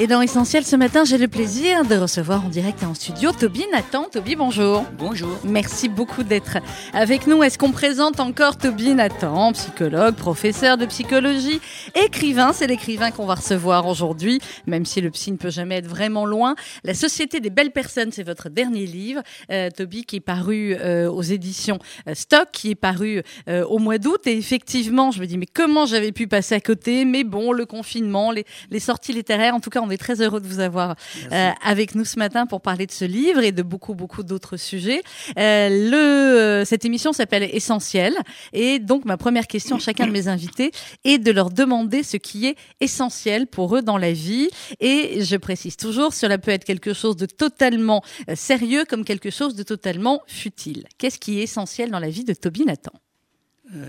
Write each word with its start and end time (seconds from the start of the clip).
Et 0.00 0.06
dans 0.06 0.20
Essentiel 0.20 0.64
ce 0.64 0.76
matin, 0.76 1.04
j'ai 1.04 1.18
le 1.18 1.26
plaisir 1.26 1.84
de 1.84 1.96
recevoir 1.96 2.44
en 2.44 2.48
direct 2.48 2.84
et 2.84 2.86
en 2.86 2.94
studio 2.94 3.32
Toby 3.32 3.64
Nathan. 3.72 4.04
Toby, 4.04 4.36
bonjour. 4.36 4.84
Bonjour. 4.96 5.36
Merci 5.42 5.88
beaucoup 5.88 6.22
d'être 6.22 6.58
avec 6.92 7.26
nous. 7.26 7.42
Est-ce 7.42 7.58
qu'on 7.58 7.72
présente 7.72 8.20
encore 8.20 8.56
Toby 8.58 8.94
Nathan, 8.94 9.52
psychologue, 9.54 10.14
professeur 10.14 10.76
de 10.76 10.86
psychologie, 10.86 11.60
écrivain? 11.96 12.52
C'est 12.52 12.68
l'écrivain 12.68 13.10
qu'on 13.10 13.26
va 13.26 13.34
recevoir 13.34 13.88
aujourd'hui, 13.88 14.40
même 14.68 14.86
si 14.86 15.00
le 15.00 15.10
psy 15.10 15.32
ne 15.32 15.36
peut 15.36 15.50
jamais 15.50 15.78
être 15.78 15.88
vraiment 15.88 16.26
loin. 16.26 16.54
La 16.84 16.94
Société 16.94 17.40
des 17.40 17.50
belles 17.50 17.72
personnes, 17.72 18.12
c'est 18.12 18.22
votre 18.22 18.50
dernier 18.50 18.86
livre, 18.86 19.22
euh, 19.50 19.68
Toby, 19.68 20.04
qui 20.04 20.16
est 20.16 20.20
paru 20.20 20.76
euh, 20.78 21.10
aux 21.10 21.22
éditions 21.22 21.80
euh, 22.06 22.14
Stock, 22.14 22.46
qui 22.52 22.70
est 22.70 22.76
paru 22.76 23.24
euh, 23.48 23.64
au 23.64 23.78
mois 23.78 23.98
d'août. 23.98 24.28
Et 24.28 24.38
effectivement, 24.38 25.10
je 25.10 25.20
me 25.20 25.26
dis, 25.26 25.38
mais 25.38 25.48
comment 25.52 25.86
j'avais 25.86 26.12
pu 26.12 26.28
passer 26.28 26.54
à 26.54 26.60
côté? 26.60 27.04
Mais 27.04 27.24
bon, 27.24 27.50
le 27.50 27.66
confinement, 27.66 28.30
les, 28.30 28.44
les 28.70 28.78
sorties 28.80 29.12
littéraires, 29.12 29.56
en 29.56 29.60
tout 29.60 29.70
cas, 29.70 29.80
on 29.80 29.87
est 29.90 29.96
très 29.96 30.20
heureux 30.20 30.40
de 30.40 30.46
vous 30.46 30.60
avoir 30.60 30.96
euh, 31.32 31.50
avec 31.62 31.94
nous 31.94 32.04
ce 32.04 32.18
matin 32.18 32.46
pour 32.46 32.60
parler 32.60 32.86
de 32.86 32.92
ce 32.92 33.04
livre 33.04 33.40
et 33.42 33.52
de 33.52 33.62
beaucoup, 33.62 33.94
beaucoup 33.94 34.22
d'autres 34.22 34.56
sujets. 34.56 35.02
Euh, 35.38 35.68
le, 35.68 35.96
euh, 35.96 36.64
cette 36.64 36.84
émission 36.84 37.12
s'appelle 37.12 37.48
Essentiel. 37.52 38.14
Et 38.52 38.78
donc, 38.78 39.04
ma 39.04 39.16
première 39.16 39.46
question 39.46 39.76
à 39.76 39.78
chacun 39.78 40.06
de 40.06 40.12
mes 40.12 40.28
invités 40.28 40.72
est 41.04 41.18
de 41.18 41.30
leur 41.30 41.50
demander 41.50 42.02
ce 42.02 42.16
qui 42.16 42.46
est 42.46 42.56
essentiel 42.80 43.46
pour 43.46 43.76
eux 43.76 43.82
dans 43.82 43.98
la 43.98 44.12
vie. 44.12 44.48
Et 44.80 45.24
je 45.24 45.36
précise 45.36 45.76
toujours, 45.76 46.12
cela 46.12 46.38
peut 46.38 46.50
être 46.50 46.64
quelque 46.64 46.92
chose 46.92 47.16
de 47.16 47.26
totalement 47.26 48.02
sérieux 48.34 48.84
comme 48.84 49.04
quelque 49.04 49.30
chose 49.30 49.54
de 49.54 49.62
totalement 49.62 50.22
futile. 50.26 50.86
Qu'est-ce 50.98 51.18
qui 51.18 51.40
est 51.40 51.42
essentiel 51.42 51.90
dans 51.90 52.00
la 52.00 52.10
vie 52.10 52.24
de 52.24 52.34
Toby 52.34 52.64
Nathan? 52.64 52.92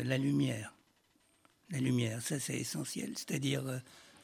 La 0.05 0.17
lumière. 0.17 0.73
La 1.71 1.79
lumière, 1.79 2.21
ça 2.21 2.39
c'est 2.39 2.57
essentiel. 2.57 3.13
C'est-à-dire, 3.15 3.63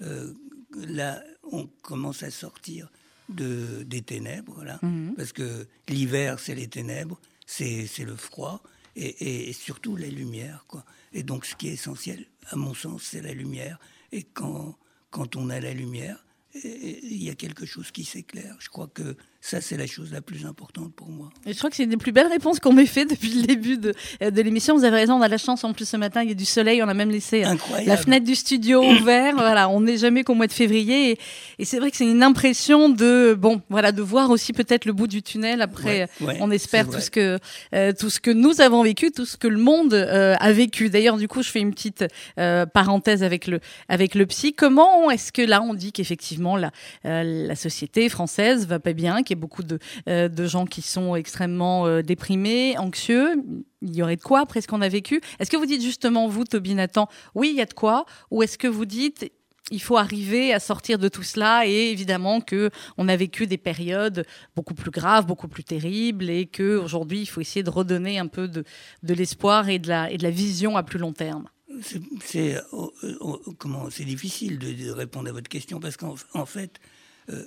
euh, 0.01 0.33
là, 0.75 1.23
on 1.43 1.67
commence 1.81 2.23
à 2.23 2.31
sortir 2.31 2.89
de, 3.29 3.83
des 3.83 4.01
ténèbres, 4.01 4.63
là, 4.63 4.79
parce 5.17 5.33
que 5.33 5.67
l'hiver, 5.89 6.39
c'est 6.39 6.55
les 6.55 6.67
ténèbres, 6.67 7.19
c'est 7.47 7.87
le 7.99 8.15
froid, 8.15 8.61
et, 8.95 9.49
et- 9.49 9.53
surtout 9.53 9.95
la 9.97 10.07
lumière. 10.07 10.65
Quoi. 10.67 10.85
Et 11.13 11.23
donc, 11.23 11.45
ce 11.45 11.55
qui 11.55 11.67
est 11.67 11.73
essentiel, 11.73 12.25
à 12.49 12.55
mon 12.55 12.73
sens, 12.73 13.03
c'est 13.03 13.21
la 13.21 13.33
lumière. 13.33 13.79
Et 14.11 14.23
quand, 14.23 14.77
quand 15.09 15.35
on 15.35 15.49
a 15.49 15.59
la 15.59 15.73
lumière, 15.73 16.23
il 16.63 17.21
y 17.21 17.29
a 17.29 17.35
quelque 17.35 17.65
chose 17.65 17.91
qui 17.91 18.05
s'éclaire. 18.05 18.55
Je 18.59 18.69
crois 18.69 18.87
que 18.87 19.17
ça, 19.45 19.61
c'est 19.61 19.77
la 19.77 19.85
chose 19.85 20.11
la 20.11 20.21
plus 20.21 20.45
importante 20.47 20.93
pour 20.95 21.09
moi. 21.09 21.29
Et 21.45 21.53
je 21.53 21.57
crois 21.59 21.69
que 21.69 21.75
c'est 21.75 21.83
une 21.83 21.91
des 21.91 21.97
plus 21.97 22.11
belles 22.11 22.27
réponses 22.27 22.59
qu'on 22.59 22.73
m'ait 22.73 22.87
fait 22.87 23.05
depuis 23.09 23.29
le 23.29 23.45
début 23.45 23.77
de, 23.77 23.93
euh, 24.23 24.31
de 24.31 24.41
l'émission. 24.41 24.75
Vous 24.75 24.83
avez 24.85 24.97
raison, 24.97 25.13
on 25.15 25.21
a 25.21 25.27
la 25.27 25.37
chance 25.37 25.63
en 25.63 25.71
plus 25.73 25.87
ce 25.87 25.97
matin, 25.97 26.23
il 26.23 26.29
y 26.29 26.31
a 26.31 26.35
du 26.35 26.45
soleil, 26.45 26.81
on 26.81 26.87
a 26.87 26.93
même 26.95 27.11
laissé 27.11 27.43
euh, 27.43 27.49
Incroyable. 27.49 27.87
la 27.87 27.97
fenêtre 27.97 28.25
du 28.25 28.33
studio 28.33 28.83
ouverte. 28.99 29.35
Voilà, 29.35 29.69
on 29.69 29.81
n'est 29.81 29.97
jamais 29.97 30.23
qu'au 30.23 30.33
mois 30.33 30.47
de 30.47 30.53
février. 30.53 31.11
Et, 31.11 31.19
et 31.59 31.65
c'est 31.65 31.77
vrai 31.79 31.91
que 31.91 31.97
c'est 31.97 32.09
une 32.09 32.23
impression 32.23 32.89
de, 32.89 33.35
bon, 33.37 33.61
voilà, 33.69 33.91
de 33.91 34.01
voir 34.01 34.31
aussi 34.31 34.51
peut-être 34.51 34.85
le 34.85 34.93
bout 34.93 35.07
du 35.07 35.21
tunnel. 35.21 35.61
Après, 35.61 35.85
Ouais, 35.85 36.27
ouais, 36.27 36.37
on 36.41 36.51
espère 36.51 36.89
tout 36.89 36.99
ce 36.99 37.11
que 37.11 37.39
euh, 37.73 37.93
tout 37.97 38.09
ce 38.09 38.19
que 38.19 38.31
nous 38.31 38.61
avons 38.61 38.83
vécu, 38.83 39.11
tout 39.11 39.25
ce 39.25 39.37
que 39.37 39.47
le 39.47 39.59
monde 39.59 39.93
euh, 39.93 40.35
a 40.39 40.51
vécu. 40.51 40.89
D'ailleurs, 40.89 41.17
du 41.17 41.27
coup, 41.27 41.43
je 41.43 41.49
fais 41.51 41.59
une 41.59 41.71
petite 41.71 42.05
euh, 42.39 42.65
parenthèse 42.65 43.23
avec 43.23 43.47
le 43.47 43.59
avec 43.89 44.15
le 44.15 44.25
psy. 44.25 44.53
Comment 44.53 45.11
est-ce 45.11 45.31
que 45.31 45.41
là, 45.41 45.61
on 45.61 45.73
dit 45.73 45.91
qu'effectivement 45.91 46.57
la 46.57 46.71
la 47.03 47.55
société 47.55 48.09
française 48.09 48.65
va 48.67 48.79
pas 48.79 48.93
bien, 48.93 49.23
qu'il 49.23 49.34
beaucoup 49.35 49.63
de 49.63 49.79
euh, 50.07 50.27
de 50.27 50.45
gens 50.45 50.65
qui 50.65 50.81
sont 50.81 51.15
extrêmement 51.15 51.85
euh, 51.85 52.01
déprimés, 52.01 52.77
anxieux. 52.77 53.43
Il 53.81 53.95
y 53.95 54.01
aurait 54.01 54.15
de 54.15 54.21
quoi 54.21 54.41
après 54.41 54.61
ce 54.61 54.67
qu'on 54.67 54.81
a 54.81 54.89
vécu. 54.89 55.21
Est-ce 55.39 55.49
que 55.49 55.57
vous 55.57 55.65
dites 55.65 55.81
justement, 55.81 56.27
vous, 56.27 56.43
Toby 56.45 56.73
Nathan, 56.73 57.07
oui, 57.35 57.49
il 57.51 57.55
y 57.55 57.61
a 57.61 57.65
de 57.65 57.73
quoi? 57.73 58.05
Ou 58.31 58.41
est-ce 58.43 58.57
que 58.57 58.67
vous 58.67 58.85
dites, 58.85 59.31
il 59.71 59.81
faut 59.81 59.97
arriver 59.97 60.53
à 60.53 60.59
sortir 60.59 60.97
de 60.99 61.07
tout 61.07 61.23
cela 61.23 61.67
et 61.67 61.91
évidemment 61.91 62.41
que 62.41 62.69
on 62.97 63.07
a 63.07 63.15
vécu 63.15 63.47
des 63.47 63.57
périodes 63.57 64.25
beaucoup 64.55 64.75
plus 64.75 64.91
graves, 64.91 65.25
beaucoup 65.25 65.47
plus 65.47 65.63
terribles 65.63 66.29
et 66.29 66.45
que 66.45 66.77
aujourd'hui 66.77 67.21
il 67.21 67.25
faut 67.25 67.41
essayer 67.41 67.63
de 67.63 67.69
redonner 67.69 68.19
un 68.19 68.27
peu 68.27 68.47
de, 68.47 68.63
l'espoir 69.03 69.69
et 69.69 69.79
de 69.79 69.87
la 69.87 70.29
vision 70.29 70.77
à 70.77 70.83
plus 70.83 70.99
long 70.99 71.13
terme? 71.13 71.47
C'est- 71.81 72.57
oh, 72.71 72.93
oh, 73.03 73.41
oh, 73.45 73.53
comment 73.57 73.89
c'est 73.89 74.05
difficile 74.05 74.59
de, 74.59 74.91
répondre 74.91 75.29
à 75.29 75.31
votre 75.31 75.49
question 75.49 75.79
parce 75.79 75.97
qu'en 75.97 76.15
en 76.33 76.45
fait, 76.45 76.79
euh, 76.79 76.87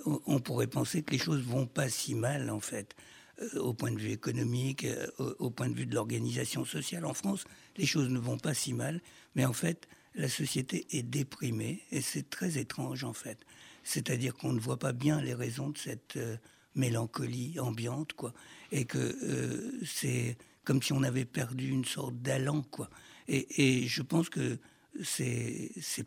on, 0.06 0.20
on 0.26 0.40
pourrait 0.40 0.66
penser 0.66 1.02
que 1.02 1.12
les 1.12 1.18
choses 1.18 1.42
vont 1.42 1.66
pas 1.66 1.88
si 1.88 2.14
mal 2.14 2.50
en 2.50 2.60
fait, 2.60 2.94
Euh, 3.40 3.60
au 3.60 3.72
point 3.72 3.92
de 3.92 3.98
vue 3.98 4.10
économique, 4.10 4.84
euh, 4.84 5.06
au, 5.38 5.50
point 5.50 5.68
de 5.68 5.74
vue 5.74 5.86
de 5.86 5.94
l'organisation 5.94 6.64
sociale 6.64 7.04
en 7.04 7.14
France, 7.14 7.44
les 7.76 7.86
choses 7.86 8.08
ne 8.08 8.18
vont 8.18 8.38
pas 8.38 8.54
si 8.54 8.72
mal, 8.72 9.00
mais 9.34 9.44
en 9.44 9.52
fait, 9.52 9.88
la 10.14 10.28
société 10.28 10.86
est 10.90 11.04
déprimée 11.04 11.82
et 11.92 12.00
c'est 12.00 12.28
très 12.30 12.58
étrange 12.58 13.04
en 13.04 13.12
fait. 13.12 13.38
C'est-à-dire 13.84 14.34
qu'on 14.34 14.52
ne 14.52 14.58
voit 14.58 14.78
pas 14.78 14.92
bien 14.92 15.20
les 15.20 15.34
raisons 15.34 15.70
de 15.70 15.78
cette 15.78 16.16
euh, 16.16 16.36
mélancolie 16.74 17.60
ambiante, 17.60 18.12
quoi, 18.14 18.34
et 18.72 18.84
que 18.86 18.98
euh, 18.98 19.80
c'est 19.84 20.36
comme 20.64 20.82
si 20.82 20.92
on 20.92 21.02
avait 21.04 21.24
perdu 21.24 21.68
une 21.70 21.84
sorte 21.84 22.16
d'allant, 22.16 22.62
quoi. 22.62 22.90
Et, 23.28 23.86
je 23.86 24.02
pense 24.02 24.30
que 24.30 24.58
c'est 25.02 25.70
c'est 25.76 26.02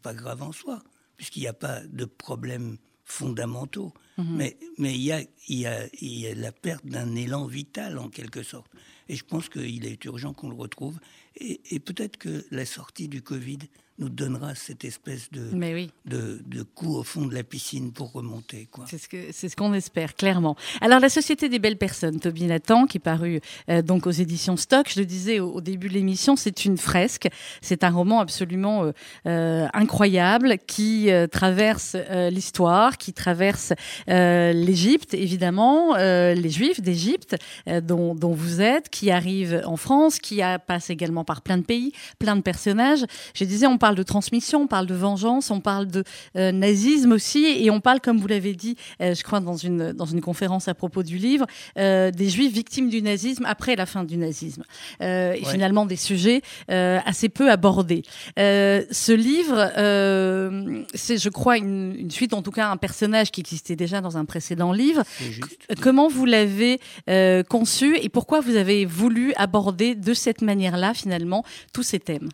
pas 0.00 0.14
grave 0.14 0.42
en 0.42 0.52
soi, 0.52 0.82
puisqu'il 1.16 1.40
n'y 1.40 1.48
a 1.48 1.52
pas 1.52 1.80
de 1.80 2.04
problèmes 2.04 2.78
fondamentaux. 3.04 3.92
Mais 4.18 4.56
mais 4.78 4.94
il 4.94 5.02
y 5.02 5.12
a 5.12 5.20
il 5.48 5.58
y 5.58 5.66
a 5.66 5.86
il 6.00 6.20
y 6.20 6.26
a 6.28 6.34
la 6.34 6.52
perte 6.52 6.86
d'un 6.86 7.14
élan 7.16 7.46
vital 7.46 7.98
en 7.98 8.08
quelque 8.08 8.42
sorte. 8.42 8.70
Et 9.08 9.16
je 9.16 9.24
pense 9.24 9.48
qu'il 9.48 9.84
est 9.86 10.04
urgent 10.04 10.32
qu'on 10.32 10.48
le 10.48 10.54
retrouve. 10.54 10.98
Et, 11.36 11.60
et 11.70 11.80
peut-être 11.80 12.16
que 12.16 12.46
la 12.50 12.64
sortie 12.64 13.08
du 13.08 13.22
Covid 13.22 13.58
nous 13.98 14.08
donnera 14.08 14.56
cette 14.56 14.84
espèce 14.84 15.30
de 15.30 15.50
oui. 15.52 15.88
de, 16.04 16.42
de 16.46 16.62
coup 16.64 16.96
au 16.96 17.04
fond 17.04 17.26
de 17.26 17.34
la 17.34 17.44
piscine 17.44 17.92
pour 17.92 18.10
remonter. 18.10 18.66
Quoi. 18.68 18.86
C'est 18.88 18.98
ce 18.98 19.08
que 19.08 19.30
c'est 19.30 19.48
ce 19.48 19.54
qu'on 19.54 19.72
espère 19.72 20.16
clairement. 20.16 20.56
Alors 20.80 20.98
la 20.98 21.08
Société 21.08 21.48
des 21.48 21.60
belles 21.60 21.78
personnes, 21.78 22.18
Toby 22.18 22.46
Nathan, 22.46 22.86
qui 22.86 22.98
est 22.98 23.00
paru 23.00 23.40
euh, 23.68 23.82
donc 23.82 24.08
aux 24.08 24.10
éditions 24.10 24.56
Stock. 24.56 24.90
Je 24.92 24.98
le 24.98 25.06
disais 25.06 25.38
au, 25.38 25.52
au 25.52 25.60
début 25.60 25.88
de 25.88 25.94
l'émission, 25.94 26.34
c'est 26.34 26.64
une 26.64 26.76
fresque. 26.76 27.28
C'est 27.60 27.84
un 27.84 27.90
roman 27.90 28.18
absolument 28.18 28.82
euh, 28.82 28.92
euh, 29.26 29.68
incroyable 29.72 30.58
qui 30.66 31.08
traverse 31.30 31.96
l'histoire, 32.30 32.98
qui 32.98 33.12
traverse 33.12 33.72
l'Égypte 34.08 35.14
évidemment, 35.14 35.96
euh, 35.96 36.34
les 36.34 36.50
Juifs 36.50 36.80
d'Égypte 36.80 37.36
euh, 37.68 37.80
dont, 37.80 38.14
dont 38.14 38.32
vous 38.32 38.60
êtes, 38.60 38.88
qui 38.88 39.10
arrive 39.10 39.62
en 39.64 39.76
France, 39.76 40.18
qui 40.18 40.42
a, 40.42 40.58
passe 40.58 40.90
également 40.90 41.24
par 41.24 41.42
plein 41.42 41.58
de 41.58 41.64
pays, 41.64 41.92
plein 42.18 42.36
de 42.36 42.42
personnages. 42.42 43.04
Je 43.34 43.44
disais, 43.44 43.66
on 43.66 43.78
parle 43.78 43.94
de 43.94 44.02
transmission, 44.02 44.62
on 44.62 44.66
parle 44.66 44.86
de 44.86 44.94
vengeance, 44.94 45.50
on 45.50 45.60
parle 45.60 45.86
de 45.86 46.04
euh, 46.36 46.52
nazisme 46.52 47.12
aussi, 47.12 47.44
et 47.44 47.70
on 47.70 47.80
parle, 47.80 48.00
comme 48.00 48.18
vous 48.18 48.26
l'avez 48.28 48.54
dit, 48.54 48.76
euh, 49.00 49.14
je 49.14 49.22
crois 49.22 49.40
dans 49.40 49.56
une 49.56 49.92
dans 49.92 50.04
une 50.06 50.20
conférence 50.20 50.68
à 50.68 50.74
propos 50.74 51.02
du 51.02 51.18
livre, 51.18 51.46
euh, 51.78 52.10
des 52.10 52.28
Juifs 52.28 52.52
victimes 52.52 52.88
du 52.88 53.02
nazisme 53.02 53.44
après 53.46 53.76
la 53.76 53.86
fin 53.86 54.04
du 54.04 54.16
nazisme, 54.16 54.64
Euh, 55.02 55.32
et 55.32 55.40
Ouais. 55.44 55.50
finalement 55.50 55.86
des 55.86 55.96
sujets 55.96 56.40
euh, 56.70 56.98
assez 57.04 57.28
peu 57.28 57.50
abordés. 57.50 58.02
Euh, 58.38 58.82
ce 58.90 59.12
livre, 59.12 59.70
euh, 59.76 60.82
c'est, 60.94 61.18
je 61.18 61.28
crois, 61.28 61.58
une, 61.58 61.94
une 61.98 62.10
suite, 62.10 62.32
en 62.34 62.42
tout 62.42 62.50
cas, 62.50 62.68
un 62.70 62.76
personnage 62.76 63.30
qui 63.30 63.40
existait 63.40 63.76
déjà 63.76 63.93
dans 64.00 64.16
un 64.16 64.24
précédent 64.24 64.72
livre. 64.72 65.02
Euh, 65.22 65.74
Comment 65.80 66.08
vous 66.08 66.24
l'avez 66.26 66.80
euh, 67.08 67.42
conçu 67.42 67.96
et 67.98 68.08
pourquoi 68.08 68.40
vous 68.40 68.56
avez 68.56 68.84
voulu 68.86 69.32
aborder 69.34 69.94
de 69.94 70.14
cette 70.14 70.42
manière-là, 70.42 70.94
finalement, 70.94 71.44
tous 71.72 71.82
ces 71.82 72.00
thèmes? 72.00 72.28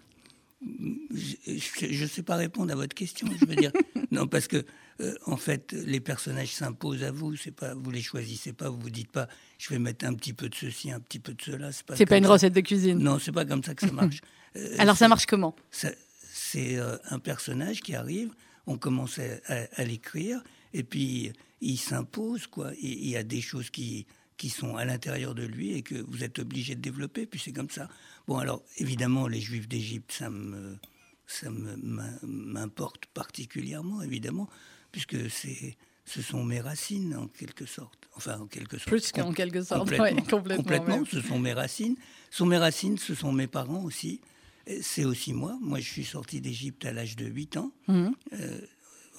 Je 1.15 2.03
ne 2.03 2.06
sais 2.06 2.22
pas 2.22 2.37
répondre 2.37 2.72
à 2.72 2.76
votre 2.76 2.94
question. 2.94 3.26
Je 3.41 3.47
veux 3.47 3.56
dire, 3.56 3.72
non, 4.10 4.26
parce 4.26 4.47
que 4.47 4.65
euh, 5.00 5.15
en 5.25 5.37
fait, 5.38 5.72
les 5.72 6.00
personnages 6.00 6.49
s'imposent 6.53 7.03
à 7.03 7.10
vous. 7.10 7.34
C'est 7.37 7.50
pas, 7.54 7.75
vous 7.75 7.91
les 7.91 8.03
choisissez 8.03 8.53
pas. 8.53 8.69
Vous 8.69 8.78
vous 8.78 8.91
dites 8.91 9.10
pas, 9.10 9.26
je 9.59 9.70
vais 9.70 9.78
mettre 9.78 10.05
un 10.05 10.12
petit 10.14 10.35
peu 10.35 10.49
de 10.49 10.55
ceci, 10.55 10.90
un 10.90 11.00
petit 11.00 11.19
peu 11.19 11.32
de 11.32 11.40
cela. 11.43 11.73
C'est 11.73 11.87
pas. 11.87 11.96
C'est 11.96 12.06
pas 12.06 12.19
une 12.19 12.25
ça. 12.25 12.31
recette 12.32 12.52
de 12.52 12.61
cuisine. 12.61 12.99
Non, 12.99 13.19
c'est 13.19 13.32
pas 13.32 13.44
comme 13.46 13.64
ça 13.64 13.75
que 13.75 13.87
ça 13.87 13.93
marche. 13.93 14.20
Euh, 14.56 14.75
Alors 14.81 14.96
ça 14.96 15.06
marche 15.06 15.26
comment? 15.26 15.55
c'est 15.70 16.76
euh, 16.76 16.96
un 17.08 17.20
personnage 17.20 17.82
qui 17.82 17.94
arrive, 17.94 18.31
on 18.67 18.76
commence 18.76 19.20
à, 19.20 19.23
à- 19.46 19.67
à 19.76 19.85
l'écrire, 19.85 20.43
et 20.72 20.82
puis 20.82 21.32
il 21.61 21.76
s'impose, 21.76 22.46
quoi. 22.46 22.72
Il 22.81 23.08
y 23.08 23.17
a 23.17 23.22
des 23.22 23.40
choses 23.40 23.70
qui, 23.70 24.06
qui 24.37 24.49
sont 24.49 24.76
à 24.76 24.84
l'intérieur 24.84 25.34
de 25.34 25.44
lui 25.44 25.72
et 25.72 25.82
que 25.82 25.94
vous 25.94 26.25
êtes 26.25 26.38
obligé 26.38 26.75
de 26.75 26.81
développer, 26.81 27.26
puis 27.26 27.38
c'est 27.38 27.52
comme 27.52 27.70
ça. 27.70 27.88
Bon, 28.26 28.38
alors, 28.38 28.62
évidemment, 28.78 29.28
les 29.28 29.40
Juifs 29.40 29.69
d'Égypte, 29.69 30.12
ça 30.12 30.31
me 30.31 30.76
ça 31.26 31.49
m'importe 32.22 33.06
particulièrement, 33.06 34.02
évidemment, 34.02 34.49
puisque 34.90 35.31
c'est 35.31 35.76
ce 36.05 36.22
sont 36.22 36.43
mes 36.43 36.61
racines, 36.61 37.14
en 37.14 37.28
quelque 37.28 37.66
sorte. 37.66 38.08
Enfin, 38.16 38.40
en 38.40 38.46
quelque 38.46 38.78
sorte. 38.78 38.88
Plus 38.88 39.12
qu'en 39.12 39.32
quelque 39.32 39.62
sorte. 39.62 39.81
Complètement, 39.81 40.05
Ouais, 40.05 40.28
complètement, 40.28 40.56
complètement, 40.56 41.05
ce 41.05 41.20
sont 41.20 41.38
mes 41.38 41.52
racines. 41.52 41.96
Ce 42.31 42.38
sont 42.38 42.46
mes 42.46 42.58
racines, 42.58 42.99
ce 42.99 43.14
sont 43.14 43.32
mes 43.32 43.46
parents 43.46 43.84
aussi. 43.84 44.20
C'est 44.82 45.05
aussi 45.05 45.32
moi. 45.32 45.56
Moi, 45.61 45.78
je 45.78 45.88
suis 45.88 46.05
sorti 46.05 46.40
d'Égypte 46.40 46.84
à 46.84 46.93
l'âge 46.93 47.14
de 47.14 47.26
8 47.26 47.56
ans. 47.58 47.73
Mhm. 47.87 48.14
Euh, 48.32 48.61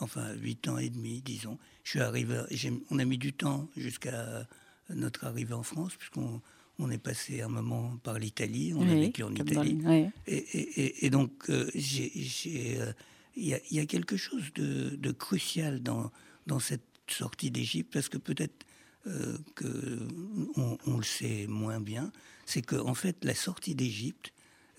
enfin, 0.02 0.34
8 0.34 0.68
ans 0.68 0.78
et 0.78 0.90
demi, 0.90 1.22
disons. 1.22 1.58
Je 1.84 1.92
suis 1.92 2.00
arrivé, 2.02 2.42
on 2.90 3.00
a 3.00 3.06
mis 3.06 3.18
du 3.18 3.34
temps 3.34 3.70
jusqu'à 3.78 4.48
notre 4.90 5.26
arrivée 5.26 5.54
en 5.54 5.64
France, 5.64 5.96
puisqu'on 5.96 6.42
on 6.80 6.90
est 6.90 6.98
passé 6.98 7.42
un 7.42 7.48
moment 7.48 7.98
par 8.04 8.18
l'Italie, 8.18 8.74
on 8.76 8.82
a 8.82 8.96
vécu 8.96 9.24
en 9.24 9.34
Italie. 9.34 9.80
et, 10.28 11.10
donc, 11.10 11.32
il 11.50 12.94
y, 13.36 13.80
a 13.80 13.86
quelque 13.86 14.18
chose 14.18 14.52
de, 14.56 15.12
crucial 15.12 15.82
dans, 15.82 16.12
dans 16.48 16.60
cette 16.60 16.86
sortie 17.08 17.52
d'Égypte, 17.52 17.94
parce 17.94 18.10
que 18.10 18.18
peut-être 18.18 18.66
que 19.56 20.08
on, 20.56 20.98
le 20.98 21.04
sait 21.04 21.46
moins 21.48 21.80
bien, 21.80 22.12
c'est 22.46 22.62
qu'en 22.62 22.90
en 22.90 22.94
fait, 22.96 23.24
la 23.24 23.36
sortie 23.36 23.76
d'Égypte, 23.76 24.34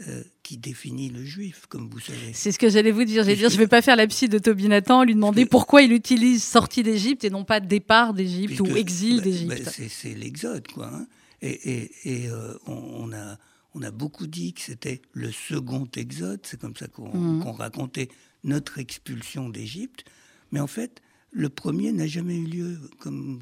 euh, 0.09 0.23
qui 0.43 0.57
définit 0.57 1.09
le 1.11 1.25
juif, 1.25 1.67
comme 1.69 1.89
vous 1.89 2.01
savez. 2.01 2.33
C'est 2.33 2.53
ce 2.53 2.59
que 2.59 2.69
j'allais 2.69 2.91
vous 2.91 3.05
dire. 3.05 3.25
J'allais 3.25 3.37
dire, 3.37 3.51
je 3.51 3.55
ne 3.55 3.61
vais 3.61 3.69
pas 3.69 3.83
faire 3.83 3.97
la 3.97 4.07
psy 4.07 4.29
de 4.29 4.39
Toby 4.39 4.69
Nathan, 4.69 5.05
lui 5.05 5.15
demander 5.15 5.47
pourquoi 5.47 5.83
il 5.83 5.93
utilise 5.93 6.43
sortie 6.43 6.83
d'Égypte 6.83 7.25
et 7.25 7.31
non 7.31 7.45
pas 7.45 7.61
départ 7.61 8.15
d'Égypte 8.15 8.61
ou 8.61 8.77
exil 8.77 9.17
bah, 9.17 9.23
d'Égypte. 9.23 9.65
Bah, 9.65 9.71
c'est 9.89 10.15
l'exode, 10.15 10.67
quoi. 10.69 10.91
Hein. 10.93 11.07
Et, 11.43 11.91
euh, 12.07 12.55
on, 12.67 13.13
a, 13.13 13.39
on 13.75 13.83
a 13.83 13.91
beaucoup 13.91 14.27
dit 14.27 14.53
que 14.53 14.61
c'était 14.61 15.03
le 15.13 15.31
second 15.33 15.89
exode. 15.97 16.41
C'est 16.45 16.61
comme 16.61 16.77
ça 16.77 16.87
qu'on 16.87 17.17
mmh. 17.17 17.43
racontait 17.51 18.09
notre 18.45 18.79
expulsion 18.79 19.49
d'Égypte. 19.49 20.05
Mais 20.53 20.61
en 20.61 20.67
fait, 20.67 21.03
le 21.33 21.49
premier 21.49 21.93
n'a 21.93 22.07
jamais 22.07 22.37
eu 22.37 22.47
lieu, 22.47 22.79
comme 22.99 23.41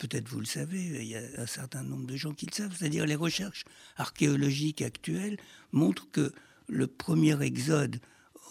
peut-être 0.00 0.28
vous 0.28 0.40
le 0.40 0.46
savez, 0.46 0.80
il 0.80 1.08
y 1.08 1.16
a 1.16 1.22
un 1.36 1.46
certain 1.46 1.82
nombre 1.82 2.06
de 2.06 2.16
gens 2.16 2.32
qui 2.32 2.46
le 2.46 2.52
savent, 2.52 2.74
c'est-à-dire 2.76 3.06
les 3.06 3.14
recherches 3.14 3.64
archéologiques 3.96 4.82
actuelles 4.82 5.36
montrent 5.72 6.10
que 6.10 6.32
le 6.68 6.86
premier 6.86 7.40
exode 7.42 8.00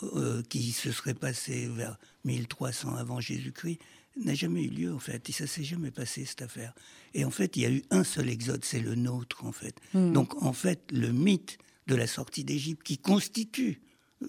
euh, 0.04 0.44
qui 0.44 0.72
se 0.72 0.92
serait 0.92 1.16
passé 1.16 1.68
vers 1.68 1.98
1300 2.24 2.96
avant 2.96 3.19
Jésus-Christ 3.19 3.80
n'a 4.24 4.34
jamais 4.34 4.63
eu 4.63 4.69
lieu 4.69 4.94
en 4.94 5.00
fait, 5.00 5.28
et 5.30 5.31
ça 5.34 5.48
s'est 5.48 5.63
jamais 5.63 5.92
passé 5.92 6.25
cette 6.25 6.42
affaire. 6.42 6.74
Et 7.13 7.25
en 7.25 7.31
fait, 7.31 7.56
il 7.57 7.63
y 7.63 7.66
a 7.66 7.72
eu 7.72 7.84
un 7.90 8.04
seul 8.04 8.30
exode, 8.30 8.63
c'est 8.63 8.80
le 8.80 8.95
nôtre 8.95 9.45
en 9.45 9.52
fait. 9.52 9.75
Hmm. 9.94 10.13
Donc 10.13 10.42
en 10.42 10.54
fait, 10.54 10.90
le 10.92 11.12
mythe 11.12 11.57
de 11.88 11.95
la 11.95 12.07
sortie 12.07 12.44
d'Égypte 12.44 12.84
qui 12.84 12.98
constitue 12.98 13.81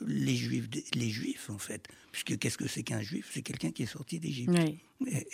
les 0.06 0.37
juifs, 0.37 0.69
les 0.94 1.11
juifs 1.11 1.50
en 1.50 1.58
fait, 1.58 1.88
puisque 2.12 2.38
qu'est-ce 2.38 2.56
que 2.58 2.69
c'est 2.69 2.82
qu'un 2.82 3.02
juif? 3.02 3.31
C'est 3.32 3.43
quelqu'un 3.43 3.73
qui 3.73 3.82
est 3.82 3.93
sorti 3.93 4.20
d'Égypte. 4.20 4.55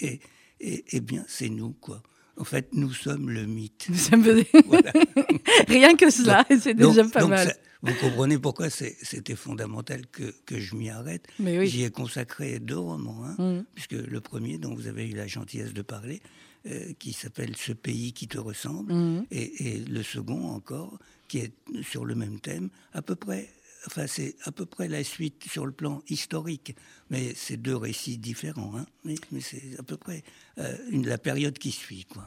Et, 0.00 0.20
eh 0.60 1.00
bien, 1.00 1.24
c'est 1.28 1.48
nous, 1.48 1.72
quoi. 1.72 2.02
En 2.38 2.44
fait, 2.44 2.68
nous 2.72 2.92
sommes 2.92 3.30
le 3.30 3.46
mythe. 3.46 3.88
Rien 5.68 5.96
que 5.96 6.10
cela, 6.10 6.44
c'est 6.60 6.74
déjà 6.74 7.04
pas 7.04 7.26
mal. 7.26 7.54
vous 7.82 7.94
comprenez 7.94 8.38
pourquoi 8.38 8.68
c'était 8.70 9.36
fondamental 9.36 10.06
que, 10.08 10.34
que 10.44 10.60
je 10.60 10.74
m'y 10.74 10.90
arrête. 10.90 11.26
J'y 11.40 11.84
ai 11.84 11.90
consacré 11.90 12.58
deux 12.58 12.78
romans, 12.78 13.24
hein, 13.24 13.36
mm. 13.38 13.64
puisque 13.74 13.92
le 13.92 14.20
premier, 14.20 14.58
dont 14.58 14.74
vous 14.74 14.86
avez 14.86 15.08
eu 15.08 15.14
la 15.14 15.26
gentillesse 15.26 15.72
de 15.72 15.82
parler, 15.82 16.20
euh, 16.66 16.92
qui 16.98 17.12
s'appelle 17.12 17.56
Ce 17.56 17.72
pays 17.72 18.12
qui 18.12 18.28
te 18.28 18.38
ressemble, 18.38 18.92
mm. 18.92 19.26
et, 19.30 19.68
et, 19.68 19.78
le 19.78 20.02
second 20.02 20.48
encore, 20.48 20.98
qui 21.28 21.38
est 21.38 21.52
sur 21.82 22.04
le 22.04 22.14
même 22.14 22.40
thème, 22.40 22.68
à 22.92 23.00
peu 23.02 23.14
près 23.14 23.48
Enfin, 23.86 24.06
c'est 24.08 24.34
à 24.44 24.50
peu 24.50 24.66
près 24.66 24.88
la 24.88 25.04
suite 25.04 25.44
sur 25.48 25.64
le 25.64 25.70
plan 25.70 26.02
historique, 26.08 26.74
mais 27.08 27.32
c'est 27.36 27.56
deux 27.56 27.76
récits 27.76 28.18
différents. 28.18 28.72
Hein. 28.76 28.84
mais, 29.04 29.14
c'est 29.40 29.78
à 29.78 29.82
peu 29.84 29.96
près 29.96 30.24
euh, 30.58 30.76
la 30.90 31.18
période 31.18 31.56
qui 31.56 31.70
suit. 31.70 32.04
Quoi. 32.04 32.24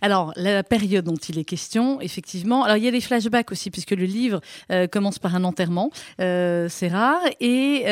Alors, 0.00 0.32
la 0.36 0.62
période 0.62 1.04
dont 1.04 1.16
il 1.16 1.38
est 1.38 1.44
question, 1.44 2.00
effectivement. 2.00 2.64
Alors, 2.64 2.78
il 2.78 2.84
y 2.84 2.88
a 2.88 2.90
des 2.90 3.02
flashbacks 3.02 3.52
aussi, 3.52 3.70
puisque 3.70 3.90
le 3.90 4.06
livre 4.06 4.40
euh, 4.70 4.86
commence 4.86 5.18
par 5.18 5.34
un 5.34 5.44
enterrement. 5.44 5.90
Euh, 6.20 6.68
c'est 6.70 6.88
rare. 6.88 7.20
Et 7.40 7.84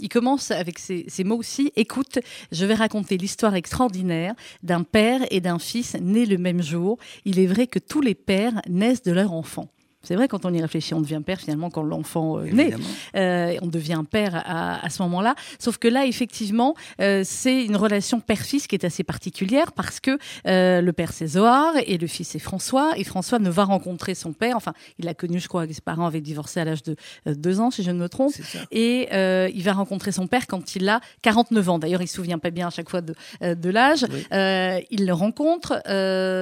il 0.00 0.08
commence 0.08 0.50
avec 0.50 0.80
ces, 0.80 1.04
ces, 1.08 1.22
mots 1.22 1.36
aussi. 1.36 1.72
Écoute, 1.76 2.18
je 2.50 2.66
vais 2.66 2.74
raconter 2.74 3.16
l'histoire 3.16 3.54
extraordinaire 3.54 4.34
d'un 4.64 4.82
père 4.82 5.20
et 5.30 5.40
d'un 5.40 5.60
fils 5.60 5.94
nés 6.00 6.26
le 6.26 6.38
même 6.38 6.62
jour. 6.62 6.98
Il 7.24 7.38
est 7.38 7.46
vrai 7.46 7.68
que 7.68 7.78
tous 7.78 8.00
les 8.00 8.14
pères 8.14 8.60
naissent 8.68 9.02
de 9.02 9.12
leur 9.12 9.32
enfant. 9.32 9.68
C'est 10.06 10.14
vrai, 10.14 10.28
quand 10.28 10.44
on 10.44 10.54
y 10.54 10.60
réfléchit, 10.60 10.94
on 10.94 11.00
devient 11.00 11.20
père 11.24 11.40
finalement 11.40 11.68
quand 11.68 11.82
l'enfant 11.82 12.38
euh, 12.38 12.44
naît. 12.44 12.72
Euh, 13.16 13.56
on 13.60 13.66
devient 13.66 14.04
père 14.08 14.40
à, 14.46 14.88
ce 14.88 15.02
moment-là. 15.02 15.34
Sauf 15.58 15.78
que 15.78 15.88
là, 15.88 16.06
effectivement, 16.06 16.76
euh, 17.00 17.22
c'est 17.24 17.64
une 17.64 17.76
relation 17.76 18.20
père-fils 18.20 18.68
qui 18.68 18.76
est 18.76 18.84
assez 18.84 19.02
particulière 19.02 19.72
parce 19.72 19.98
que 19.98 20.18
le 20.44 20.90
père 20.92 21.12
c'est 21.12 21.26
Zohar 21.26 21.74
et 21.84 21.98
le 21.98 22.06
fils 22.06 22.28
c'est 22.28 22.38
François. 22.38 22.92
Et 22.96 23.02
François 23.02 23.40
ne 23.40 23.50
va 23.50 23.64
rencontrer 23.64 24.14
son 24.14 24.32
père. 24.32 24.56
Enfin, 24.56 24.74
il 25.00 25.06
l'a 25.06 25.14
connu, 25.14 25.40
je 25.40 25.48
crois, 25.48 25.66
que 25.66 25.72
ses 25.72 25.80
parents 25.80 26.06
avaient 26.06 26.20
divorcé 26.20 26.60
à 26.60 26.64
l'âge 26.64 26.84
de 26.84 26.96
deux 27.26 27.58
ans, 27.58 27.72
si 27.72 27.82
je 27.82 27.90
ne 27.90 27.98
me 27.98 28.08
trompe. 28.08 28.32
Et 28.70 29.08
il 29.12 29.62
va 29.64 29.72
rencontrer 29.72 30.12
son 30.12 30.28
père 30.28 30.46
quand 30.46 30.76
il 30.76 30.88
a 30.88 31.00
49 31.22 31.68
ans. 31.68 31.78
D'ailleurs, 31.80 32.02
il 32.02 32.08
se 32.08 32.14
souvient 32.14 32.38
pas 32.38 32.50
bien 32.50 32.68
à 32.68 32.70
chaque 32.70 32.88
fois 32.88 33.00
de, 33.00 33.14
de 33.42 33.70
l'âge. 33.70 34.06
il 34.32 35.06
le 35.06 35.12
rencontre 35.12 35.82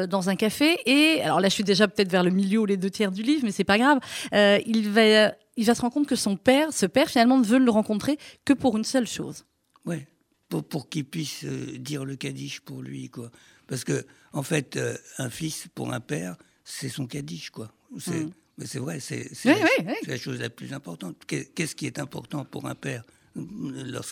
dans 0.07 0.29
un 0.29 0.37
café. 0.37 0.77
Et 0.85 1.23
alors 1.23 1.41
là, 1.41 1.49
je 1.49 1.55
suis 1.55 1.65
déjà 1.65 1.89
peut-être 1.89 2.11
vers 2.11 2.25
le 2.25 2.31
milieu 2.31 2.59
ou 2.59 2.67
les 2.67 2.77
deux 2.77 2.91
tiers 2.91 3.11
du 3.11 3.23
livre, 3.23 3.41
mais 3.43 3.54
c'est 3.55 3.65
pas 3.65 3.79
grave. 3.79 3.99
Euh, 4.33 4.61
il 4.67 4.91
va, 4.91 5.33
il 5.57 5.65
va 5.65 5.75
se 5.75 5.81
rendre 5.81 5.95
compte 5.95 6.09
que 6.09 6.17
son 6.17 6.37
père, 6.37 6.73
ce 6.73 6.87
père 6.87 7.09
finalement, 7.09 7.39
ne 7.39 7.45
veut 7.45 7.59
le 7.59 7.71
rencontrer 7.71 8.19
que 8.45 8.53
pour 8.53 8.77
une 8.77 8.85
seule 8.85 9.07
chose. 9.07 9.45
Ouais, 9.85 10.07
pour, 10.49 10.65
pour 10.65 10.89
qu'il 10.89 11.05
puisse 11.05 11.45
euh, 11.45 11.79
dire 11.79 12.05
le 12.05 12.17
kaddish 12.17 12.61
pour 12.61 12.83
lui, 12.83 13.09
quoi. 13.09 13.31
Parce 13.67 13.85
que 13.85 14.05
en 14.33 14.43
fait, 14.43 14.77
euh, 14.77 14.97
un 15.19 15.31
fils 15.31 15.69
pour 15.75 15.93
un 15.93 16.01
père, 16.01 16.37
c'est 16.65 16.89
son 16.89 17.07
kaddish, 17.07 17.51
quoi. 17.51 17.73
C'est, 17.99 18.25
mm. 18.25 18.31
Mais 18.59 18.67
c'est 18.67 18.79
vrai, 18.79 19.01
c'est, 19.01 19.29
la, 20.07 20.17
chose 20.17 20.39
la 20.39 20.49
plus 20.49 20.73
importante. 20.73 21.17
Qu'est-ce 21.27 21.75
qui 21.75 21.87
est 21.87 21.99
important 21.99 22.45
pour 22.45 22.69
un 22.69 22.77
père 22.77 23.03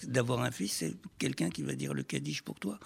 d'avoir 0.05 0.43
un 0.43 0.51
fils, 0.51 0.73
c'est 0.73 0.97
quelqu'un 1.19 1.49
qui 1.49 1.63
va 1.63 1.75
dire 1.75 1.95
le 1.95 2.03
kaddish 2.03 2.43
pour 2.43 2.59
toi 2.59 2.81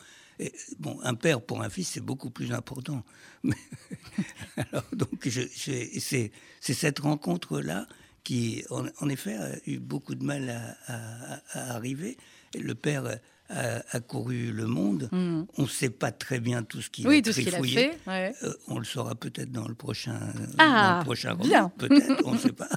bon, 0.78 0.98
un 1.02 1.14
père 1.14 1.40
pour 1.40 1.62
un 1.62 1.70
fils, 1.70 1.90
c'est 1.90 2.00
beaucoup 2.00 2.30
plus 2.30 2.52
important. 2.52 3.04
alors, 4.56 4.84
donc, 4.92 5.28
c'est 5.28 6.30
cette 6.60 6.98
rencontre-là 6.98 7.86
qui, 8.24 8.64
en, 8.70 9.08
effet, 9.08 9.36
a 9.36 9.50
eu 9.66 9.78
beaucoup 9.78 10.14
de 10.14 10.24
mal 10.24 10.76
à, 10.86 11.74
arriver. 11.74 12.16
le 12.58 12.74
père 12.74 13.04
a, 13.48 14.00
couru 14.00 14.50
le 14.52 14.66
monde. 14.66 15.08
Mm. 15.12 15.42
On 15.56 15.62
ne 15.62 15.68
sait 15.68 15.90
pas 15.90 16.10
très 16.10 16.40
bien 16.40 16.64
tout 16.64 16.82
ce 16.82 16.90
qu'il 16.90 17.06
oui, 17.06 17.18
a 17.18 17.22
tout 17.22 17.30
a 17.30 17.32
fait, 17.32 17.98
euh, 18.42 18.52
on 18.66 18.78
le 18.78 18.84
saura 18.84 19.14
peut-être 19.14 19.52
dans 19.52 19.68
le 19.68 19.74
prochain, 19.74 20.18
ah, 20.58 21.02
prochain 21.04 21.34
roman. 21.34 21.70
Peut-être, 21.78 22.22
on 22.24 22.34
ne 22.34 22.38
sait 22.38 22.52
pas. 22.52 22.68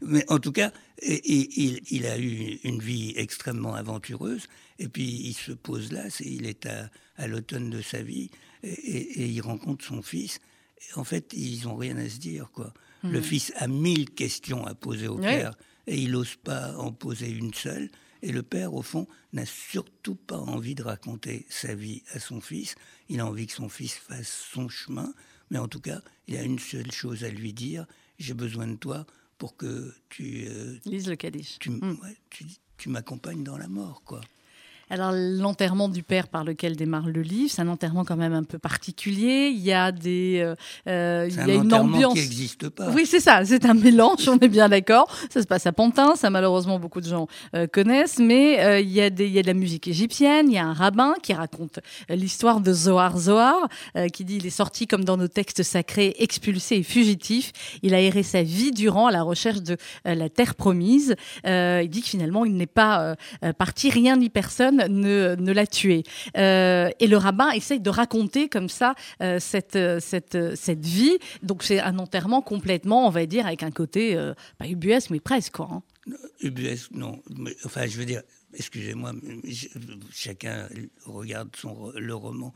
Mais 0.00 0.24
en 0.30 0.38
tout 0.38 0.52
cas, 0.52 0.72
il, 1.02 1.80
il, 1.90 2.06
a 2.06 2.18
eu 2.18 2.58
une 2.64 2.80
vie 2.80 3.12
extrêmement 3.16 3.74
aventureuse. 3.74 4.46
Et 4.78 4.88
puis, 4.88 5.04
il 5.04 5.34
se 5.34 5.52
pose 5.52 5.92
là. 5.92 6.04
il 6.20 6.46
est 6.46 6.66
à, 6.66 6.90
à 7.16 7.26
l'automne 7.26 7.70
de 7.70 7.80
sa 7.80 8.02
vie 8.02 8.30
et, 8.62 9.26
il 9.26 9.40
rencontre 9.40 9.84
son 9.84 10.02
fils. 10.02 10.40
en 10.96 11.04
fait, 11.04 11.32
ils 11.32 11.64
n'ont 11.64 11.76
rien 11.76 11.96
à 11.96 12.08
se 12.08 12.18
dire, 12.18 12.50
quoi. 12.52 12.72
Le 13.02 13.20
mm. 13.20 13.22
fils 13.22 13.52
a 13.56 13.68
mille 13.68 14.10
questions 14.10 14.66
à 14.66 14.74
poser 14.74 15.08
au 15.08 15.18
père 15.18 15.54
et 15.86 15.98
il 16.00 16.12
n'ose 16.12 16.36
pas 16.36 16.76
en 16.78 16.92
poser 16.92 17.28
une 17.28 17.52
seule. 17.52 17.90
Et 18.22 18.32
le 18.32 18.42
père, 18.42 18.72
au 18.72 18.80
fond, 18.80 19.06
n'a 19.34 19.44
surtout 19.44 20.14
pas 20.14 20.38
envie 20.38 20.74
de 20.74 20.82
raconter 20.82 21.44
sa 21.50 21.74
vie 21.74 22.02
à 22.12 22.18
son 22.18 22.40
fils. 22.40 22.74
Il 23.10 23.20
a 23.20 23.26
envie 23.26 23.46
que 23.46 23.52
son 23.52 23.68
fils 23.68 23.92
fasse 23.92 24.48
son 24.50 24.70
chemin. 24.70 25.12
Mais 25.50 25.58
en 25.58 25.68
tout 25.68 25.80
cas, 25.80 26.00
il 26.26 26.36
a 26.36 26.42
une 26.42 26.58
seule 26.58 26.90
chose 26.90 27.22
à 27.24 27.28
lui 27.28 27.52
dire. 27.52 27.86
J'ai 28.18 28.32
besoin 28.32 28.66
de 28.66 28.76
toi 28.76 29.04
pour 29.36 29.58
que 29.58 29.92
tu... 30.08 30.46
Euh, 30.48 30.78
Lise 30.86 31.06
le 31.06 31.16
Kaddish. 31.16 31.58
Tu, 31.58 31.68
mm. 31.68 31.98
tu, 32.30 32.46
tu 32.78 32.88
m'accompagnes 32.88 33.44
dans 33.44 33.58
la 33.58 33.68
mort, 33.68 34.02
quoi. 34.04 34.22
Alors 34.90 35.12
l'enterrement 35.12 35.88
du 35.88 36.02
père 36.02 36.28
par 36.28 36.44
lequel 36.44 36.76
démarre 36.76 37.08
le 37.08 37.22
livre, 37.22 37.50
c'est 37.50 37.62
un 37.62 37.68
enterrement 37.68 38.04
quand 38.04 38.16
même 38.16 38.34
un 38.34 38.42
peu 38.42 38.58
particulier. 38.58 39.50
Il 39.54 39.60
y 39.60 39.72
a 39.72 39.92
des, 39.92 40.40
euh, 40.42 40.54
euh 40.88 41.28
il 41.28 41.36
y 41.36 41.50
a 41.50 41.54
une 41.54 41.72
ambiance 41.72 42.14
qui 42.14 42.20
n'existe 42.20 42.68
pas. 42.68 42.90
Oui, 42.90 43.06
c'est 43.06 43.20
ça. 43.20 43.44
C'est 43.44 43.64
un 43.64 43.74
mélange. 43.74 44.28
On 44.28 44.38
est 44.38 44.48
bien 44.48 44.68
d'accord. 44.68 45.08
Ça 45.30 45.40
se 45.40 45.46
passe 45.46 45.66
à 45.66 45.72
Pantin. 45.72 46.16
Ça 46.16 46.30
malheureusement 46.30 46.78
beaucoup 46.78 47.00
de 47.00 47.08
gens 47.08 47.28
euh, 47.54 47.66
connaissent. 47.66 48.18
Mais 48.18 48.62
euh, 48.62 48.80
il 48.80 48.90
y 48.90 49.00
a 49.00 49.10
des, 49.10 49.26
il 49.26 49.32
y 49.32 49.38
a 49.38 49.42
de 49.42 49.46
la 49.46 49.54
musique 49.54 49.88
égyptienne. 49.88 50.48
Il 50.48 50.54
y 50.54 50.58
a 50.58 50.66
un 50.66 50.74
rabbin 50.74 51.14
qui 51.22 51.32
raconte 51.32 51.80
l'histoire 52.08 52.60
de 52.60 52.72
Zohar 52.72 53.18
Zohar, 53.18 53.68
qui 54.12 54.24
dit 54.24 54.36
il 54.36 54.46
est 54.46 54.50
sorti 54.50 54.86
comme 54.86 55.04
dans 55.04 55.16
nos 55.16 55.28
textes 55.28 55.62
sacrés, 55.62 56.14
expulsé 56.18 56.76
et 56.76 56.82
fugitif. 56.82 57.52
Il 57.82 57.94
a 57.94 58.00
erré 58.00 58.22
sa 58.22 58.42
vie 58.42 58.72
durant 58.72 59.06
à 59.06 59.12
la 59.12 59.22
recherche 59.22 59.62
de 59.62 59.76
la 60.04 60.28
terre 60.28 60.54
promise. 60.54 61.14
il 61.44 61.88
dit 61.88 62.02
que 62.02 62.08
finalement 62.08 62.44
il 62.44 62.56
n'est 62.56 62.66
pas 62.66 63.16
parti 63.56 63.90
rien 63.90 64.16
ni 64.16 64.28
personne 64.28 64.83
ne, 64.88 65.52
l'a 65.52 65.66
tué. 65.66 66.02
Euh, 66.36 66.90
et 67.00 67.06
le 67.06 67.16
rabbin 67.16 67.50
essaye 67.50 67.80
de 67.80 67.90
raconter 67.90 68.48
comme 68.48 68.68
ça 68.68 68.94
euh, 69.22 69.38
cette, 69.38 69.78
cette, 70.00 70.56
cette 70.56 70.84
vie. 70.84 71.18
Donc 71.42 71.62
c'est 71.62 71.80
un 71.80 71.98
enterrement 71.98 72.42
complètement, 72.42 73.06
on 73.06 73.10
va 73.10 73.26
dire, 73.26 73.46
avec 73.46 73.62
un 73.62 73.70
côté, 73.70 74.16
euh, 74.16 74.34
pas 74.58 74.66
ubuesque, 74.66 75.10
mais 75.10 75.20
presque. 75.20 75.54
Quoi, 75.54 75.68
hein. 75.70 75.82
Ubuesque, 76.40 76.90
non. 76.92 77.20
enfin, 77.64 77.86
je 77.86 77.98
veux 77.98 78.04
dire, 78.04 78.22
excusez-moi, 78.54 79.12
chacun 80.12 80.68
regarde 81.06 81.48
son, 81.56 81.92
le 81.96 82.14
roman 82.14 82.52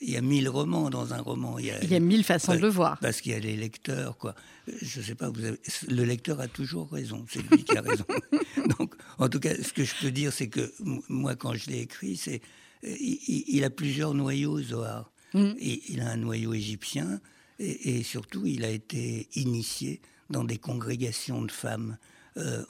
il 0.00 0.10
y 0.10 0.16
a 0.16 0.20
mille 0.20 0.48
romans 0.48 0.90
dans 0.90 1.12
un 1.12 1.20
roman. 1.20 1.58
Il 1.58 1.66
y 1.66 1.70
a, 1.70 1.82
il 1.82 1.90
y 1.90 1.94
a 1.94 2.00
mille 2.00 2.24
façons 2.24 2.54
de 2.54 2.60
le 2.60 2.68
voir. 2.68 2.98
Parce 3.00 3.20
qu'il 3.20 3.32
y 3.32 3.34
a 3.34 3.38
les 3.38 3.56
lecteurs, 3.56 4.16
quoi. 4.16 4.34
Je 4.66 5.00
sais 5.00 5.14
pas, 5.14 5.28
vous 5.28 5.44
avez, 5.44 5.58
le 5.88 6.04
lecteur 6.04 6.40
a 6.40 6.48
toujours 6.48 6.90
raison. 6.90 7.24
C'est 7.28 7.42
lui 7.50 7.64
qui 7.64 7.76
a 7.76 7.82
raison. 7.82 8.04
Donc, 8.78 8.89
en 9.20 9.28
tout 9.28 9.40
cas, 9.40 9.54
ce 9.62 9.72
que 9.72 9.84
je 9.84 9.94
peux 10.00 10.10
dire, 10.10 10.32
c'est 10.32 10.48
que 10.48 10.72
moi, 11.08 11.36
quand 11.36 11.54
je 11.54 11.70
l'ai 11.70 11.80
écrit, 11.80 12.16
c'est 12.16 12.40
il, 12.82 13.62
a 13.64 13.70
plusieurs 13.70 14.14
noyaux, 14.14 14.60
Zohar. 14.60 15.12
Mm. 15.34 15.52
Il 15.60 16.00
a 16.00 16.10
un 16.10 16.16
noyau 16.16 16.54
égyptien 16.54 17.20
et, 17.58 18.02
surtout, 18.02 18.46
il 18.46 18.64
a 18.64 18.70
été 18.70 19.28
initié 19.34 20.00
dans 20.30 20.44
des 20.44 20.56
congrégations 20.58 21.42
de 21.42 21.52
femmes 21.52 21.98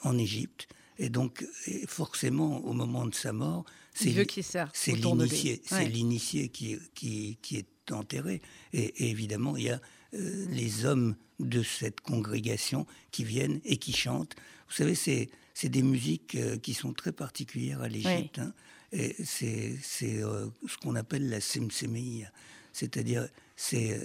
en 0.03 0.17
Égypte. 0.17 0.67
Et 0.99 1.09
donc, 1.09 1.47
forcément, 1.87 2.63
au 2.65 2.73
moment 2.73 3.05
de 3.05 3.15
sa 3.15 3.31
mort, 3.31 3.65
c'est 3.93 4.09
l'initié, 4.09 5.61
c'est 5.65 5.85
l'initié 5.85 6.49
qui, 6.49 6.77
qui, 6.93 7.37
qui, 7.41 7.57
est 7.57 7.91
enterré. 7.91 8.41
Et, 8.73 9.09
évidemment, 9.09 9.57
il 9.57 9.63
y 9.63 9.69
a 9.69 9.81
euh, 10.13 10.45
les 10.49 10.85
hommes 10.85 11.15
de 11.39 11.63
cette 11.63 12.01
congrégation 12.01 12.85
qui 13.11 13.23
viennent 13.23 13.59
et 13.65 13.77
qui 13.77 13.93
chantent. 13.93 14.35
Vous 14.69 14.75
savez, 14.75 14.95
c'est, 14.95 15.29
c'est 15.53 15.69
des 15.69 15.83
musiques 15.83 16.35
euh, 16.35 16.57
qui 16.57 16.73
sont 16.73 16.93
très 16.93 17.11
particulières 17.11 17.81
à 17.81 17.87
l'Égypte. 17.87 18.39
Hein. 18.39 18.53
et 18.91 19.15
c'est, 19.23 19.77
euh, 20.03 20.47
ce 20.67 20.77
qu'on 20.77 20.95
appelle 20.95 21.29
la 21.29 21.41
semsemeïa. 21.41 22.31
C'est-à-dire, 22.73 23.27
c'est, 23.55 23.99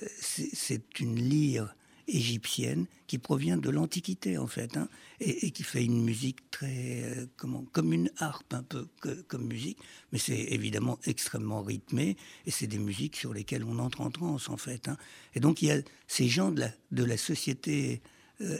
une 0.99 1.17
lyre 1.17 1.75
égyptienne 2.09 2.87
qui 3.07 3.19
provient 3.19 3.57
de 3.57 3.69
l'Antiquité 3.69 4.39
en 4.39 4.47
fait, 4.47 4.77
hein, 4.77 4.89
et, 5.21 5.51
qui 5.51 5.63
fait 5.63 5.85
une 5.85 6.05
musique 6.05 6.51
très 6.51 7.03
euh, 7.03 7.27
comment, 7.37 7.65
comme 7.73 7.93
une 7.93 8.11
harpe 8.19 8.55
un 8.55 8.63
peu 8.63 8.87
comme 9.27 9.47
musique, 9.47 9.79
mais 10.13 10.19
c'est 10.19 10.39
évidemment 10.39 10.99
extrêmement 11.05 11.63
rythmé 11.63 12.17
et 12.47 12.51
c'est 12.51 12.67
des 12.67 12.79
musiques 12.79 13.17
sur 13.17 13.35
lesquelles 13.35 13.65
on 13.65 13.79
entre 13.79 14.01
en 14.03 14.11
transe 14.11 14.49
en 14.49 14.57
fait. 14.57 14.89
Hein. 14.89 14.97
Et 15.35 15.41
donc 15.41 15.63
il 15.63 15.69
y 15.69 15.71
a 15.73 15.81
ces 16.07 16.29
gens 16.29 16.51
de 16.53 16.61
la, 16.61 16.71
de 16.93 17.05
la 17.05 17.17
société 17.17 18.03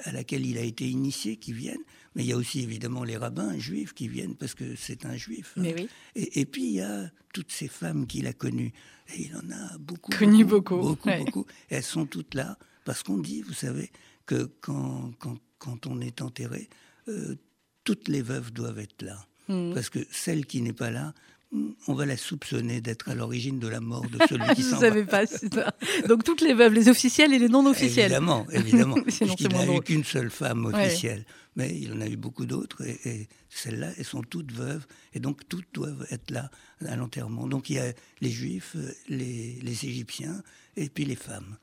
à 0.05 0.13
laquelle 0.13 0.47
il 0.47 0.59
a 0.59 0.63
été 0.63 0.89
initié 0.89 1.37
qui 1.37 1.53
viennent, 1.53 1.85
mais 2.15 2.25
il 2.25 2.29
y 2.29 2.33
a 2.33 2.37
aussi 2.37 2.61
évidemment 2.61 3.05
les 3.05 3.17
rabbins 3.17 3.59
juifs 3.59 3.93
qui 3.93 4.09
viennent 4.09 4.35
parce 4.35 4.55
que 4.55 4.75
c'est 4.77 5.05
un 5.05 5.17
juif. 5.17 5.53
Hein. 5.57 5.63
Mais 5.63 5.75
oui. 5.75 5.89
et, 6.15 6.47
puis 6.47 6.65
il 6.65 6.73
y 6.73 6.81
a 6.81 7.11
toutes 7.33 7.53
ces 7.53 7.69
femmes 7.69 8.07
qu'il 8.07 8.27
a 8.27 8.33
connues. 8.33 8.73
Et 9.15 9.25
il 9.25 9.37
en 9.37 9.51
a 9.53 9.79
beaucoup. 9.79 10.11
Connu 10.13 10.45
beaucoup. 10.45 10.79
Beaucoup, 10.79 11.11
beaucoup. 11.19 11.47
elles 11.69 11.83
sont 11.83 12.07
toutes 12.07 12.35
là 12.35 12.59
parce 12.87 13.03
qu'on 13.03 13.19
dit, 13.19 13.43
vous 13.43 13.53
savez, 13.53 13.91
que 14.25 14.51
quand, 14.61 15.13
quand, 15.19 15.39
quand 15.59 15.87
on 15.87 16.01
est 16.01 16.23
enterré, 16.23 16.69
euh, 17.09 17.37
toutes 17.85 18.09
les 18.09 18.23
veuves 18.23 18.53
doivent 18.53 18.79
être 18.79 19.03
là. 19.03 19.27
Hmm. 19.49 19.75
Parce 19.75 19.91
que 19.91 19.99
celle 20.11 20.47
qui 20.47 20.63
n'est 20.63 20.73
pas 20.73 20.91
là, 20.91 21.13
on 21.87 21.95
va 21.95 22.07
la 22.07 22.17
soupçonner 22.17 22.81
d'être 22.81 23.09
à 23.09 23.15
l'origine 23.15 23.59
de 23.59 23.69
la 23.69 23.81
mort 23.81 24.07
de 24.09 24.19
celui 24.29 24.55
qui 24.55 24.63
s'en 24.63 24.77
va. 24.79 24.91
Ne 24.91 24.93
savais 24.93 25.05
pas 25.05 25.27
ça. 25.27 25.75
Donc 26.09 26.25
toutes 26.25 26.41
les 26.41 26.55
veuves, 26.55 26.73
les 26.73 26.89
officielles 26.89 27.33
et 27.33 27.39
les 27.39 27.49
non 27.49 27.67
officielles. 27.67 28.13
Évidemment, 28.13 28.47
évidemment. 28.51 28.97
il 29.41 29.49
n'a 29.49 29.67
eu 29.75 29.81
qu'une 29.81 30.05
seule 30.05 30.31
femme 30.31 30.67
officielle, 30.67 31.25
mais 31.55 31.77
il 31.79 31.93
en 31.93 32.01
a 32.01 32.07
eu 32.07 32.17
beaucoup 32.17 32.47
d'autres 32.47 32.83
et, 32.83 33.29
celles-là, 33.49 33.91
elles 33.97 34.05
sont 34.05 34.23
toutes 34.23 34.53
veuves 34.53 34.87
et 35.15 35.21
donc 35.21 35.49
toutes 35.49 35.69
doivent 35.73 36.07
être 36.11 36.31
là 36.31 36.51
à 36.87 36.97
l'enterrement. 36.97 37.47
Donc 37.47 37.71
il 37.71 37.77
y 37.77 37.79
a 37.79 37.93
les 38.21 38.31
juifs, 38.31 38.77
les, 39.09 39.59
les 39.63 39.85
égyptiens 39.87 40.43
et 40.77 40.89
puis 40.89 41.05
les 41.05 41.17
femmes. 41.17 41.57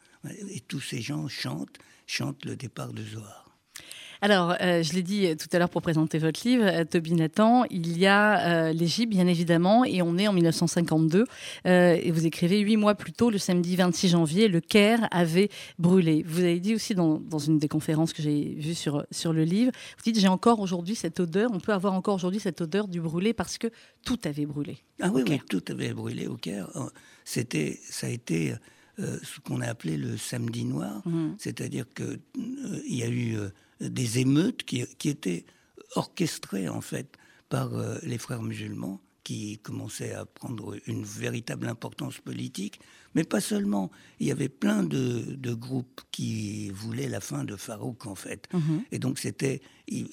Et 0.50 0.62
tous 0.62 0.80
ces 0.80 1.02
gens 1.02 1.28
chantent, 1.28 1.78
chantent 2.08 2.46
le 2.46 2.56
départ 2.56 2.94
de 2.94 3.04
Zohar. 3.04 3.43
Alors, 4.24 4.56
euh, 4.62 4.82
je 4.84 4.94
l'ai 4.94 5.04
dit 5.04 5.36
tout 5.36 5.50
à 5.52 5.60
l'heure 5.60 5.68
pour 5.68 5.82
présenter 5.82 6.18
votre 6.18 6.48
livre, 6.48 6.64
euh, 6.64 6.86
Toby 6.86 7.12
Nathan, 7.12 7.66
il 7.70 7.98
y 7.98 8.08
a 8.08 8.70
euh, 8.70 8.72
l'Égypte, 8.72 9.12
bien 9.12 9.28
évidemment, 9.28 9.84
et 9.84 10.02
on 10.02 10.18
est 10.18 10.30
en 10.30 10.34
1952. 10.34 11.26
et 11.66 12.10
vous 12.10 12.26
écrivez 12.26 12.60
huit 12.60 12.78
mois 12.78 12.96
plus 12.96 13.12
tôt, 13.12 13.30
le 13.30 13.38
samedi 13.38 13.76
26 13.76 14.08
janvier, 14.08 14.48
le 14.48 14.62
Caire 14.62 15.10
avait 15.12 15.50
brûlé. 15.78 16.24
Vous 16.26 16.40
avez 16.40 16.62
dit 16.62 16.74
aussi 16.74 16.96
dans, 16.96 17.20
une 17.38 17.58
des 17.58 17.68
conférences 17.68 18.14
que 18.14 18.22
j'ai 18.22 18.56
vues 18.58 18.76
sur, 18.76 19.06
sur 19.12 19.34
le 19.34 19.44
livre, 19.44 19.74
vous 19.98 20.04
dites, 20.06 20.18
j'ai 20.18 20.30
encore 20.30 20.62
aujourd'hui 20.62 20.96
cette 20.96 21.20
odeur, 21.20 21.52
on 21.54 21.60
peut 21.60 21.74
avoir 21.74 21.92
encore 21.92 22.16
aujourd'hui 22.16 22.40
cette 22.40 22.62
odeur 22.62 22.88
du 22.88 23.02
brûlé 23.02 23.34
parce 23.34 23.58
que 23.58 23.68
tout 24.06 24.20
avait 24.24 24.46
brûlé. 24.46 24.78
Ah 25.02 25.10
oui, 25.14 25.24
oui, 25.28 25.42
tout 25.50 25.66
avait 25.68 25.94
brûlé 25.94 26.28
au 26.28 26.38
Caire. 26.38 26.70
C'était, 27.26 27.78
ça 27.90 28.08
a 28.08 28.10
été 28.10 28.54
euh, 29.00 29.18
ce 29.24 29.40
qu'on 29.40 29.60
a 29.62 29.66
appelé 29.66 29.98
le 29.98 30.18
samedi 30.18 30.66
noir, 30.66 31.02
mmh. 31.08 31.30
c'est-à-dire 31.40 31.86
qu'il 31.96 32.06
euh, 32.38 32.82
y 32.88 33.02
a 33.02 33.08
eu 33.08 33.36
euh, 33.38 33.50
des 33.80 34.20
émeutes 34.20 34.64
qui, 34.64 34.86
qui, 34.98 35.10
étaient 35.10 35.46
orchestrées 35.96 36.70
en 36.70 36.82
fait 36.82 37.18
par 37.50 37.72
les 38.04 38.18
frères 38.18 38.42
musulmans 38.42 39.00
qui 39.24 39.58
commençait 39.60 40.14
à 40.14 40.26
prendre 40.26 40.76
une 40.86 41.04
véritable 41.04 41.68
importance 41.68 42.18
politique, 42.20 42.80
mais 43.16 43.24
pas 43.24 43.40
seulement. 43.40 43.90
Il 44.20 44.28
y 44.28 44.32
avait 44.32 44.50
plein 44.50 44.84
de, 44.84 45.54
groupes 45.54 46.02
qui 46.12 46.70
voulaient 46.72 47.08
la 47.08 47.22
fin 47.22 47.44
de 47.44 47.56
Farouk, 47.56 48.06
en 48.06 48.16
fait. 48.16 48.48
Mhm. 48.54 48.84
Et 48.92 49.00
donc, 49.00 49.20
c'était, 49.20 49.62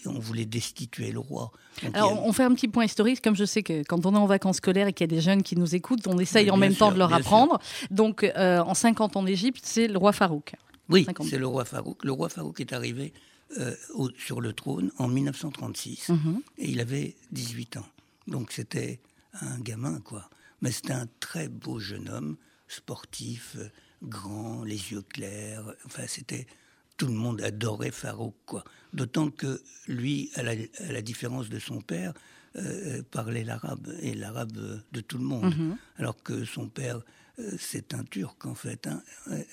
on 0.06 0.18
voulait 0.18 0.44
destituer 0.44 1.10
le 1.10 1.18
roi. 1.18 1.50
Alors, 1.94 2.24
on 2.24 2.32
fait 2.32 2.44
un 2.44 2.54
petit 2.54 2.68
point 2.68 2.84
historique, 2.84 3.20
comme 3.20 3.36
je 3.36 3.44
sais 3.44 3.62
que 3.62 3.82
quand 3.82 4.06
on 4.06 4.14
est 4.14 4.18
en 4.18 4.26
vacances 4.26 4.58
scolaires 4.58 4.86
et 4.86 4.92
qu'il 4.92 5.10
y 5.10 5.12
a 5.12 5.14
des 5.16 5.22
jeunes 5.22 5.42
qui 5.42 5.56
nous 5.56 5.74
écoutent, 5.74 6.06
on 6.06 6.18
essaye 6.18 6.50
en 6.50 6.56
même 6.56 6.74
temps 6.74 6.92
de 6.92 6.98
leur 6.98 7.12
apprendre. 7.12 7.58
Donc, 7.90 8.22
euh, 8.22 8.60
en 8.60 8.74
50 8.74 9.16
ans 9.16 9.22
d'Égypte, 9.22 9.62
c'est 9.64 9.88
le 9.88 9.98
roi 9.98 10.12
Farouk. 10.12 10.54
Oui, 10.88 11.06
c'est 11.28 11.38
le 11.38 11.46
roi 11.46 11.64
Farouk. 11.64 12.04
Le 12.04 12.12
roi 12.12 12.28
Farouk 12.28 12.60
est 12.60 12.72
arrivé 12.72 13.12
euh, 13.58 13.74
sur 14.16 14.40
le 14.40 14.52
trône 14.52 14.92
en 14.98 15.08
1936 15.08 16.10
mhm. 16.10 16.40
et 16.58 16.70
il 16.70 16.80
avait 16.80 17.16
18 17.32 17.78
ans. 17.78 17.86
Donc 18.26 18.52
c'était 18.52 19.00
un 19.40 19.58
gamin, 19.58 20.00
quoi. 20.00 20.30
Mais 20.60 20.70
c'était 20.70 20.92
un 20.92 21.08
très 21.20 21.48
beau 21.48 21.78
jeune 21.78 22.08
homme, 22.08 22.36
sportif, 22.68 23.56
grand, 24.02 24.62
les 24.62 24.92
yeux 24.92 25.02
clairs. 25.02 25.74
Enfin, 25.84 26.04
c'était 26.06 26.46
tout 26.96 27.06
le 27.06 27.14
monde 27.14 27.40
adorait 27.40 27.90
Farouk, 27.90 28.34
quoi. 28.46 28.62
D'autant 28.92 29.30
que 29.30 29.62
lui, 29.88 30.30
à 30.34 30.42
la, 30.42 31.02
différence 31.02 31.48
de 31.48 31.58
son 31.58 31.80
père, 31.80 32.12
euh, 32.56 33.02
parlait 33.10 33.44
l'arabe 33.44 33.94
et 34.00 34.14
l'arabe 34.14 34.82
de 34.92 35.00
tout 35.00 35.18
le 35.18 35.24
monde, 35.24 35.56
mhm. 35.56 35.76
alors 35.96 36.22
que 36.22 36.44
son 36.44 36.68
père 36.68 36.96
euh, 36.96 37.00
c'est 37.58 37.94
un 37.94 38.04
Turc 38.04 38.44
en 38.46 38.54
fait, 38.54 38.86
hein. 38.86 39.02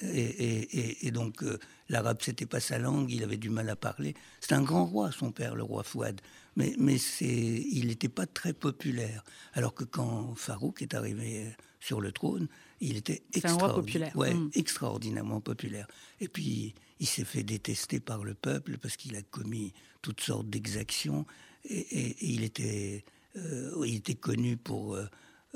et, 0.01 1.12
donc 1.12 1.44
euh, 1.44 1.60
l'arabe 1.89 2.17
c'était 2.22 2.46
pas 2.46 2.60
sa 2.60 2.77
langue, 2.77 3.12
il 3.12 3.24
avait 3.24 3.38
du 3.38 3.50
mal 3.50 3.70
à 3.70 3.75
parler. 3.75 4.15
C'est 4.39 4.53
un 4.53 4.62
grand 4.62 4.86
roi, 4.86 5.12
son 5.12 5.32
père, 5.32 5.56
le 5.56 5.63
roi 5.63 5.84
Fouad 5.84 6.22
mais, 6.58 6.74
mais 6.79 6.98
il 7.20 7.88
n'était 7.88 8.10
pas 8.10 8.25
très 8.25 8.51
populaire. 8.51 9.24
Alors 9.53 9.74
que 9.74 9.84
quand 9.84 10.34
Farouk 10.36 10.82
est 10.82 10.96
arrivé 10.96 11.56
sur 11.79 12.01
le 12.01 12.12
trône, 12.12 12.48
il 12.82 12.98
était 12.98 13.24
populaire. 13.60 14.15
Ouais, 14.17 14.34
hmm. 14.34 14.50
extraordinairement 14.56 15.39
populaire. 15.39 15.88
Et 16.20 16.27
puis, 16.27 16.74
il 17.00 17.08
s'est 17.08 17.25
fait 17.25 17.44
détester 17.44 18.00
par 18.00 18.24
le 18.24 18.34
peuple 18.34 18.77
parce 18.79 18.98
qu'il 18.98 19.15
a 19.15 19.22
commis 19.22 19.72
toutes 20.01 20.22
sortes 20.22 20.50
d'exactions. 20.50 21.25
Et, 21.70 22.15
il, 22.22 22.44
était, 22.44 23.06
euh, 23.36 23.84
il 23.86 23.96
était 23.96 24.15
connu 24.15 24.58
pour 24.58 24.96
euh, 24.96 25.06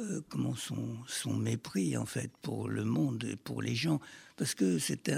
euh, 0.01 0.22
comment 0.29 0.55
son, 0.55 0.98
son 1.08 1.34
mépris, 1.34 1.96
en 1.98 2.05
fait, 2.05 2.31
pour 2.41 2.67
le 2.67 2.84
monde 2.84 3.24
et 3.24 3.36
pour 3.36 3.62
les 3.62 3.75
gens. 3.75 4.00
Parce 4.38 4.55
que 4.55 4.79
c'est 4.79 5.10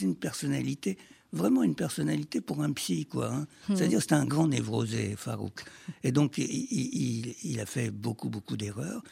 une 0.00 0.16
personnalité 0.16 0.98
vraiment 1.32 1.62
une 1.62 1.74
personnalité 1.74 2.40
pour 2.40 2.62
un 2.62 2.72
psy, 2.72 3.06
quoi. 3.06 3.32
Hein. 3.32 3.46
Hmm. 3.68 3.76
C'est-à-dire, 3.76 4.00
c'était 4.00 4.14
un 4.14 4.26
grand 4.26 4.48
névrosé, 4.48 5.14
Farouk. 5.16 5.64
Et 6.02 6.12
donc, 6.12 6.38
il, 6.38 7.60
a 7.60 7.66
fait 7.66 7.90
beaucoup, 7.90 8.28
beaucoup 8.28 8.56
d'erreurs. 8.56 9.02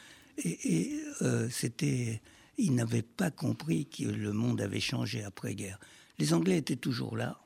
Et, 0.43 0.95
euh, 1.21 1.47
c'était, 1.49 2.21
il 2.57 2.75
n'avait 2.75 3.01
pas 3.01 3.31
compris 3.31 3.85
que 3.85 4.03
le 4.03 4.33
monde 4.33 4.61
avait 4.61 4.79
changé 4.79 5.23
après-guerre. 5.23 5.79
Les 6.19 6.33
Anglais 6.33 6.57
étaient 6.57 6.75
toujours 6.75 7.17
là. 7.17 7.39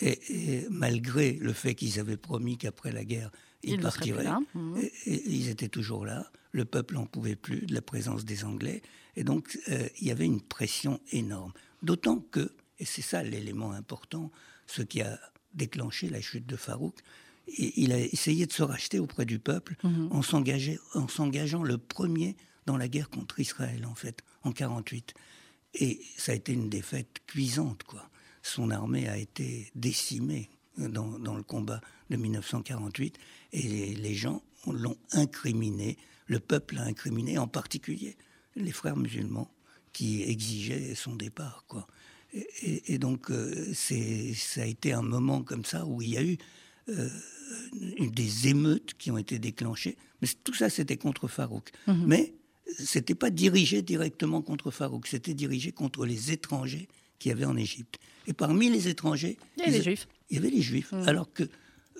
Et, 0.00 0.66
malgré 0.70 1.32
le 1.34 1.52
fait 1.52 1.74
qu'ils 1.74 2.00
avaient 2.00 2.16
promis 2.16 2.58
qu'après 2.58 2.92
la 2.92 3.04
guerre, 3.04 3.30
ils, 3.66 3.80
partiraient, 3.80 4.28
hmm. 4.54 4.78
ils 5.06 5.48
étaient 5.48 5.68
toujours 5.68 6.04
là. 6.06 6.30
Le 6.52 6.64
peuple 6.64 6.94
n'en 6.94 7.06
pouvait 7.06 7.36
plus 7.36 7.66
de 7.66 7.74
la 7.74 7.82
présence 7.82 8.24
des 8.24 8.44
Anglais. 8.44 8.82
Et 9.16 9.24
donc, 9.24 9.58
euh, 9.70 9.88
il 10.00 10.06
y 10.06 10.10
avait 10.10 10.26
une 10.26 10.40
pression 10.40 11.00
énorme. 11.10 11.52
D'autant 11.82 12.18
que 12.18 12.52
et 12.78 12.84
c'est 12.84 13.02
ça 13.02 13.22
l'élément 13.22 13.72
important, 13.72 14.30
ce 14.66 14.82
qui 14.82 15.00
a 15.00 15.18
déclenché 15.52 16.08
la 16.08 16.20
chute 16.20 16.46
de 16.46 16.56
Farouk. 16.56 16.96
Il 17.58 17.92
a 17.92 17.98
essayé 17.98 18.46
de 18.46 18.52
se 18.52 18.62
racheter 18.62 18.98
auprès 18.98 19.26
du 19.26 19.38
peuple 19.38 19.76
mhm. 19.84 20.08
en 20.10 20.22
s'engageant 20.22 21.62
le 21.62 21.78
premier 21.78 22.36
dans 22.66 22.78
la 22.78 22.88
guerre 22.88 23.10
contre 23.10 23.38
Israël, 23.38 23.84
en 23.86 23.94
fait, 23.94 24.22
en 24.42 24.52
48. 24.52 25.14
Et 25.74 26.00
ça 26.16 26.32
a 26.32 26.34
été 26.34 26.52
une 26.52 26.70
défaite 26.70 27.20
cuisante, 27.26 27.82
quoi. 27.84 28.08
Son 28.42 28.70
armée 28.70 29.08
a 29.08 29.16
été 29.16 29.70
décimée 29.74 30.50
dans, 30.78 31.34
le 31.34 31.42
combat 31.42 31.80
de 32.10 32.16
1948 32.16 33.18
et 33.52 33.62
les, 33.62 33.94
les 33.94 34.14
gens 34.14 34.42
l'ont 34.66 34.96
incriminé, 35.12 35.96
le 36.26 36.40
peuple 36.40 36.76
l'a 36.76 36.84
incriminé, 36.84 37.38
en 37.38 37.48
particulier 37.48 38.16
les 38.56 38.72
frères 38.72 38.96
musulmans 38.96 39.50
qui 39.92 40.22
exigeaient 40.22 40.94
son 40.94 41.14
départ, 41.14 41.64
quoi. 41.68 41.86
Et, 42.62 42.98
donc, 42.98 43.30
euh, 43.30 43.72
ça 43.74 44.62
a 44.62 44.66
été 44.66 44.92
un 44.92 45.02
moment 45.02 45.42
comme 45.44 45.64
ça 45.64 45.86
où 45.86 46.02
il 46.02 46.10
y 46.10 46.18
a 46.18 46.22
eu 46.24 46.36
euh, 46.88 47.08
des 48.00 48.48
émeutes 48.48 48.94
qui 48.98 49.12
ont 49.12 49.18
été 49.18 49.38
déclenchées. 49.38 49.96
Mais 50.20 50.26
tout 50.42 50.52
ça, 50.52 50.68
c'était 50.68 50.96
contre 50.96 51.28
Farouk. 51.28 51.70
Mhm. 51.86 52.04
Mais 52.06 52.34
c'était 52.76 53.14
pas 53.14 53.30
dirigé 53.30 53.82
directement 53.82 54.42
contre 54.42 54.72
Farouk, 54.72 55.06
c'était 55.06 55.34
dirigé 55.34 55.70
contre 55.70 56.04
les 56.06 56.32
étrangers 56.32 56.88
qu'il 57.20 57.28
y 57.28 57.32
avait 57.32 57.44
en 57.44 57.56
Égypte. 57.56 58.00
Et 58.26 58.32
parmi 58.32 58.68
les 58.68 58.88
étrangers, 58.88 59.38
il 59.56 59.60
y 59.60 59.66
avait 59.66 59.78
les 59.78 59.84
juifs. 59.84 60.08
Il 60.30 60.36
y 60.36 60.38
avait 60.38 60.50
les 60.50 60.62
juifs. 60.62 60.92
Mhm. 60.92 61.08
Alors 61.08 61.32
que 61.32 61.44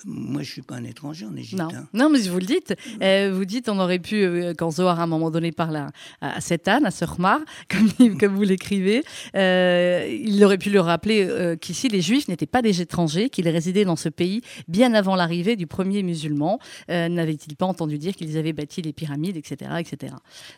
moi, 0.07 0.43
je 0.43 0.51
suis 0.51 0.63
pas 0.63 0.75
un 0.75 0.85
étranger 0.85 1.25
en 1.25 1.37
Égypte. 1.37 1.63
Non, 1.63 1.69
hein. 1.73 1.87
non 1.95 2.11
mais 2.11 2.19
vous 2.23 2.39
le 2.41 2.45
dites. 2.45 2.75
Euh, 3.01 3.33
vous 3.33 3.45
dites, 3.45 3.69
on 3.69 3.79
aurait 3.79 4.01
pu, 4.01 4.17
euh, 4.17 4.53
quand 4.53 4.73
Zohar 4.73 4.99
à 4.99 5.05
un 5.05 5.07
moment 5.07 5.31
donné 5.31 5.53
parle 5.53 5.77
à, 5.77 5.91
à 6.21 6.41
cet 6.41 6.67
âne, 6.67 6.85
à 6.85 6.91
ce 6.91 7.05
Khmar, 7.05 7.39
comme, 7.71 8.19
comme 8.19 8.35
vous 8.35 8.43
l'écrivez, 8.43 9.05
euh, 9.37 10.05
il 10.11 10.43
aurait 10.45 10.59
pu 10.59 10.71
leur 10.71 10.87
rappeler 10.87 11.25
euh, 11.27 11.55
qu'ici 11.57 11.89
les 11.89 12.01
Juifs 12.01 12.27
n'étaient 12.29 12.45
pas 12.45 12.61
des 12.61 12.81
étrangers, 12.83 13.31
qu'ils 13.31 13.49
résidaient 13.49 13.85
dans 13.85 13.97
ce 13.97 14.09
pays 14.09 14.43
bien 14.67 14.95
avant 14.95 15.15
l'arrivée 15.15 15.55
du 15.55 15.69
premier 15.69 16.03
musulman. 16.03 16.59
Euh, 16.91 17.09
N'avait-il 17.09 17.55
pas 17.57 17.67
entendu 17.67 17.97
dire 17.97 18.15
qu'ils 18.15 18.37
avaient 18.37 18.53
bâti 18.53 18.83
les 18.83 18.93
pyramides, 18.93 19.37
etc., 19.37 19.71
etc. 19.79 20.15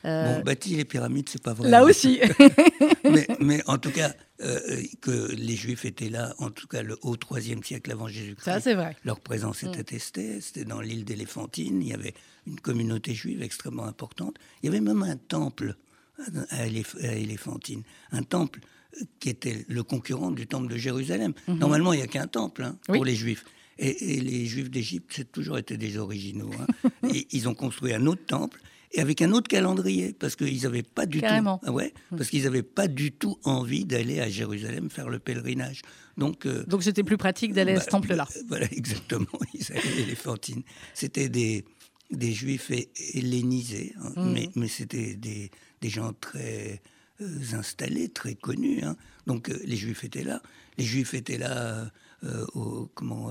Euh, 0.07 0.39
Bon, 0.39 0.45
bâti 0.45 0.77
les 0.77 0.87
pyramides, 0.87 1.29
c'est 1.29 1.43
pas 1.43 1.53
vrai. 1.53 1.69
là 1.69 1.85
aussi. 1.85 2.21
mais, 3.05 3.27
mais 3.39 3.63
en 3.67 3.77
tout 3.77 3.91
cas, 3.91 4.13
euh, 4.43 4.83
que 5.01 5.33
les 5.35 5.57
Juifs 5.57 5.85
étaient 5.85 6.11
là, 6.11 6.35
en 6.39 6.51
tout 6.51 6.67
cas 6.67 6.83
le 6.83 6.99
haut 7.03 7.17
troisième 7.17 7.63
siècle 7.63 7.91
avant 7.93 8.07
Ça, 8.07 8.13
Jésus-Christ. 8.13 8.61
c'est 8.63 8.75
vrai. 8.75 8.97
Leur 9.05 9.21
présence 9.21 9.63
est 9.63 9.77
attestée. 9.79 10.41
C'était 10.41 10.65
dans 10.65 10.81
l'île 10.81 11.05
d'Éléphantine. 11.05 11.81
Il 11.83 11.89
y 11.89 11.95
avait 11.95 12.15
une 12.47 12.61
communauté 12.61 13.15
juive 13.15 13.43
extrêmement 13.43 13.85
importante. 13.85 14.37
Il 14.63 14.67
y 14.67 14.69
avait 14.69 14.81
même 14.81 15.03
un 15.03 15.17
temple 15.17 15.77
à 16.51 16.67
Éléph- 16.67 17.03
à 17.05 17.15
Éléphantine. 17.15 17.83
Un 18.13 18.23
temple 18.23 18.61
euh, 19.01 19.05
qui 19.21 19.29
était 19.31 19.65
le 19.69 19.83
concurrent 19.83 20.31
du 20.31 20.47
temple 20.47 20.71
de 20.73 20.77
Jérusalem. 20.77 21.33
Normalement, 21.49 21.93
il 21.93 21.99
n'y 21.99 22.03
a 22.03 22.07
qu'un 22.07 22.27
temple 22.27 22.63
hein, 22.65 22.79
pour 22.87 22.95
Mhm. 22.97 23.01
Oui. 23.03 23.09
les 23.09 23.17
Juifs. 23.17 23.45
Et, 23.79 24.15
et 24.17 24.21
les 24.21 24.47
Juifs 24.47 24.71
d'Égypte, 24.71 25.13
c'est 25.15 25.31
toujours 25.31 25.59
été 25.59 25.77
des 25.77 25.99
originaux. 25.99 26.51
hein. 26.59 26.91
et 27.15 27.27
ils 27.33 27.49
ont 27.49 27.55
construit 27.55 27.93
un 27.93 28.07
autre 28.07 28.25
temple 28.27 28.61
et 28.93 29.01
avec 29.01 29.21
un 29.23 29.33
autre 29.33 29.49
calendrier 29.49 30.13
parce 30.13 30.37
qu'ils 30.37 30.63
n'avaient 30.63 30.83
pas 30.83 31.07
du 31.07 31.21
Carrément. 31.21 31.59
tout, 31.59 31.65
Ah 31.69 31.73
ouais, 31.73 31.93
parce 32.11 32.31
qu'ils 32.31 32.45
n'avaient 32.45 32.63
pas 32.63 32.89
du 32.89 33.13
tout 33.13 33.37
envie 33.45 33.85
d'aller 33.85 34.21
à 34.21 34.29
Jérusalem 34.29 34.91
faire 34.91 35.09
le 35.09 35.19
pèlerinage. 35.19 35.83
Donc 36.17 36.47
euh, 36.47 36.65
Donc 36.67 36.83
c'était 36.83 37.03
plus 37.05 37.17
pratique 37.17 37.53
d'aller 37.53 37.73
à 37.73 37.81
ce 37.81 37.87
bah, 37.87 37.91
temple-là. 37.93 38.27
euh, 38.37 38.41
Voilà, 38.49 38.67
exactement. 38.73 39.27
Ils 39.55 39.71
allaient 39.73 39.81
à 39.99 40.01
Éléphantine. 40.01 40.63
C'était 40.95 41.29
des, 41.29 41.65
des 42.11 42.33
juifs 42.33 42.71
hellénisés, 43.15 43.93
hein, 44.01 44.13
Mhm. 44.17 44.33
mais, 44.33 44.49
mais 44.55 44.69
c'était 44.69 45.15
des, 45.15 45.51
des 45.81 45.89
gens 45.89 46.13
très 46.13 46.81
euh, 47.21 47.39
installés, 47.53 48.09
très 48.09 48.35
connus. 48.35 48.83
hein. 48.83 48.97
Donc 49.27 49.49
euh, 49.49 49.59
les 49.65 49.77
juifs 49.77 50.05
étaient 50.05 50.25
là. 50.25 50.41
Les 50.79 50.85
juifs 50.85 51.15
étaient 51.15 51.39
là 51.39 51.91
au, 52.55 52.91
comment, 52.95 53.31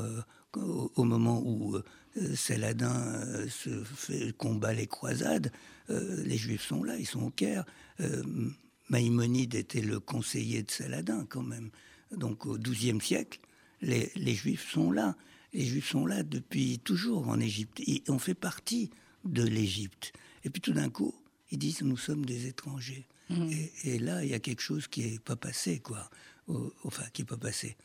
au, 0.56 1.04
moment 1.04 1.42
où 1.46 1.78
Saladin 2.36 2.96
euh, 2.96 3.48
se 3.50 3.84
fait 3.84 4.32
combat 4.38 4.74
les 4.74 4.88
croisades. 4.88 5.52
Euh, 5.90 6.24
les 6.24 6.38
juifs 6.38 6.66
sont 6.68 6.84
là, 6.84 6.98
ils 6.98 7.06
sont 7.06 7.24
au 7.24 7.30
Caire. 7.30 7.66
Euh, 8.00 8.24
Maïmonide 8.90 9.56
était 9.56 9.82
le 9.82 10.00
conseiller 10.00 10.64
de 10.64 10.72
Saladin 10.72 11.26
quand 11.30 11.44
même. 11.44 11.70
Donc 12.16 12.46
au 12.46 12.58
XIIe 12.58 13.02
siècle, 13.02 13.40
les, 13.82 14.12
les 14.16 14.36
Juifs 14.36 14.72
sont 14.72 14.92
là. 14.92 15.16
Les 15.54 15.66
Juifs 15.66 15.90
sont 15.90 16.06
là 16.06 16.24
depuis 16.24 16.80
toujours 16.80 17.28
en 17.28 17.40
Égypte. 17.40 17.82
Et 17.88 18.04
on 18.08 18.20
fait 18.20 18.36
partie 18.36 18.92
de 19.26 19.44
l'Égypte. 19.44 20.14
Et 20.44 20.50
puis 20.50 20.62
tout 20.62 20.74
d'un 20.74 20.90
coup, 20.90 21.14
ils 21.52 21.58
disent 21.58 21.82
nous 21.82 21.98
sommes 21.98 22.26
des 22.26 22.46
étrangers. 22.48 23.08
Et, 23.32 23.72
et 23.96 24.00
là, 24.00 24.24
il 24.24 24.30
y 24.30 24.34
a 24.36 24.40
quelque 24.40 24.62
chose 24.62 24.88
qui 24.88 25.02
n'est 25.04 25.20
pas 25.20 25.36
passé, 25.36 25.80
quoi. 25.80 26.10
Au- 26.48 26.72
Enfin, 26.84 27.04
qui 27.12 27.24
n'est 27.24 27.26
pas 27.28 27.38
passé. 27.38 27.76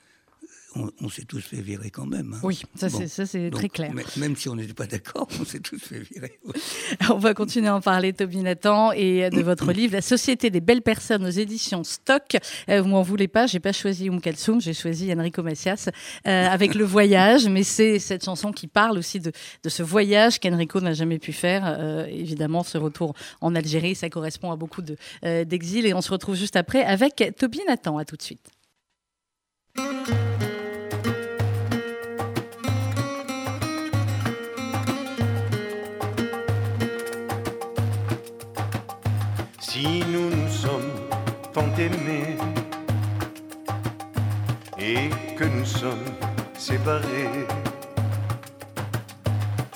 On, 0.77 0.89
on 1.01 1.09
s'est 1.09 1.25
tous 1.25 1.41
fait 1.41 1.61
virer 1.61 1.91
quand 1.91 2.07
même. 2.07 2.35
hein. 2.35 2.41
Oui, 2.45 2.63
ça, 2.77 2.89
c'est- 2.89 3.51
très 3.51 3.69
clair. 3.69 3.93
Même 4.17 4.37
si 4.37 4.49
on 4.49 4.55
n'était 4.55 4.73
pas 4.73 4.87
d'accord, 4.87 5.27
on 5.41 5.45
s'est 5.45 5.59
tous 5.61 5.79
fait 5.79 5.99
virer. 6.01 6.39
ouais. 6.45 6.53
On 7.11 7.19
va 7.19 7.35
continuer 7.35 7.67
à 7.69 7.75
en 7.75 7.81
parler, 7.81 8.13
Toby 8.13 8.39
Nathan, 8.39 8.93
et 8.93 9.31
de 9.31 9.41
votre 9.43 9.73
livre 9.73 9.95
La 9.95 10.01
Société 10.03 10.49
des 10.51 10.61
belles 10.61 10.83
personnes 10.83 11.25
aux 11.27 11.31
éditions 11.31 11.83
Stock. 11.83 12.37
Euh, 12.69 12.83
vous 12.83 12.89
m'en 12.89 13.03
voulez 13.03 13.27
pas, 13.27 13.47
j'ai 13.47 13.59
pas 13.59 13.73
choisi 13.73 14.09
Um 14.09 14.21
Kalsoum, 14.21 14.61
j'ai 14.61 14.73
choisi 14.75 15.13
Enrico 15.13 15.43
Macias 15.43 15.89
euh, 16.27 16.47
avec 16.49 16.75
le 16.75 16.85
voyage, 16.85 17.49
mais 17.49 17.65
c'est 17.65 17.99
cette 17.99 18.25
chanson 18.25 18.53
qui 18.53 18.67
parle 18.69 18.97
aussi 18.99 19.19
de, 19.19 19.33
de 19.65 19.69
ce 19.69 19.83
voyage 19.83 20.39
qu'Enrico 20.39 20.81
n'a 20.81 20.93
jamais 20.93 21.19
pu 21.19 21.33
faire. 21.33 21.65
Euh, 21.67 22.07
évidemment, 22.07 22.63
ce 22.63 22.79
retour 22.79 23.15
en 23.41 23.55
Algérie, 23.57 23.95
ça 23.97 24.09
correspond 24.09 24.53
à 24.53 24.57
beaucoup 24.57 24.83
de, 24.83 24.97
d'exil, 25.45 25.85
et 25.87 25.95
on 25.95 26.01
se 26.01 26.11
retrouve 26.13 26.37
juste 26.37 26.55
après 26.57 26.83
avec 26.85 27.35
Toby 27.37 27.61
Nathan. 27.67 27.99
À 27.99 28.05
tout 28.05 28.17
de 28.17 28.23
suite. 28.23 28.47
Sommes 45.79 46.13
séparés, 46.59 47.47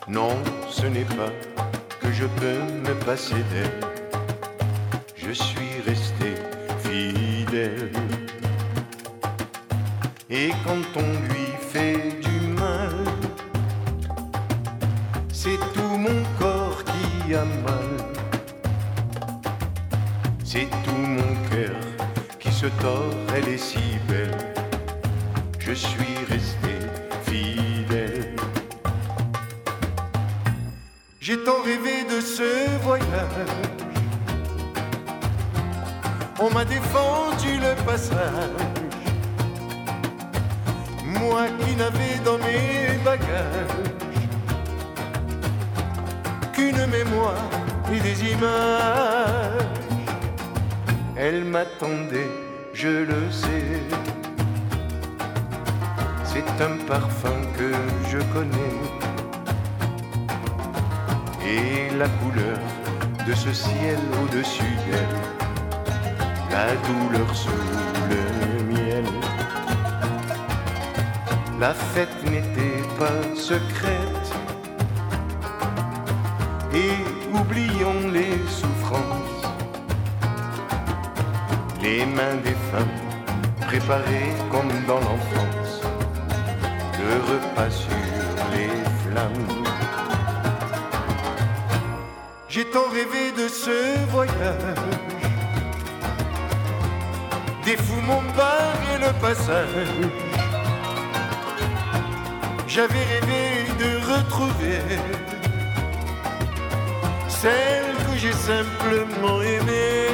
non, 0.09 0.37
ce 0.68 0.87
n'est 0.87 1.11
pas 1.16 1.33
que 2.00 2.12
je 2.12 2.26
peux 2.26 2.59
me 2.87 2.94
passer 3.04 3.42
d'elle. 3.50 3.80
Je 5.16 5.33
suis 5.33 5.80
resté 5.87 6.35
fidèle. 6.80 7.90
Et 10.30 10.50
quand 10.64 10.85
on 10.96 11.11
lui 11.28 11.48
fait 11.72 12.20
du 12.20 12.46
mal, 12.48 13.04
c'est 15.33 15.59
tout 15.74 15.96
mon 16.07 16.22
corps 16.38 16.83
qui 16.85 17.35
a 17.35 17.44
mal. 17.44 17.94
C'est 20.44 20.68
tout 20.85 21.07
mon 21.18 21.35
cœur 21.50 21.80
qui 22.38 22.52
se 22.52 22.66
tord, 22.83 23.14
elle 23.35 23.48
est 23.48 23.59
si 23.59 23.98
belle. 24.09 24.53
Je 25.74 25.80
suis 25.80 26.18
resté 26.30 26.74
fidèle. 27.26 28.37
J'ai 31.20 31.37
tant 31.42 31.62
rêvé 31.64 32.04
de 32.04 32.20
ce 32.20 32.78
voyage. 32.84 33.08
On 36.38 36.48
m'a 36.50 36.64
défendu 36.64 37.58
le 37.58 37.74
passage. 37.84 38.54
Moi 41.04 41.46
qui 41.58 41.74
n'avais 41.74 42.20
dans 42.24 42.38
mes 42.38 42.96
bagages 43.04 43.90
qu'une 46.52 46.87
mémoire 46.87 47.50
et 47.92 47.98
des 47.98 48.30
images. 48.30 49.66
Elle 51.16 51.44
m'attendait, 51.44 52.30
je 52.72 53.02
le 53.10 53.28
sais. 53.32 53.82
C'est 56.34 56.64
un 56.64 56.76
parfum 56.88 57.38
que 57.56 57.70
je 58.10 58.18
connais. 58.34 58.76
Et 61.46 61.96
la 61.96 62.08
couleur 62.20 62.58
de 63.24 63.34
ce 63.34 63.52
ciel 63.52 64.00
au-dessus 64.20 64.74
d'elle. 64.86 65.16
La 66.50 66.74
douleur 66.88 67.34
sous 67.34 67.50
le 68.10 68.22
miel. 68.74 69.04
La 71.60 71.72
fête 71.72 72.18
n'était 72.24 72.82
pas 72.98 73.20
secrète. 73.36 74.28
Et 76.74 76.96
oublions 77.32 78.08
les 78.12 78.36
souffrances 78.48 79.34
les 81.84 82.06
mains 82.06 82.38
des 82.42 82.56
femmes 82.70 82.98
préparées 83.60 84.32
comme 84.50 84.72
dans 84.88 85.00
l'enfance, 85.06 85.63
le 85.63 85.63
repas 87.16 87.70
sur 87.70 87.90
les 88.53 88.70
flammes. 89.03 89.64
J'ai 92.48 92.64
tant 92.66 92.88
rêvé 92.92 93.33
de 93.33 93.48
ce 93.48 93.98
voyage, 94.11 94.77
des 97.64 97.77
fous 97.77 98.00
m'ont 98.03 98.22
barré 98.37 98.94
le 99.00 99.12
passage. 99.20 100.11
J'avais 102.68 103.05
rêvé 103.12 103.66
de 103.79 103.90
retrouver 104.12 104.81
celle 107.29 107.94
que 108.07 108.16
j'ai 108.16 108.33
simplement 108.33 109.40
aimée. 109.42 110.13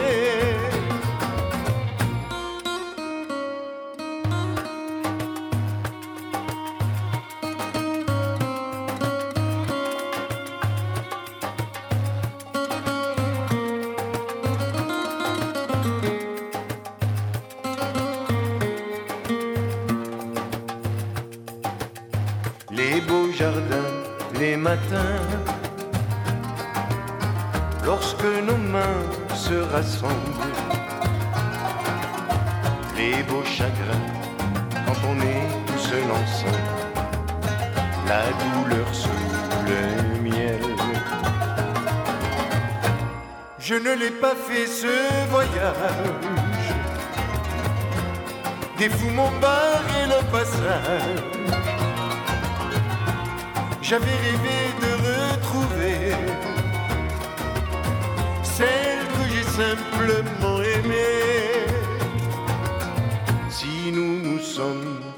Les 33.01 33.23
beaux 33.23 33.45
chagrins, 33.45 34.09
quand 34.87 35.01
on 35.11 35.17
est 35.33 35.47
tout 35.67 35.83
seul 35.91 36.07
ensemble, 36.23 36.75
la 38.11 38.25
douleur 38.43 38.89
sous 39.03 39.31
le 39.71 39.83
miel. 40.29 40.65
Je 43.59 43.75
ne 43.75 43.93
l'ai 44.01 44.15
pas 44.25 44.37
fait 44.47 44.67
ce 44.67 44.95
voyage. 45.31 46.69
Des 48.79 48.91
fous 48.91 49.15
m'ont 49.19 49.35
barré 49.41 50.01
le 50.15 50.21
passage. 50.35 51.23
J'avais 53.83 54.17
rêvé 54.27 54.59
de 54.85 54.91
retrouver 55.09 55.97
celle 58.43 59.03
que 59.15 59.23
j'ai 59.31 59.47
simplement 59.61 60.59
aimée. 60.75 61.60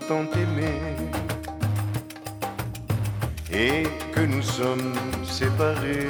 Tant 0.08 0.24
aimés 0.34 0.80
et 3.52 3.84
que 4.12 4.20
nous 4.20 4.42
sommes 4.42 4.94
séparés, 5.24 6.06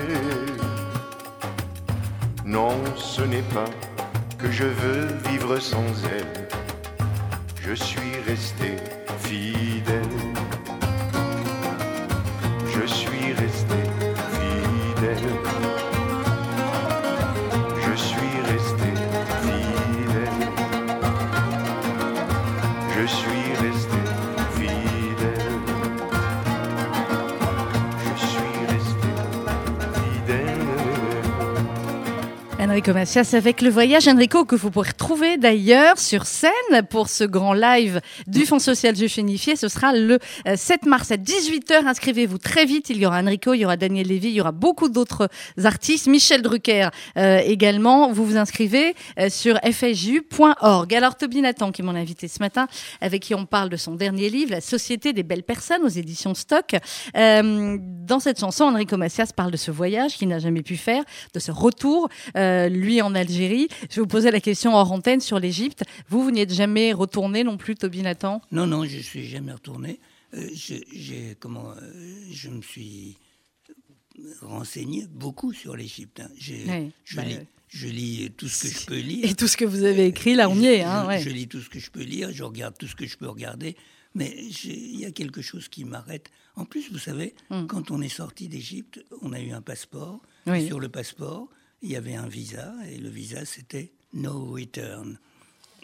non, 2.45 2.75
ce 2.97 3.23
n'est 3.23 3.49
pas 3.55 3.71
que 4.39 4.51
je 4.51 4.65
veux 4.65 5.07
vivre 5.29 5.59
sans 5.59 5.87
elle. 6.05 6.49
Je 7.61 7.75
suis 7.75 8.17
resté 8.27 8.77
Enrico 32.73 32.95
Macias 32.95 33.35
avec 33.35 33.61
le 33.61 33.69
voyage. 33.69 34.09
Enrico, 34.09 34.47
que 34.47 34.57
vous 34.57 34.71
pourrez 34.71 34.89
retrouver 34.89 35.32
d'ailleurs 35.43 35.99
sur 35.99 36.25
scène 36.25 36.53
pour 36.89 37.09
ce 37.09 37.25
grand 37.25 37.53
live 37.53 38.01
du 38.27 38.47
Fonds 38.47 38.59
social 38.59 38.97
juif 38.97 39.19
unifié. 39.19 39.57
Ce 39.57 39.69
sera 39.69 39.93
le 39.93 40.19
euh, 40.47 40.57
7 40.57 40.87
mars 40.87 41.11
à 41.11 41.17
18h. 41.17 41.85
Inscrivez-vous 41.87 42.39
très 42.39 42.65
vite. 42.65 42.89
Il 42.89 42.99
y 42.99 43.05
aura 43.05 43.21
Enrico, 43.21 43.53
il 43.53 43.59
y 43.59 43.65
aura 43.65 43.77
Daniel 43.77 44.07
Lévy, 44.07 44.29
il 44.29 44.35
y 44.35 44.41
aura 44.41 44.53
beaucoup 44.53 44.89
d'autres 44.89 45.29
artistes. 45.63 46.07
Michel 46.07 46.41
Drucker 46.41 46.89
euh, 47.19 47.41
également. 47.45 48.13
Vous 48.13 48.25
vous 48.25 48.37
inscrivez 48.37 48.95
euh, 49.19 49.29
sur 49.29 49.59
fsju.org. 49.59 50.95
Alors, 50.95 51.17
Toby 51.17 51.43
Nathan, 51.43 51.73
qui 51.73 51.83
est 51.83 51.85
mon 51.85 51.97
invité 51.97 52.29
ce 52.29 52.39
matin, 52.39 52.69
avec 53.01 53.23
qui 53.23 53.35
on 53.35 53.45
parle 53.45 53.69
de 53.69 53.77
son 53.77 53.97
dernier 53.97 54.31
livre, 54.31 54.53
La 54.53 54.61
Société 54.61 55.13
des 55.13 55.25
belles 55.25 55.43
personnes 55.43 55.83
aux 55.83 55.89
éditions 55.89 56.35
Stock. 56.35 56.77
Euh, 57.17 57.79
dans 57.81 58.21
cette 58.21 58.39
chanson, 58.39 58.65
Enrico 58.65 58.97
Macias 58.97 59.31
parle 59.35 59.51
de 59.51 59.57
ce 59.57 59.71
voyage 59.71 60.17
qu'il 60.17 60.29
n'a 60.29 60.39
jamais 60.39 60.63
pu 60.63 60.77
faire, 60.77 61.03
de 61.35 61.41
ce 61.41 61.51
retour, 61.51 62.09
euh, 62.37 62.69
lui 62.69 63.03
en 63.03 63.15
Algérie. 63.15 63.69
Je 63.91 63.97
vais 63.97 64.03
vous 64.03 64.07
poser 64.07 64.31
la 64.31 64.41
question 64.41 64.75
hors 64.75 64.93
antenne 64.93 65.21
sur 65.21 65.32
l'Égypte. 65.39 65.85
Vous, 66.09 66.23
vous 66.23 66.31
n'y 66.31 66.41
êtes 66.41 66.53
jamais 66.55 66.93
retourné 66.93 67.45
non 67.45 67.57
plus, 67.57 67.75
Toby 67.77 68.03
Nathan? 68.03 68.41
Non, 68.51 68.67
non, 68.67 68.85
je 68.85 68.99
suis 68.99 69.27
jamais 69.29 69.53
retourné. 69.53 70.01
Euh, 70.35 70.49
j'ai 70.55 71.37
comment 71.41 71.71
euh, 71.73 72.15
je 72.31 72.49
me 72.49 72.63
suis 72.63 73.17
renseigné 74.41 75.07
beaucoup 75.11 75.53
sur 75.53 75.77
l'Égypte. 75.77 76.21
hein. 76.21 76.29
Oui, 76.39 76.91
je, 77.05 77.17
bah, 77.17 77.25
lis, 77.25 77.39
je 77.69 77.89
lis 77.89 78.31
tout 78.37 78.49
ce 78.49 78.63
que 78.69 78.69
je 78.81 78.87
peux 78.87 78.99
lire. 78.99 79.25
Et 79.31 79.35
tout 79.35 79.49
ce 79.49 79.57
que 79.57 79.65
vous 79.65 79.85
avez 79.85 80.07
écrit, 80.07 80.35
là, 80.35 80.49
on 80.49 80.57
y 80.59 80.67
est. 80.67 80.83
Hein, 80.83 81.03
je, 81.05 81.09
ouais. 81.09 81.21
je 81.21 81.31
lis 81.31 81.49
tout 81.49 81.61
ce 81.61 81.69
que 81.69 81.79
je 81.79 81.91
peux 81.91 82.03
lire, 82.03 82.31
je 82.33 82.43
regarde 82.45 82.77
tout 82.79 82.87
ce 82.87 82.95
que 82.95 83.07
je 83.07 83.17
peux 83.17 83.29
regarder, 83.29 83.77
mais 84.15 84.35
il 84.65 84.99
y 85.01 85.05
a 85.05 85.11
quelque 85.13 85.43
chose 85.43 85.69
qui 85.69 85.85
m'arrête. 85.85 86.31
En 86.57 86.65
plus, 86.67 86.91
vous 86.93 86.99
savez, 86.99 87.35
Hmm. 87.51 87.67
quand 87.67 87.91
on 87.91 88.01
est 88.03 88.09
sorti 88.11 88.49
d'Égypte, 88.49 89.03
on 89.23 89.33
a 89.33 89.41
eu 89.41 89.53
un 89.53 89.63
passeport. 89.63 90.21
Oui. 90.47 90.67
Sur 90.67 90.81
le 90.81 90.89
passeport, 90.89 91.49
il 91.83 91.91
y 91.91 91.97
avait 91.97 92.15
un 92.15 92.29
visa, 92.29 92.75
et 92.91 92.99
le 92.99 93.09
visa, 93.09 93.45
c'était 93.45 93.93
no 94.13 94.53
return. 94.55 95.19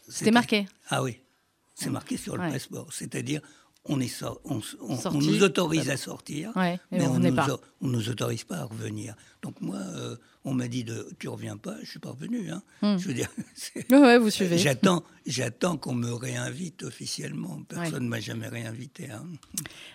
C'était 0.09 0.31
marqué. 0.31 0.67
Ah 0.89 1.03
oui, 1.03 1.19
c'est 1.75 1.91
marqué 1.91 2.17
sur 2.17 2.37
le 2.37 2.43
Ouais. 2.43 2.51
passeport. 2.53 2.93
C'est-à-dire, 2.93 3.41
on, 3.85 4.01
est 4.01 4.09
sor- 4.09 4.41
on, 4.45 4.57
on- 4.57 4.63
on 4.93 4.97
Sorti. 4.97 5.19
nous 5.19 5.43
autorise 5.43 5.91
à 5.91 5.97
sortir, 5.97 6.53
Ouais, 6.57 6.79
mais 6.91 7.07
on 7.07 7.19
nous, 7.19 7.37
on 7.81 7.89
nous 7.89 8.09
autorise 8.09 8.45
pas 8.45 8.59
à 8.59 8.65
revenir. 8.65 9.15
Donc 9.43 9.61
moi, 9.61 9.77
euh, 9.79 10.17
on 10.49 10.55
m'a 10.55 10.69
dit 10.69 10.85
de, 10.85 11.09
tu 11.19 11.29
reviens 11.29 11.57
pas, 11.57 11.75
je 11.83 11.91
suis 11.91 11.99
pas 11.99 12.11
revenu. 12.11 12.51
Hein. 12.51 12.63
Hmm. 12.83 12.97
Je 12.99 13.09
veux 13.09 13.15
dire, 13.15 13.29
Ouais, 13.91 14.19
vous 14.19 14.31
suivez. 14.31 14.59
J'attends, 14.59 15.03
j'attends 15.27 15.77
qu'on 15.77 15.95
me 15.95 16.13
réinvite 16.13 16.83
officiellement. 16.83 17.61
Personne 17.69 18.05
ne 18.05 18.09
m'a 18.09 18.21
jamais 18.21 18.49
réinvité. 18.49 19.09
hein. 19.13 19.23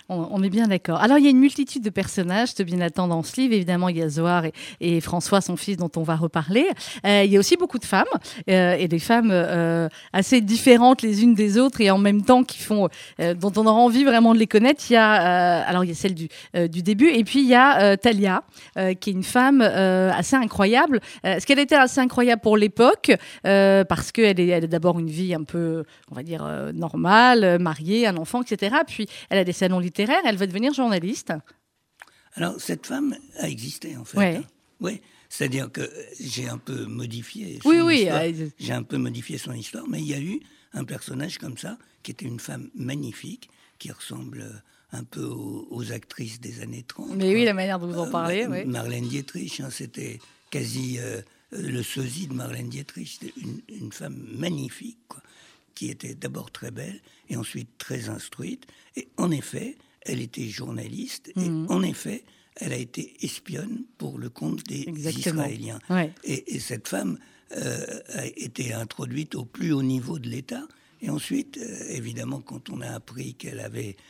On, 0.09 0.27
on 0.31 0.43
est 0.43 0.49
bien 0.49 0.67
d'accord. 0.67 1.01
Alors, 1.01 1.17
il 1.17 1.23
y 1.23 1.27
a 1.27 1.31
une 1.31 1.39
multitude 1.39 1.83
de 1.83 1.89
personnages, 1.89 2.53
Toby 2.53 2.75
Nathan, 2.75 3.07
dans 3.07 3.23
ce 3.23 3.39
livre. 3.39 3.53
Évidemment, 3.53 3.89
il 3.89 3.97
y 3.97 4.01
a 4.01 4.09
Zohar 4.09 4.45
et, 4.45 4.53
et 4.81 5.01
François, 5.01 5.41
son 5.41 5.55
fils, 5.55 5.77
dont 5.77 5.91
on 5.95 6.03
va 6.03 6.15
reparler. 6.15 6.65
Euh, 7.05 7.23
il 7.25 7.31
y 7.31 7.37
a 7.37 7.39
aussi 7.39 7.55
beaucoup 7.57 7.79
de 7.79 7.85
femmes, 7.85 8.05
euh, 8.49 8.75
et 8.77 8.87
des 8.87 8.99
femmes 8.99 9.29
euh, 9.31 9.87
assez 10.11 10.41
différentes 10.41 11.01
les 11.01 11.23
unes 11.23 11.33
des 11.35 11.57
autres, 11.57 11.81
et 11.81 11.89
en 11.91 11.97
même 11.97 12.23
temps 12.23 12.43
qui 12.43 12.59
font, 12.59 12.89
dont 13.19 13.51
on 13.55 13.65
aura 13.65 13.79
envie 13.79 14.03
vraiment 14.03 14.33
de 14.33 14.39
les 14.39 14.47
connaître. 14.47 14.83
Il 14.89 14.93
y 14.93 14.97
a, 14.97 15.63
alors, 15.63 15.83
il 15.83 15.87
y 15.87 15.91
a 15.91 15.95
celle 15.95 16.15
du, 16.15 16.27
du 16.69 16.83
début, 16.83 17.07
et 17.09 17.23
puis 17.23 17.39
il 17.41 17.47
y 17.47 17.55
a 17.55 17.97
Talia, 17.97 18.43
qui 18.75 19.09
est 19.09 19.13
une 19.13 19.23
femme 19.23 19.61
assez 19.61 20.35
incroyable. 20.43 20.99
Euh, 21.25 21.39
ce 21.39 21.45
qu'elle 21.45 21.59
était 21.59 21.75
assez 21.75 21.99
incroyable 21.99 22.41
pour 22.41 22.57
l'époque, 22.57 23.11
euh, 23.47 23.83
parce 23.83 24.11
qu'elle 24.11 24.39
est, 24.39 24.47
elle 24.47 24.65
a 24.65 24.67
d'abord 24.67 24.99
une 24.99 25.09
vie 25.09 25.33
un 25.33 25.43
peu, 25.43 25.83
on 26.11 26.15
va 26.15 26.23
dire, 26.23 26.45
euh, 26.45 26.71
normale, 26.71 27.43
euh, 27.43 27.57
mariée, 27.57 28.05
un 28.07 28.17
enfant, 28.17 28.41
etc. 28.43 28.75
Puis 28.87 29.07
elle 29.29 29.39
a 29.39 29.43
des 29.43 29.53
salons 29.53 29.79
littéraires, 29.79 30.21
elle 30.25 30.37
va 30.37 30.45
devenir 30.47 30.73
journaliste. 30.73 31.33
Alors, 32.35 32.55
cette 32.59 32.85
femme 32.87 33.15
a 33.39 33.49
existé, 33.49 33.95
en 33.97 34.05
fait. 34.05 34.17
Ouais. 34.17 34.35
hein. 34.37 34.43
Oui, 34.79 35.01
c'est-à-dire 35.29 35.71
que 35.71 35.89
j'ai 36.19 36.47
un 36.49 36.57
peu 36.57 36.85
modifié 36.85 37.59
son 37.61 37.69
Oui, 37.69 37.81
oui, 37.81 37.97
histoire. 38.01 38.23
J'ai 38.59 38.73
un 38.73 38.83
peu 38.83 38.97
modifié 38.97 39.37
son 39.37 39.53
histoire, 39.53 39.85
mais 39.87 39.99
il 39.99 40.07
y 40.07 40.13
a 40.13 40.19
eu 40.19 40.39
un 40.73 40.83
personnage 40.83 41.37
comme 41.37 41.57
ça, 41.57 41.77
qui 42.01 42.11
était 42.11 42.25
une 42.25 42.39
femme 42.39 42.69
magnifique, 42.75 43.49
qui 43.79 43.91
ressemble 43.91 44.63
un 44.93 45.03
peu 45.03 45.23
aux, 45.25 45.67
aux 45.71 45.91
actrices 45.91 46.39
des 46.39 46.61
années 46.61 46.83
30. 46.87 47.15
Mais 47.15 47.33
oui, 47.33 47.43
la 47.45 47.53
manière 47.53 47.79
dont 47.79 47.87
vous 47.87 47.99
en 47.99 48.07
Euh, 48.07 48.11
parlez, 48.11 48.45
oui. 48.47 48.63
Marlène 48.65 49.07
Dietrich, 49.07 49.59
hein, 49.59 49.69
c'était 49.69 50.19
quasi 50.51 50.97
euh, 50.99 51.21
le 51.51 51.83
sosie 51.83 52.27
de 52.27 52.33
Marlène 52.33 52.69
Dietrich. 52.69 53.19
Une, 53.41 53.59
une 53.69 53.91
femme 53.91 54.23
magnifique, 54.37 54.99
quoi, 55.07 55.21
qui 55.75 55.89
était 55.89 56.13
d'abord 56.15 56.51
très 56.51 56.71
belle 56.71 56.99
et 57.29 57.35
ensuite 57.35 57.69
très 57.77 58.07
instruite. 58.09 58.65
Et 58.95 59.07
en 59.17 59.31
effet, 59.31 59.77
elle 60.03 60.21
était 60.21 60.47
journaliste 60.47 61.31
et 61.35 61.49
Mhm. 61.49 61.67
en 61.69 61.81
effet, 61.81 62.23
elle 62.57 62.71
a 62.73 62.77
été 62.77 63.13
espionne 63.25 63.83
pour 63.97 64.19
le 64.19 64.29
compte 64.29 64.63
des 64.67 64.87
Exactement. 64.87 65.41
Israéliens. 65.43 65.79
Ouais. 65.89 66.11
Et, 66.23 66.55
et 66.55 66.59
cette 66.59 66.87
femme 66.87 67.17
euh, 67.55 67.99
a 68.13 68.25
été 68.27 68.73
introduite 68.73 69.33
au 69.35 69.45
plus 69.45 69.71
haut 69.73 69.81
niveau 69.83 70.19
de 70.19 70.27
l'État. 70.29 70.67
Et 71.01 71.09
ensuite, 71.09 71.57
euh, 71.57 71.83
évidemment, 71.89 72.41
quand 72.41 72.69
on 72.69 72.81
a 72.81 72.89
appris 72.91 73.33
qu'elle 73.35 73.59
avait 73.59 73.95
euh, 73.95 74.01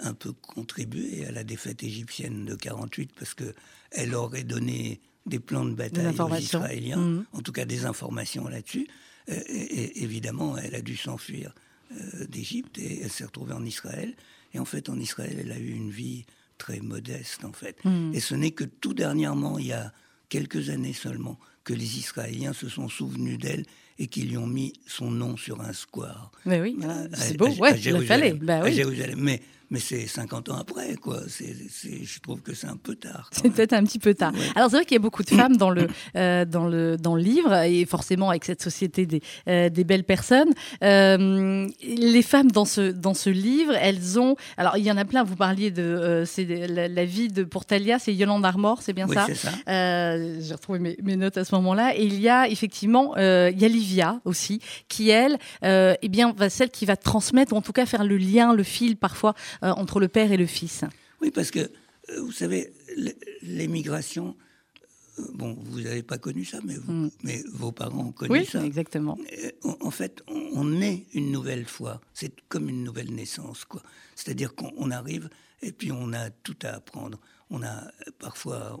un 0.00 0.14
peu 0.14 0.32
contribué 0.32 1.26
à 1.26 1.32
la 1.32 1.44
défaite 1.44 1.82
égyptienne 1.82 2.44
de 2.46 2.54
48, 2.54 3.10
parce 3.18 3.34
que 3.34 3.54
elle 3.90 4.14
aurait 4.14 4.44
donné 4.44 5.00
des 5.26 5.38
plans 5.38 5.64
de 5.66 5.74
bataille 5.74 6.06
aux. 6.18 6.34
Israéliens, 6.36 6.96
Mhm. 6.96 7.24
en 7.32 7.42
tout 7.42 7.52
cas 7.52 7.64
des 7.66 7.84
informations 7.84 8.48
là-dessus, 8.48 8.86
euh, 9.28 9.34
et- 9.48 9.84
et 9.98 10.02
évidemment, 10.02 10.56
elle 10.56 10.74
a 10.74 10.80
dû 10.80 10.96
s'enfuir 10.96 11.54
euh, 11.92 12.26
d'Égypte 12.26 12.78
et 12.78 13.00
elle 13.02 13.10
s'est 13.10 13.24
retrouvée 13.24 13.52
en 13.52 13.64
Israël. 13.64 14.14
Et 14.54 14.60
en 14.60 14.64
fait, 14.64 14.88
en 14.88 14.98
Israël, 14.98 15.36
elle 15.40 15.50
a 15.50 15.58
eu 15.58 15.70
une 15.72 15.90
vie 15.90 16.24
très 16.56 16.78
modeste, 16.80 17.44
en 17.44 17.52
fait. 17.52 17.84
Mhm. 17.84 18.12
Et 18.14 18.20
ce 18.20 18.34
n'est 18.36 18.52
que 18.52 18.62
tout 18.64 18.94
dernièrement, 18.94 19.58
il 19.58 19.66
y 19.66 19.72
a 19.72 19.92
quelques 20.28 20.70
années 20.70 20.92
seulement, 20.92 21.38
que 21.64 21.74
les 21.74 21.98
Israéliens 21.98 22.52
se 22.52 22.68
sont 22.68 22.88
souvenus 22.88 23.38
d'elle 23.38 23.66
et 24.00 24.06
qu'ils 24.08 24.30
lui 24.30 24.38
ont 24.38 24.46
mis 24.46 24.72
son 24.86 25.10
nom 25.10 25.36
sur 25.36 25.60
un 25.60 25.72
square. 25.74 26.32
Mais 26.46 26.58
oui, 26.60 26.76
À- 26.82 27.04
c'est 27.16 27.34
à- 27.34 27.36
beau, 27.36 27.46
à- 27.46 27.50
ouais, 27.50 27.68
à 27.72 27.76
il 27.76 27.92
le 27.92 28.00
fallait. 28.00 28.32
Bah 28.32 28.60
À 28.60 28.64
oui. 28.64 28.72
Jérusalem. 28.72 29.18
Mais, 29.20 29.42
mais 29.70 29.78
c'est 29.78 30.06
50 30.06 30.48
ans 30.50 30.56
après, 30.58 30.94
quoi. 30.96 31.20
C'est, 31.28 31.54
c'est- 31.70 32.04
je 32.04 32.20
trouve 32.20 32.40
que 32.42 32.54
c'est 32.54 32.66
un 32.66 32.76
peu 32.76 32.94
tard. 32.96 33.28
C'est 33.32 33.44
même. 33.44 33.52
peut-être 33.52 33.72
un 33.72 33.84
petit 33.84 33.98
peu 33.98 34.14
tard. 34.14 34.32
Ouais. 34.34 34.40
Alors 34.56 34.70
c'est 34.70 34.76
vrai 34.76 34.84
qu'il 34.84 34.94
y 34.94 34.98
a 34.98 35.00
beaucoup 35.02 35.22
de 35.22 35.30
femmes 35.30 35.56
dans 35.56 35.70
le 35.70 35.86
euh, 36.16 36.44
dans 36.44 36.66
le 36.66 36.96
dans 36.96 37.14
le 37.14 37.22
livre 37.22 37.54
et 37.64 37.84
forcément 37.86 38.30
avec 38.30 38.44
cette 38.44 38.62
société 38.62 39.06
des 39.06 39.22
euh, 39.48 39.68
des 39.68 39.84
belles 39.84 40.04
personnes. 40.04 40.50
Euh, 40.82 41.68
les 41.82 42.22
femmes 42.22 42.50
dans 42.50 42.64
ce 42.64 42.90
dans 42.90 43.14
ce 43.14 43.30
livre, 43.30 43.74
elles 43.80 44.18
ont 44.18 44.36
alors 44.56 44.76
il 44.76 44.84
y 44.84 44.90
en 44.92 44.96
a 44.96 45.04
plein. 45.04 45.22
Vous 45.24 45.36
parliez 45.36 45.70
de 45.70 46.24
c'est 46.26 46.44
la, 46.44 46.88
la 46.88 47.04
vie 47.04 47.28
de 47.28 47.44
Portalia, 47.44 47.98
c'est 47.98 48.14
Yolande 48.14 48.44
Armor, 48.44 48.82
c'est 48.82 48.92
bien 48.92 49.06
Oui, 49.08 49.14
ça. 49.14 49.26
c'est 49.28 49.34
ça. 49.34 49.50
J'ai 50.40 50.54
retrouvé 50.54 50.78
mes, 50.78 50.96
mes 51.02 51.16
notes 51.16 51.36
à 51.36 51.44
ce 51.44 51.54
moment-là. 51.54 51.96
Et 51.96 52.04
il 52.04 52.20
y 52.20 52.28
a 52.28 52.48
effectivement, 52.48 53.16
il 53.16 53.58
y 53.60 53.64
a 53.64 53.68
Livia 53.68 54.20
aussi, 54.24 54.60
qui 54.88 55.10
elle, 55.10 55.38
eh 55.62 56.08
bien, 56.08 56.32
va 56.36 56.50
celle 56.50 56.70
qui 56.70 56.86
va 56.86 56.96
transmettre, 56.96 57.52
ou 57.52 57.56
en 57.56 57.62
tout 57.62 57.72
cas 57.72 57.86
faire 57.86 58.04
le 58.04 58.16
lien, 58.16 58.52
le 58.54 58.62
fil 58.62 58.96
parfois 58.96 59.34
euh, 59.62 59.70
entre 59.72 60.00
le 60.00 60.08
père 60.08 60.32
et 60.32 60.36
le 60.36 60.46
fils. 60.46 60.84
Oui, 61.20 61.30
parce 61.30 61.50
que, 61.50 61.60
euh, 61.60 62.20
vous 62.20 62.32
savez, 62.32 62.72
l'émigration, 63.42 64.36
euh, 65.18 65.22
bon, 65.34 65.56
vous 65.60 65.80
n'avez 65.82 66.02
pas 66.02 66.18
connu 66.18 66.44
ça, 66.44 66.58
mais, 66.64 66.74
vous- 66.76 66.92
Mm. 66.92 67.10
mais 67.22 67.42
vos 67.52 67.72
parents 67.72 68.06
ont 68.06 68.12
connu 68.12 68.32
Oui, 68.32 68.46
ça. 68.46 68.64
exactement. 68.64 69.18
En 69.80 69.90
fait, 69.90 70.22
on- 70.28 70.80
est 70.80 71.04
une 71.14 71.30
nouvelle 71.32 71.66
fois. 71.66 72.00
C'est 72.14 72.32
comme 72.48 72.68
une 72.68 72.84
nouvelle 72.84 73.12
naissance, 73.14 73.64
quoi. 73.64 73.82
C'est-à-dire 74.14 74.54
qu'on 74.54 74.72
on 74.76 74.90
arrive 74.90 75.28
Et 75.62 75.72
puis 75.72 75.92
on 75.92 76.14
a 76.14 76.30
tout 76.30 76.56
à 76.62 76.68
apprendre. 76.76 77.20
On 77.50 77.62
a 77.62 77.90
parfois, 78.18 78.80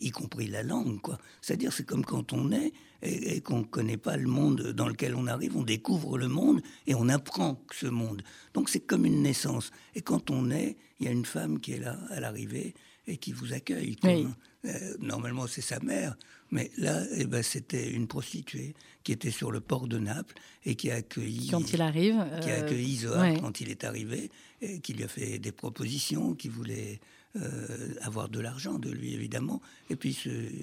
y 0.00 0.10
compris 0.10 0.46
la 0.46 0.62
langue, 0.62 1.00
quoi. 1.00 1.18
C'est-à-dire, 1.40 1.72
c'est 1.72 1.84
comme 1.84 2.04
quand 2.04 2.32
on 2.32 2.52
est 2.52 2.72
et, 3.02 3.40
qu'on 3.40 3.58
ne 3.58 3.64
connaît 3.64 3.96
pas 3.96 4.16
le 4.16 4.28
monde 4.28 4.72
dans 4.72 4.88
lequel 4.88 5.14
on 5.14 5.26
arrive, 5.26 5.56
on 5.56 5.62
découvre 5.62 6.16
le 6.16 6.28
monde 6.28 6.62
et 6.86 6.94
on 6.94 7.08
apprend 7.08 7.60
ce 7.72 7.86
monde. 7.86 8.22
Donc 8.54 8.68
c'est 8.68 8.80
comme 8.80 9.04
une 9.04 9.22
naissance. 9.22 9.70
Et 9.94 10.00
quand 10.00 10.30
on 10.30 10.50
est, 10.50 10.76
il 11.00 11.06
y 11.06 11.08
a 11.08 11.12
une 11.12 11.24
femme 11.24 11.60
qui 11.60 11.72
est 11.72 11.80
là 11.80 11.98
à 12.10 12.20
l'arrivée 12.20 12.74
et 13.06 13.16
qui 13.16 13.32
vous 13.32 13.52
accueille. 13.52 13.96
Euh, 14.64 14.96
normalement, 14.98 15.46
c'est 15.46 15.60
sa 15.60 15.78
mère, 15.80 16.16
mais 16.50 16.70
là, 16.78 17.02
eh 17.16 17.26
ben, 17.26 17.42
c'était 17.42 17.90
une 17.90 18.06
prostituée 18.06 18.74
qui 19.02 19.12
était 19.12 19.30
sur 19.30 19.50
le 19.50 19.60
port 19.60 19.86
de 19.86 19.98
Naples 19.98 20.34
et 20.64 20.74
qui 20.74 20.90
a 20.90 20.96
accueilli. 20.96 21.50
Quand 21.50 21.72
il 21.72 21.82
arrive. 21.82 22.24
Qui 22.40 22.50
a 22.50 22.64
accueilli 22.64 22.96
Zohar 22.96 23.40
quand 23.40 23.60
il 23.60 23.70
est 23.70 23.84
arrivé 23.84 24.30
et 24.62 24.80
qui 24.80 24.94
lui 24.94 25.04
a 25.04 25.08
fait 25.08 25.38
des 25.38 25.52
propositions, 25.52 26.34
qui 26.34 26.48
voulait 26.48 27.00
euh, 27.36 27.94
avoir 28.00 28.28
de 28.28 28.40
l'argent 28.40 28.78
de 28.78 28.90
lui, 28.90 29.14
évidemment. 29.14 29.60
Et 29.90 29.96
puis, 29.96 30.16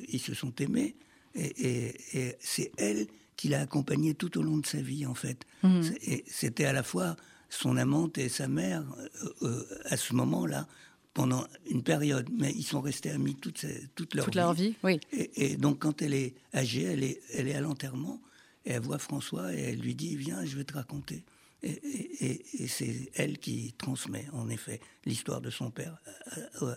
ils 0.09 0.19
se 0.19 0.33
sont 0.33 0.53
aimés. 0.55 0.95
Et, 1.35 2.35
c'est 2.39 2.71
elle 2.77 3.07
qui 3.35 3.49
l'a 3.49 3.61
accompagné 3.61 4.13
tout 4.13 4.37
au 4.37 4.43
long 4.43 4.57
de 4.57 4.65
sa 4.65 4.81
vie, 4.81 5.05
en 5.05 5.15
fait. 5.15 5.45
Mmh. 5.63 5.81
Et 6.03 6.23
c'était 6.27 6.65
à 6.65 6.73
la 6.73 6.83
fois 6.83 7.15
son 7.49 7.77
amante 7.77 8.17
et 8.17 8.29
sa 8.29 8.47
mère 8.47 8.83
euh, 9.41 9.63
à 9.85 9.97
ce 9.97 10.13
moment-là 10.13 10.67
pendant 11.13 11.45
une 11.69 11.83
période, 11.83 12.29
mais 12.31 12.51
ils 12.55 12.63
sont 12.63 12.81
restés 12.81 13.11
amis 13.11 13.35
toute, 13.35 13.65
toute 13.95 14.15
leur 14.15 14.25
toute 14.25 14.33
vie. 14.33 14.39
leur 14.39 14.53
vie, 14.53 14.75
oui. 14.83 14.99
Et, 15.11 15.57
donc, 15.57 15.79
quand 15.79 16.01
elle 16.01 16.13
est 16.13 16.33
âgée, 16.53 16.83
elle 16.83 17.03
est, 17.03 17.19
elle 17.33 17.49
est 17.49 17.53
à 17.53 17.61
l'enterrement, 17.61 18.21
et 18.65 18.71
elle 18.71 18.81
voit 18.81 18.97
François, 18.97 19.53
et 19.53 19.59
elle 19.59 19.79
lui 19.79 19.93
dit, 19.93 20.15
viens, 20.15 20.45
je 20.45 20.55
vais 20.55 20.63
te 20.63 20.73
raconter. 20.73 21.23
Et, 21.63 22.67
c'est 22.67 23.11
elle 23.15 23.37
qui 23.37 23.73
transmet, 23.77 24.25
en 24.33 24.49
effet, 24.49 24.79
l'histoire 25.05 25.41
de 25.41 25.49
son 25.49 25.71
père 25.71 25.97
euh, 26.61 26.75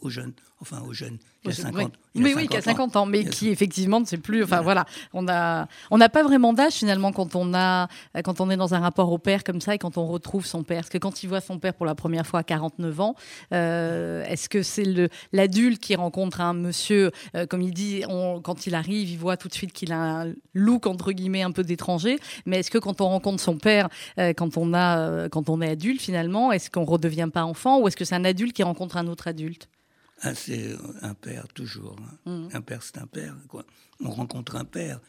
aux, 0.00 0.08
jeunes, 0.08 0.32
enfin 0.60 0.80
aux 0.82 0.92
jeunes, 0.92 1.18
qui 1.42 1.50
a 1.50 1.52
50, 1.52 1.92
mais 2.14 2.34
oui, 2.34 2.46
qui 2.46 2.56
a 2.56 2.62
50 2.62 2.96
ans, 2.96 3.06
mais 3.06 3.24
qui 3.24 3.48
effectivement 3.48 4.00
ne 4.00 4.04
sait 4.04 4.18
plus. 4.18 4.44
Enfin 4.44 4.60
voilà, 4.60 4.86
on 5.12 5.22
n'a 5.22 5.68
pas 5.90 6.22
vraiment 6.22 6.52
d'âge 6.52 6.74
finalement 6.74 7.12
quand 7.12 7.34
on 7.34 7.54
a, 7.54 7.88
quand 8.24 8.40
on 8.40 8.50
est 8.50 8.56
dans 8.56 8.74
un 8.74 8.80
rapport 8.80 9.10
au 9.12 9.18
père 9.18 9.44
comme 9.44 9.60
ça 9.60 9.74
et 9.74 9.78
quand 9.78 9.98
on 9.98 10.06
retrouve 10.06 10.46
son 10.46 10.62
père. 10.62 10.82
Parce 10.82 10.90
que 10.90 10.98
quand 10.98 11.22
il 11.22 11.28
voit 11.28 11.40
son 11.40 11.58
père 11.58 11.74
pour 11.74 11.86
la 11.86 11.94
première 11.94 12.26
fois 12.26 12.40
à 12.40 12.44
49 12.44 13.00
ans, 13.00 13.14
euh, 13.52 14.24
est-ce 14.24 14.48
que 14.48 14.62
c'est 14.62 14.84
l'adulte 15.32 15.80
qui 15.80 15.96
rencontre 15.96 16.40
un 16.40 16.54
monsieur, 16.54 17.10
euh, 17.34 17.46
comme 17.46 17.62
il 17.62 17.74
dit, 17.74 18.04
on, 18.08 18.40
quand 18.40 18.66
il 18.66 18.74
arrive, 18.74 19.10
il 19.10 19.18
voit 19.18 19.36
tout 19.36 19.48
de 19.48 19.54
suite 19.54 19.72
qu'il 19.72 19.92
a 19.92 20.22
un 20.22 20.32
look 20.54 20.86
entre 20.86 21.12
guillemets 21.12 21.42
un 21.42 21.52
peu 21.52 21.64
d'étranger. 21.64 22.18
Mais 22.46 22.60
est-ce 22.60 22.70
que 22.70 22.78
quand 22.78 23.00
on 23.00 23.08
rencontre 23.08 23.42
son 23.42 23.58
père 23.58 23.88
euh, 24.18 24.23
quand 24.32 24.56
on 24.56 24.72
a, 24.72 24.98
euh, 24.98 25.28
quand 25.28 25.48
on 25.48 25.60
est 25.60 25.68
adulte 25.68 26.00
finalement 26.00 26.52
Est-ce 26.52 26.70
qu'on 26.70 26.84
redevient 26.84 27.28
pas 27.32 27.44
enfant 27.44 27.80
ou 27.80 27.88
est-ce 27.88 27.96
que 27.96 28.04
c'est 28.04 28.14
un 28.14 28.24
adulte 28.24 28.54
qui 28.54 28.62
rencontre 28.62 28.96
un 28.96 29.06
autre 29.06 29.28
adulte? 29.28 29.68
Ah, 30.22 30.34
c'est 30.34 30.76
un 31.02 31.14
père 31.14 31.48
toujours. 31.48 31.96
Hein. 32.26 32.30
Mmh. 32.30 32.48
Un 32.56 32.60
père, 32.60 32.82
c'est 32.82 32.98
un 32.98 33.06
père. 33.06 33.36
Quoi. 33.48 33.64
On 34.00 34.10
rencontre 34.10 34.56
un 34.56 34.64
père. 34.64 35.00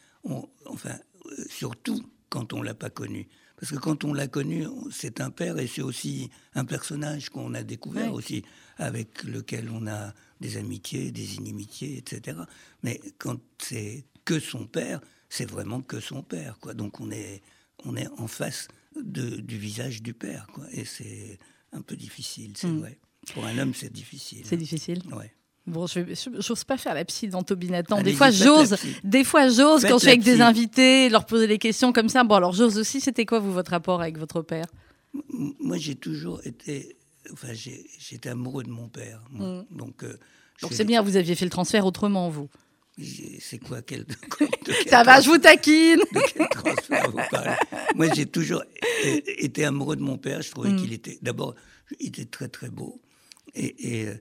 enfin, 0.66 0.96
euh, 1.26 1.44
surtout 1.48 2.04
quand 2.28 2.52
on 2.52 2.62
l'a 2.62 2.74
pas 2.74 2.90
connu. 2.90 3.28
Parce 3.58 3.72
que 3.72 3.78
quand 3.78 4.04
on 4.04 4.12
l'a 4.12 4.26
connu, 4.26 4.66
c'est 4.90 5.20
un 5.20 5.30
père 5.30 5.58
et 5.58 5.66
c'est 5.66 5.80
aussi 5.80 6.30
un 6.54 6.66
personnage 6.66 7.30
qu'on 7.30 7.54
a 7.54 7.62
découvert 7.62 8.12
aussi, 8.12 8.44
avec 8.76 9.24
lequel 9.24 9.70
on 9.70 9.86
a 9.86 10.12
des 10.42 10.58
amitiés, 10.58 11.10
des 11.10 11.36
inimitiés, 11.36 11.96
etc. 11.96 12.38
Mais 12.82 13.00
quand 13.16 13.40
c'est 13.58 14.04
que 14.26 14.38
son 14.38 14.66
père, 14.66 15.00
c'est 15.30 15.50
vraiment 15.50 15.80
que 15.80 16.00
son 16.00 16.22
père. 16.22 16.58
Quoi. 16.60 16.74
Donc 16.74 17.00
on 17.00 17.10
est, 17.10 17.42
on 17.84 17.96
est 17.96 18.08
en 18.18 18.26
face 18.26 18.68
du 19.02 19.58
visage 19.58 20.02
du 20.02 20.14
père. 20.14 20.46
Quoi. 20.52 20.64
Et 20.72 20.84
c'est 20.84 21.38
un 21.72 21.82
peu 21.82 21.96
difficile, 21.96 22.52
c'est 22.56 22.66
hmm. 22.66 22.80
vrai. 22.80 22.98
Pour 23.32 23.44
un 23.44 23.58
homme, 23.58 23.74
c'est 23.74 23.92
difficile. 23.92 24.42
C'est 24.44 24.56
difficile 24.56 25.02
Ouais. 25.12 25.32
Bon, 25.66 25.86
je 25.88 26.00
n'ose 26.30 26.64
pas 26.64 26.76
faire 26.76 26.94
la 26.94 27.04
psy 27.04 27.26
dans 27.26 27.44
Nathan. 27.68 28.00
Des 28.00 28.12
fois, 28.12 28.30
j'ose. 28.30 28.76
Des 29.02 29.24
fois, 29.24 29.48
j'ose 29.48 29.82
quand 29.82 29.98
je 29.98 30.02
suis 30.02 30.08
avec 30.08 30.22
des 30.22 30.40
invités, 30.40 31.08
leur 31.08 31.26
poser 31.26 31.48
des 31.48 31.58
questions 31.58 31.92
comme 31.92 32.08
ça. 32.08 32.22
Bon, 32.22 32.36
alors 32.36 32.52
j'ose 32.52 32.78
aussi. 32.78 33.00
C'était 33.00 33.26
quoi 33.26 33.40
vous 33.40 33.52
votre 33.52 33.72
rapport 33.72 34.00
avec 34.00 34.16
votre 34.16 34.42
père? 34.42 34.66
Moi, 35.58 35.76
j'ai 35.76 35.96
toujours 35.96 36.40
été. 36.46 36.96
Enfin, 37.32 37.48
j'étais 37.52 38.28
amoureux 38.28 38.62
de 38.62 38.70
mon 38.70 38.88
père. 38.88 39.20
Hmm. 39.32 39.62
Donc, 39.72 40.04
euh, 40.04 40.16
donc 40.62 40.72
c'est 40.72 40.84
bien. 40.84 41.02
Vous 41.02 41.16
aviez 41.16 41.34
fait 41.34 41.44
le 41.44 41.50
transfert 41.50 41.84
autrement, 41.84 42.30
vous. 42.30 42.48
C'est 42.98 43.58
quoi 43.58 43.82
quel, 43.86 44.06
Ça 44.88 45.02
va, 45.02 45.20
je 45.20 45.28
vous 45.28 45.38
taquine. 45.38 46.00
Moi, 47.94 48.08
j'ai 48.14 48.26
toujours 48.26 48.62
été 49.04 49.64
amoureux 49.64 49.96
de 49.96 50.02
mon 50.02 50.16
père. 50.16 50.42
Je 50.42 50.50
trouvais 50.50 50.70
mm. 50.70 50.76
qu'il 50.76 50.92
était, 50.92 51.18
d'abord, 51.20 51.54
il 52.00 52.08
était 52.08 52.24
très 52.24 52.48
très 52.48 52.70
beau. 52.70 53.00
Et, 53.54 54.06
euh, 54.06 54.14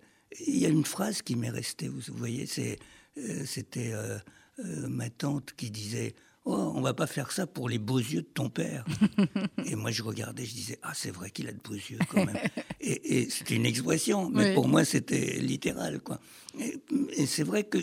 il 0.45 0.57
y 0.57 0.65
a 0.65 0.69
une 0.69 0.83
phrase 0.83 1.21
qui 1.21 1.37
m'est 1.37 1.49
restée. 1.49 1.87
Vous 1.87 2.01
voyez, 2.09 2.45
c'est, 2.45 2.77
euh, 3.17 3.45
c'était 3.45 3.93
euh, 3.93 4.17
ma 4.57 5.09
tante 5.09 5.53
qui 5.55 5.71
disait 5.71 6.13
Oh, 6.47 6.73
on 6.75 6.81
va 6.81 6.93
pas 6.93 7.07
faire 7.07 7.31
ça 7.31 7.47
pour 7.47 7.69
les 7.69 7.79
beaux 7.79 7.97
yeux 7.97 8.21
de 8.21 8.27
ton 8.27 8.49
père. 8.49 8.85
et 9.65 9.75
moi, 9.75 9.89
je 9.89 10.03
regardais, 10.03 10.45
je 10.45 10.53
disais, 10.53 10.77
ah, 10.83 10.91
c'est 10.93 11.09
vrai 11.09 11.31
qu'il 11.31 11.47
a 11.47 11.51
de 11.51 11.57
beaux 11.57 11.73
yeux 11.73 11.97
quand 12.07 12.23
même. 12.23 12.37
Et, 12.81 13.29
c'était 13.29 13.55
une 13.55 13.65
expression, 13.65 14.29
mais 14.29 14.53
pour 14.53 14.67
moi, 14.67 14.85
c'était 14.85 15.39
littéral, 15.39 16.01
quoi. 16.01 16.19
Et, 16.59 17.25
c'est 17.25 17.43
vrai 17.43 17.63
que 17.63 17.77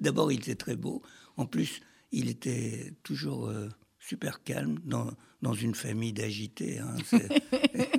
d'abord, 0.00 0.32
il 0.32 0.40
était 0.40 0.54
très 0.54 0.76
beau. 0.76 1.02
En 1.36 1.46
plus, 1.46 1.80
il 2.10 2.28
était 2.28 2.92
toujours 3.02 3.48
euh, 3.48 3.68
super 3.98 4.42
calme 4.42 4.78
dans, 4.84 5.10
dans 5.40 5.54
une 5.54 5.74
famille 5.74 6.12
d'agités. 6.12 6.78
Hein, 6.78 6.96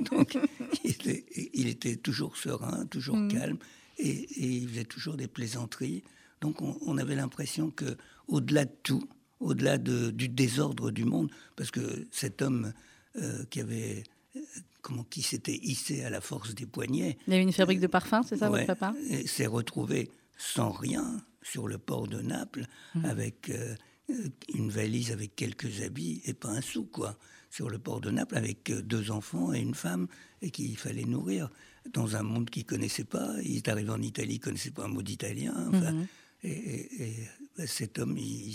donc, 0.10 0.38
il 0.84 1.68
était, 1.68 1.96
toujours 1.96 2.36
serein, 2.36 2.86
toujours 2.86 3.16
mm. 3.16 3.28
calme, 3.28 3.58
et, 3.98 4.26
il 4.36 4.68
faisait 4.68 4.84
toujours 4.84 5.16
des 5.16 5.28
plaisanteries. 5.28 6.02
Donc, 6.40 6.62
on, 6.62 6.78
on 6.82 6.98
avait 6.98 7.14
l'impression 7.16 7.70
que, 7.70 7.96
au-delà 8.28 8.64
de 8.64 8.72
tout, 8.82 9.08
au-delà 9.40 9.78
du 9.78 10.28
désordre 10.28 10.90
du 10.90 11.04
monde, 11.04 11.30
parce 11.56 11.70
que 11.70 12.06
cet 12.10 12.42
homme 12.42 12.72
euh, 13.16 13.44
qui 13.50 13.60
avait 13.60 14.02
euh, 14.34 14.40
comment 14.84 15.02
qui 15.02 15.22
s'était 15.22 15.58
hissé 15.62 16.04
à 16.04 16.10
la 16.10 16.20
force 16.20 16.54
des 16.54 16.66
poignets. 16.66 17.18
Il 17.26 17.32
y 17.32 17.34
avait 17.34 17.42
une 17.42 17.52
fabrique 17.52 17.80
de 17.80 17.88
parfums, 17.88 18.22
c'est 18.28 18.36
ça, 18.36 18.50
votre 18.50 18.66
papa 18.66 18.94
S'est 19.24 19.46
retrouvé 19.46 20.10
sans 20.36 20.70
rien 20.70 21.24
sur 21.42 21.66
le 21.66 21.78
port 21.78 22.06
de 22.06 22.20
Naples, 22.20 22.66
mmh. 22.94 23.04
avec 23.04 23.50
euh, 23.50 23.74
une 24.54 24.70
valise 24.70 25.10
avec 25.10 25.34
quelques 25.34 25.80
habits 25.80 26.20
et 26.26 26.34
pas 26.34 26.50
un 26.50 26.60
sou, 26.60 26.84
quoi. 26.84 27.18
Sur 27.50 27.70
le 27.70 27.78
port 27.78 28.00
de 28.00 28.10
Naples, 28.10 28.36
avec 28.36 28.70
deux 28.70 29.10
enfants 29.10 29.52
et 29.52 29.60
une 29.60 29.74
femme, 29.74 30.06
et 30.42 30.50
qu'il 30.50 30.76
fallait 30.76 31.04
nourrir. 31.04 31.50
Dans 31.92 32.16
un 32.16 32.22
monde 32.22 32.50
qu'il 32.50 32.64
connaissait 32.64 33.04
pas, 33.04 33.30
il 33.42 33.56
est 33.56 33.68
arrivé 33.68 33.90
en 33.90 34.02
Italie, 34.02 34.34
il 34.34 34.40
connaissait 34.40 34.70
pas 34.70 34.84
un 34.84 34.88
mot 34.88 35.02
d'italien. 35.02 35.54
Enfin, 35.68 35.92
mmh. 35.92 36.06
Et, 36.42 37.14
bah, 37.56 37.66
cet 37.66 37.98
homme, 37.98 38.18
il 38.18 38.54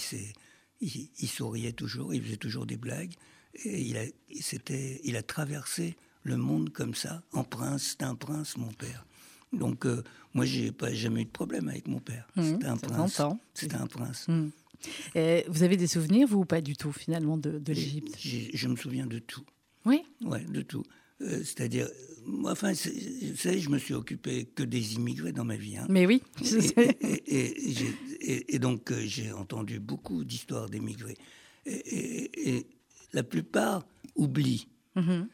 souriait 1.27 1.71
toujours, 1.71 2.13
il 2.13 2.21
faisait 2.21 2.37
toujours 2.37 2.65
des 2.65 2.77
blagues. 2.77 3.13
Et 3.63 3.81
il 3.81 3.97
a, 3.97 4.03
c'était, 4.41 5.01
il 5.03 5.15
a 5.15 5.23
traversé 5.23 5.95
le 6.23 6.37
monde 6.37 6.71
comme 6.71 6.95
ça, 6.95 7.23
en 7.33 7.43
prince. 7.43 7.83
C'était 7.91 8.05
un 8.05 8.15
prince, 8.15 8.57
mon 8.57 8.71
père. 8.71 9.05
Donc, 9.53 9.85
moi, 9.85 9.93
euh, 9.93 10.03
moi, 10.33 10.45
j'ai 10.45 10.71
pas 10.71 10.93
jamais 10.93 11.21
eu 11.21 11.25
de 11.25 11.29
problème 11.29 11.69
avec 11.69 11.87
mon 11.87 11.99
père. 11.99 12.27
Mmh, 12.35 12.43
c'était 12.43 12.67
un 12.67 12.77
prince. 12.77 13.21
C'était 13.53 13.75
un 13.75 13.87
prince. 13.87 14.27
Mmh. 14.27 14.49
vous 15.47 15.63
avez 15.63 15.77
des 15.77 15.87
souvenirs, 15.87 16.27
vous, 16.27 16.39
ou 16.39 16.45
pas 16.45 16.61
du 16.61 16.75
tout, 16.75 16.91
finalement, 16.91 17.37
de, 17.37 17.57
de 17.57 17.73
l'Égypte? 17.73 18.15
Je 18.19 18.67
me 18.67 18.75
souviens 18.75 19.07
de 19.07 19.19
tout. 19.19 19.45
Oui 19.85 20.03
Ouais, 20.21 20.43
de 20.43 20.61
tout. 20.61 20.83
Euh, 21.21 21.39
c'est-à-dire, 21.39 21.87
moi, 22.25 22.51
enfin, 22.51 22.71
vous 22.71 23.35
savez, 23.35 23.59
je 23.59 23.69
me 23.69 23.77
suis 23.77 23.93
occupé 23.93 24.45
que 24.45 24.63
des 24.63 24.95
immigrés 24.95 25.33
dans 25.33 25.43
ma 25.43 25.57
vie. 25.57 25.77
Hein. 25.77 25.85
Mais 25.89 26.05
oui, 26.05 26.21
et, 27.27 28.59
donc, 28.59 28.91
euh, 28.91 29.01
j'ai 29.05 29.31
entendu 29.31 29.79
beaucoup 29.79 30.23
d'histoires 30.23 30.69
d'émigrés. 30.69 31.17
Et, 31.65 32.65
la 33.11 33.23
plupart 33.23 33.87
oublient. 34.15 34.67
Mm-hmm. 34.95 35.25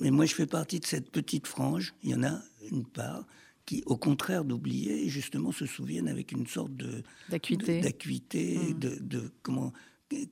Mais 0.00 0.10
moi, 0.10 0.26
je 0.26 0.34
fais 0.34 0.46
partie 0.46 0.80
de 0.80 0.86
cette 0.86 1.10
petite 1.10 1.46
frange. 1.46 1.94
Il 2.02 2.10
y 2.10 2.14
en 2.14 2.22
a 2.22 2.40
une 2.70 2.84
part 2.84 3.26
qui, 3.64 3.82
au 3.86 3.96
contraire 3.96 4.44
d'oublier, 4.44 5.08
justement 5.08 5.52
se 5.52 5.66
souviennent 5.66 6.08
avec 6.08 6.32
une 6.32 6.46
sorte 6.46 6.76
de 6.76 7.02
d'acuité, 7.28 7.80
d'acuité, 7.80 8.58
mm. 8.58 8.78
de, 8.78 8.98
de, 9.00 9.30
comment 9.42 9.72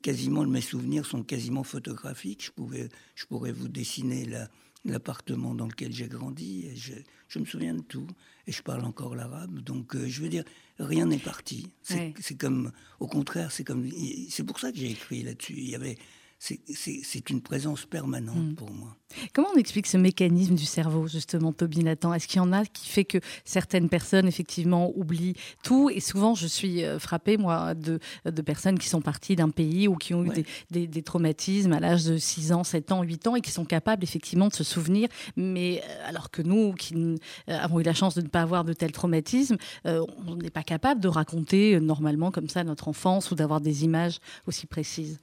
quasiment 0.03 0.44
mes 0.44 0.61
souvenirs 0.61 1.05
sont 1.05 1.24
quasiment 1.24 1.64
photographiques. 1.64 2.44
Je 2.44 2.50
pouvais, 2.53 2.88
je 3.16 3.27
pourrais 3.27 3.53
vous 3.53 3.68
dessiner 3.68 4.24
la 4.24 4.48
l'appartement 4.85 5.55
dans 5.55 5.66
lequel 5.66 5.92
j'ai 5.92 6.09
grandi. 6.09 6.66
Et 6.66 6.77
je, 6.77 7.38
me 7.38 7.44
souviens 7.44 7.74
de 7.74 7.83
tout. 7.83 8.07
Et 8.46 8.53
je 8.53 8.62
parle 8.62 8.85
encore 8.85 9.14
l'arabe. 9.16 9.61
Donc, 9.61 9.96
euh, 9.96 10.07
je 10.07 10.22
veux 10.22 10.29
dire, 10.29 10.44
rien 10.79 11.07
n'est 11.07 11.18
parti. 11.18 11.72
C'est 11.83 12.38
comme, 12.38 12.72
au 13.00 13.07
contraire, 13.07 13.50
c'est 13.50 13.64
comme, 13.64 13.88
c'est 14.29 14.44
pour 14.44 14.61
ça 14.61 14.70
que 14.70 14.79
j'ai 14.79 14.90
écrit 14.90 15.22
là-dessus. 15.22 15.55
Il 15.57 15.70
y 15.70 15.74
avait, 15.74 15.96
c'est 16.38 17.31
une 17.31 17.40
présence 17.40 17.87
permanente 17.87 18.37
mm. 18.37 18.55
pour 18.55 18.70
moi. 18.70 18.97
Comment 19.33 19.49
on 19.55 19.59
explique 19.59 19.87
ce 19.87 19.97
mécanisme 19.97 20.55
du 20.55 20.64
cerveau, 20.64 21.07
justement, 21.07 21.53
Toby 21.53 21.85
Nathan? 21.85 22.12
Est-ce 22.14 22.27
qu'il 22.27 22.38
y 22.38 22.40
en 22.40 22.53
a 22.53 22.64
qui 22.64 22.88
fait 22.88 23.05
que 23.05 23.18
certaines 23.44 23.88
personnes, 23.88 24.27
effectivement, 24.27 24.92
oublient 24.97 25.35
tout? 25.62 25.90
Et 25.90 26.01
souvent, 26.01 26.35
je 26.35 26.47
suis 26.47 26.85
euh, 26.85 26.99
frappée, 26.99 27.37
moi, 27.37 27.75
de, 27.75 27.99
de 28.25 28.42
personnes 28.42 28.79
qui 28.79 28.88
sont 28.88 29.01
parties 29.01 29.37
d'un 29.37 29.51
pays 29.51 29.88
ou 29.88 29.97
qui 29.97 30.14
ont 30.14 30.25
eu 30.25 30.44
des, 30.70 30.87
des, 30.87 31.03
traumatismes 31.03 31.73
à 31.73 31.81
l'âge 31.81 32.05
de 32.05 32.16
6 32.16 32.53
ans, 32.53 32.64
7 32.64 32.92
ans, 32.92 33.03
8 33.03 33.27
ans 33.29 33.37
et 33.37 33.40
qui 33.40 33.51
sont 33.51 33.64
capables, 33.64 34.03
effectivement, 34.03 34.49
de 34.49 34.55
se 34.55 34.64
souvenir. 34.64 35.09
Mais 35.37 35.83
euh, 35.85 36.09
alors 36.09 36.31
que 36.31 36.42
nous, 36.42 36.73
qui 36.73 36.94
euh, 36.94 37.16
avons 37.49 37.81
eu 37.81 37.85
la 37.85 37.94
chance 37.94 38.14
de 38.14 38.23
ne 38.23 38.29
pas 38.29 38.42
avoir 38.42 38.64
de 38.64 38.73
tels 38.73 38.92
traumatismes, 38.92 39.57
on 39.85 40.37
n'est 40.37 40.51
pas 40.51 40.62
capable 40.62 41.01
de 41.01 41.09
raconter 41.09 41.79
normalement 41.81 42.31
comme 42.31 42.49
ça 42.49 42.64
notre 42.64 42.88
enfance 42.88 43.31
ou 43.31 43.35
d'avoir 43.35 43.61
des 43.61 43.85
images 43.85 44.18
aussi 44.47 44.66
précises. 44.66 45.20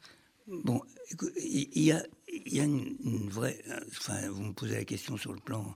Bon, 0.64 0.82
il 1.38 1.84
y 1.84 1.92
a, 1.92 2.04
il 2.28 2.54
y 2.54 2.60
a 2.60 2.64
une, 2.64 3.30
vraie. 3.30 3.62
Enfin, 3.98 4.30
vous 4.30 4.44
me 4.44 4.54
posez 4.54 4.76
la 4.76 4.86
question 4.86 5.18
sur 5.18 5.34
le 5.34 5.40
plan 5.40 5.76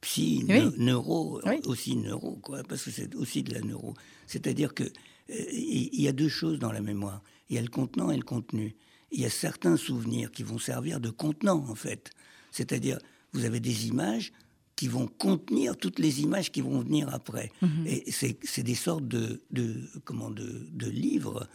psy, 0.00 0.44
neuro, 0.78 1.40
aussi 1.64 1.96
neuro, 1.96 2.36
quoi, 2.36 2.62
parce 2.62 2.84
que 2.84 2.90
c'est 2.90 3.14
aussi 3.14 3.42
de 3.42 3.54
la 3.54 3.60
neuro. 3.60 3.94
C'est-à-dire 4.26 4.74
que 4.74 4.84
euh, 4.84 5.34
il 5.52 6.00
y 6.00 6.08
a 6.08 6.12
deux 6.12 6.28
choses 6.28 6.58
dans 6.58 6.72
la 6.72 6.80
mémoire. 6.80 7.22
Il 7.48 7.56
y 7.56 7.58
a 7.58 7.62
le 7.62 7.68
contenant 7.68 8.10
et 8.10 8.16
le 8.16 8.22
contenu. 8.22 8.76
Il 9.12 9.20
y 9.20 9.24
a 9.24 9.30
certains 9.30 9.76
souvenirs 9.76 10.30
qui 10.30 10.42
vont 10.42 10.58
servir 10.58 11.00
de 11.00 11.10
contenant, 11.10 11.64
en 11.68 11.74
fait. 11.74 12.10
C'est-à-dire, 12.50 12.98
vous 13.32 13.44
avez 13.44 13.60
des 13.60 13.88
images 13.88 14.32
qui 14.76 14.88
vont 14.88 15.06
contenir 15.06 15.76
toutes 15.76 15.98
les 15.98 16.20
images 16.20 16.52
qui 16.52 16.60
vont 16.60 16.80
venir 16.80 17.12
après. 17.12 17.50
Mhm. 17.62 17.86
Et 17.86 18.04
c'est 18.10 18.62
des 18.62 18.74
sortes 18.74 19.08
de, 19.08 19.42
de 19.50 19.88
comment, 20.04 20.30
de, 20.30 20.68
de 20.70 20.90
livres 20.90 21.48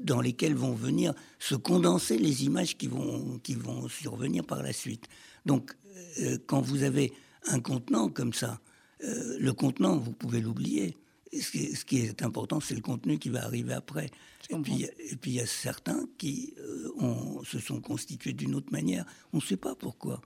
dans 0.00 0.20
lesquelles 0.20 0.54
vont 0.54 0.74
venir 0.74 1.14
se 1.38 1.54
condenser 1.54 2.18
les 2.18 2.44
images 2.44 2.76
qui 2.76 2.88
vont, 2.88 3.38
qui 3.42 3.54
vont 3.54 3.88
survenir 3.88 4.44
par 4.44 4.62
la 4.62 4.72
suite. 4.72 5.08
Donc, 5.44 5.76
euh, 6.20 6.38
quand 6.46 6.60
vous 6.60 6.82
avez 6.82 7.12
un 7.46 7.60
contenant 7.60 8.08
comme 8.08 8.32
ça, 8.32 8.60
euh, 9.04 9.36
le 9.38 9.52
contenant, 9.52 9.96
vous 9.96 10.12
pouvez 10.12 10.40
l'oublier. 10.40 10.96
Ce, 11.32 11.84
qui 11.84 11.98
est 11.98 12.22
important, 12.22 12.60
c'est 12.60 12.74
le 12.74 12.80
contenu 12.80 13.18
qui 13.18 13.28
va 13.28 13.44
arriver 13.44 13.74
après. 13.74 14.10
Et 14.48 14.56
puis, 14.56 14.84
et 14.84 15.16
puis, 15.16 15.32
il 15.32 15.34
y 15.34 15.40
a 15.40 15.46
certains 15.46 16.08
qui 16.18 16.54
euh, 16.58 16.90
ont, 16.98 17.42
se 17.44 17.58
sont 17.58 17.80
constitués 17.80 18.32
d'une 18.32 18.54
autre 18.54 18.72
manière. 18.72 19.04
On 19.32 19.38
ne 19.38 19.42
sait 19.42 19.56
pas 19.56 19.74
pourquoi. 19.74 20.22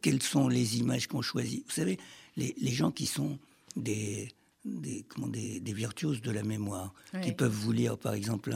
Quelles 0.00 0.22
sont 0.22 0.48
les 0.48 0.78
images 0.78 1.08
qu'on 1.08 1.22
choisit? 1.22 1.64
Vous 1.66 1.72
savez, 1.72 1.98
les, 2.36 2.54
les 2.58 2.70
gens 2.70 2.92
qui 2.92 3.06
sont 3.06 3.38
des, 3.74 4.28
des, 4.64 5.04
comment, 5.08 5.28
des, 5.28 5.60
des, 5.60 5.72
virtuoses 5.72 6.22
de 6.22 6.30
la 6.30 6.42
mémoire, 6.42 6.94
qui 7.22 7.32
peuvent 7.32 7.52
vous 7.52 7.72
lire, 7.72 7.98
par 7.98 8.14
exemple, 8.14 8.54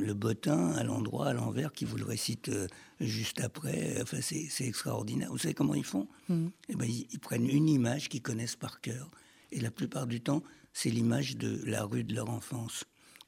le 0.00 0.14
bottin 0.14 0.72
à 0.72 0.82
l'endroit, 0.84 1.28
à 1.28 1.32
l'envers, 1.32 1.72
qui 1.72 1.84
vous 1.84 1.96
le 1.96 2.04
récite 2.04 2.48
euh, 2.48 2.66
juste 3.00 3.40
après. 3.40 3.98
Enfin, 4.00 4.18
c'est 4.20 4.66
extraordinaire. 4.66 5.30
Vous 5.30 5.38
savez 5.38 5.54
comment 5.54 5.74
ils 5.74 5.84
font? 5.84 6.08
Mm. 6.28 6.46
eh 6.68 6.76
ben, 6.76 6.88
ils, 6.88 7.18
prennent 7.18 7.48
une 7.48 7.68
image 7.68 8.08
qu'ils 8.08 8.22
connaissent 8.22 8.56
par 8.56 8.80
cœur. 8.80 9.10
Et 9.52 9.60
la 9.60 9.70
plupart 9.70 10.06
du 10.06 10.20
temps, 10.20 10.42
c'est 10.72 10.90
l'image 10.90 11.36
de 11.36 11.62
la 11.64 11.84
rue 11.84 12.04
de 12.04 12.14
leur 12.14 12.30
enfance. 12.30 12.84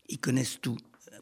Ils 0.09 0.19
connaissent 0.19 0.59
tout, 0.61 0.79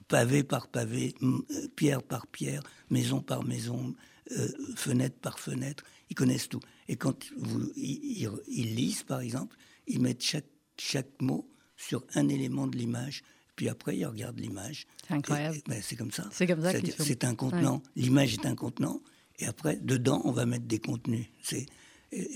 pavé 0.09 0.45
par 0.45 0.69
pavé, 0.69 1.15
euh, 1.23 1.69
pierre 1.75 2.03
par 2.03 2.27
pierre, 2.27 2.63
maison 2.91 3.21
par 3.21 3.45
maison, 3.45 3.95
euh, 4.33 4.49
fenêtre 4.77 5.17
par 5.21 5.39
fenêtre. 5.41 5.85
Ils 6.11 6.15
connaissent 6.15 6.49
tout. 6.49 6.61
Et 6.89 6.97
quand 6.97 7.25
vous, 7.37 7.73
ils 7.77 8.75
lisent, 8.75 9.03
par 9.03 9.21
exemple, 9.21 9.57
ils 9.87 10.01
mettent 10.01 10.23
chaque, 10.23 10.47
chaque 10.79 11.21
mot 11.21 11.49
sur 11.77 12.05
un 12.15 12.29
élément 12.29 12.67
de 12.67 12.77
l'image. 12.77 13.23
Puis 13.57 13.69
après, 13.69 13.97
ils 13.97 14.07
regardent 14.07 14.41
l'image. 14.41 14.87
C'est 15.07 15.15
incroyable. 15.15 15.59
Ben, 15.69 15.81
c'est 15.83 15.97
comme 15.97 16.11
ça. 16.11 16.29
C'est 16.33 16.47
comme 16.47 16.63
ça. 16.63 16.73
C'est 16.99 17.25
un 17.25 17.35
contenant. 17.35 17.83
L'image 17.95 18.35
est 18.35 18.47
un 18.47 18.57
contenant. 18.57 19.01
Et 19.39 19.47
après, 19.47 19.77
dedans, 19.77 20.23
on 20.25 20.33
va 20.33 20.47
mettre 20.47 20.67
des 20.67 20.79
contenus. 20.79 21.27
C'est 21.43 21.67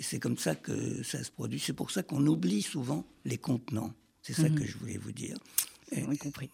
c'est 0.00 0.18
comme 0.18 0.38
ça 0.38 0.54
que 0.54 1.02
ça 1.02 1.22
se 1.22 1.30
produit. 1.30 1.58
C'est 1.58 1.72
pour 1.72 1.90
ça 1.90 2.02
qu'on 2.02 2.26
oublie 2.26 2.62
souvent 2.62 3.04
les 3.24 3.38
contenants. 3.38 3.92
C'est 4.22 4.32
ça 4.32 4.48
mhm. 4.48 4.56
que 4.56 4.66
je 4.66 4.76
voulais 4.76 4.98
vous 4.98 5.12
dire. 5.12 5.36
On 5.96 6.12
a 6.12 6.16
compris. 6.16 6.50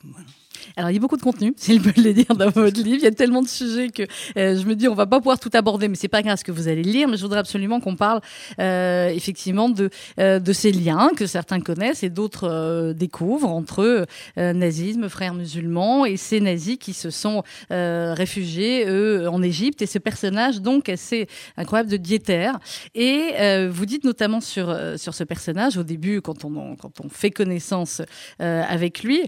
Alors, 0.77 0.91
il 0.91 0.95
y 0.95 0.97
a 0.97 1.01
beaucoup 1.01 1.17
de 1.17 1.23
contenu, 1.23 1.55
s'il 1.57 1.81
peut 1.81 2.01
le 2.01 2.13
dire, 2.13 2.35
dans 2.37 2.51
votre 2.51 2.81
livre. 2.81 2.99
Il 2.99 3.05
y 3.05 3.07
a 3.07 3.11
tellement 3.11 3.43
de 3.43 3.49
sujets 3.49 3.89
que 3.89 4.03
euh, 4.37 4.59
je 4.59 4.67
me 4.67 4.75
dis, 4.75 4.89
on 4.89 4.95
va 4.95 5.07
pas 5.07 5.19
pouvoir 5.19 5.39
tout 5.39 5.51
aborder, 5.53 5.89
mais 5.89 5.97
c'est 5.97 6.09
pas 6.09 6.23
grave 6.23 6.39
ce 6.39 6.45
que 6.45 6.53
vous 6.53 6.69
allez 6.69 6.83
lire. 6.83 7.09
Mais 7.09 7.17
je 7.17 7.23
voudrais 7.23 7.41
absolument 7.41 7.81
qu'on 7.81 7.97
parle 7.97 8.21
euh, 8.61 9.09
effectivement 9.09 9.69
de 9.69 9.91
euh, 10.21 10.39
de 10.39 10.53
ces 10.53 10.73
liens 10.73 11.11
que 11.17 11.27
certains 11.27 11.61
connaissent 11.61 12.03
et 12.03 12.11
d'autres 12.11 12.93
découvrent 12.97 13.49
entre 13.49 14.07
nazisme, 14.37 15.09
frères 15.09 15.35
musulmans 15.35 16.05
et 16.05 16.17
ces 16.17 16.41
nazis 16.41 16.77
qui 16.79 16.93
se 16.93 17.11
sont 17.11 17.43
réfugiés 17.71 18.87
eux 18.87 19.29
en 19.29 19.43
Égypte 19.43 19.83
et 19.83 19.87
ce 19.87 19.99
personnage 19.99 20.61
donc 20.61 20.89
assez 20.89 21.29
incroyable 21.57 21.91
de 21.91 21.97
Dieter. 21.97 22.53
Et 22.95 23.33
vous 23.69 23.87
dites 23.87 24.05
notamment 24.05 24.41
sur 24.41 24.77
sur 24.97 25.15
ce 25.15 25.25
personnage 25.25 25.77
au 25.77 25.83
début 25.83 26.21
quand 26.21 26.45
on 26.45 26.77
quand 26.77 27.01
on 27.01 27.09
fait 27.09 27.31
connaissance 27.31 28.03
avec 28.39 29.03
lui 29.03 29.24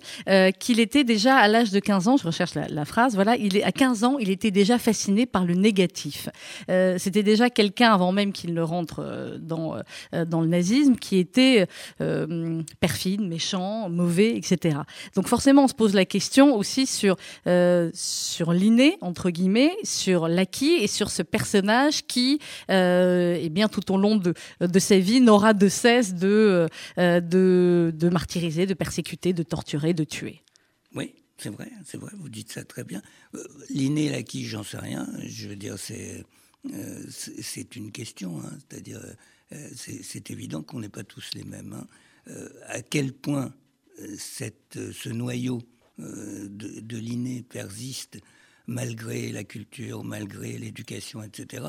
qu'il 0.59 0.81
était 0.81 1.05
déjà 1.05 1.37
à 1.37 1.49
l'âge 1.49 1.71
de 1.71 1.81
15 1.81 2.09
ans, 2.09 2.17
je 2.17 2.27
recherche 2.27 2.55
la, 2.55 2.85
phrase, 2.85 3.15
voilà, 3.15 3.37
il 3.37 3.57
est 3.57 3.63
à 3.63 3.73
15 3.73 4.05
ans, 4.05 4.19
il 4.19 4.31
était 4.31 4.51
déjà 4.51 4.79
fasciné 4.79 5.27
par 5.27 5.45
le 5.45 5.55
négatif. 5.55 6.29
Euh, 6.71 6.97
c'était 6.99 7.23
déjà 7.23 7.51
quelqu'un 7.51 7.93
avant 7.93 8.13
même 8.13 8.33
qu'il 8.33 8.55
ne 8.55 8.63
rentre 8.63 9.01
euh, 9.01 9.39
dans 9.39 9.77
euh, 10.15 10.25
dans 10.25 10.41
le 10.41 10.47
nazisme 10.47 10.97
qui 10.97 11.19
était 11.19 11.67
perfide, 12.81 13.21
méchant, 13.21 13.89
mauvais, 13.89 14.37
etc. 14.37 14.79
Donc 15.15 15.29
forcément, 15.29 15.65
on 15.65 15.69
se 15.69 15.75
pose 15.75 15.95
la 15.95 16.05
question 16.05 16.55
aussi 16.57 16.87
sur 16.87 17.17
sur 17.93 18.53
l'inné 18.53 18.97
entre 19.01 19.31
guillemets, 19.31 19.73
sur 19.83 20.29
l'acquis 20.29 20.77
et 20.81 20.87
sur 20.87 21.11
ce 21.11 21.23
personnage 21.23 22.07
qui, 22.07 22.39
eh 22.69 23.49
bien, 23.51 23.69
tout 23.69 23.93
au 23.93 23.99
long 23.99 24.17
de 24.17 24.35
de 24.61 24.79
sa 24.79 24.99
vie, 24.99 25.21
n'aura 25.21 25.53
de 25.55 25.69
cesse 25.69 26.15
de 26.15 26.69
de 26.97 27.93
de 27.95 28.09
martyriser, 28.09 28.67
de 28.67 28.75
persécuter, 28.75 29.33
de 29.33 29.43
torturer, 29.43 29.86
de 29.95 30.05
tuer. 30.05 30.43
Oui, 30.95 31.15
c'est 31.39 31.51
vrai, 31.51 31.71
c'est 31.85 31.99
vrai, 31.99 32.13
vous 32.17 32.29
dites 32.29 32.53
ça 32.53 32.65
très 32.65 32.85
bien. 32.85 33.03
Euh, 33.35 33.45
l'inné, 33.71 34.09
l'acquis, 34.09 34.45
j'en 34.45 34.63
sais 34.63 34.79
rien. 34.79 35.09
Je 35.27 35.49
veux 35.49 35.57
dire, 35.57 35.79
c'est 35.79 36.25
euh, 36.73 37.03
c'est 37.09 37.77
une 37.77 37.93
question. 37.93 38.41
Hein. 38.41 38.53
C'est-à-dire, 38.69 39.01
euh, 39.53 39.69
c'est 39.75 40.31
évident 40.31 40.63
qu'on 40.63 40.81
n'est 40.81 40.89
pas 40.89 41.05
tous 41.05 41.31
les 41.35 41.45
mêmes. 41.45 41.73
Hein. 41.73 41.87
à 42.67 42.83
quel 42.83 43.13
point 43.13 43.55
cette, 44.19 44.79
ce 44.93 45.09
noyau 45.09 45.63
de, 45.99 46.49
de 46.49 46.97
l'inné 46.99 47.43
persiste 47.43 48.19
malgré 48.67 49.31
la 49.31 49.45
culture, 49.45 50.03
malgré 50.03 50.59
l'éducation, 50.59 51.23
etc., 51.23 51.67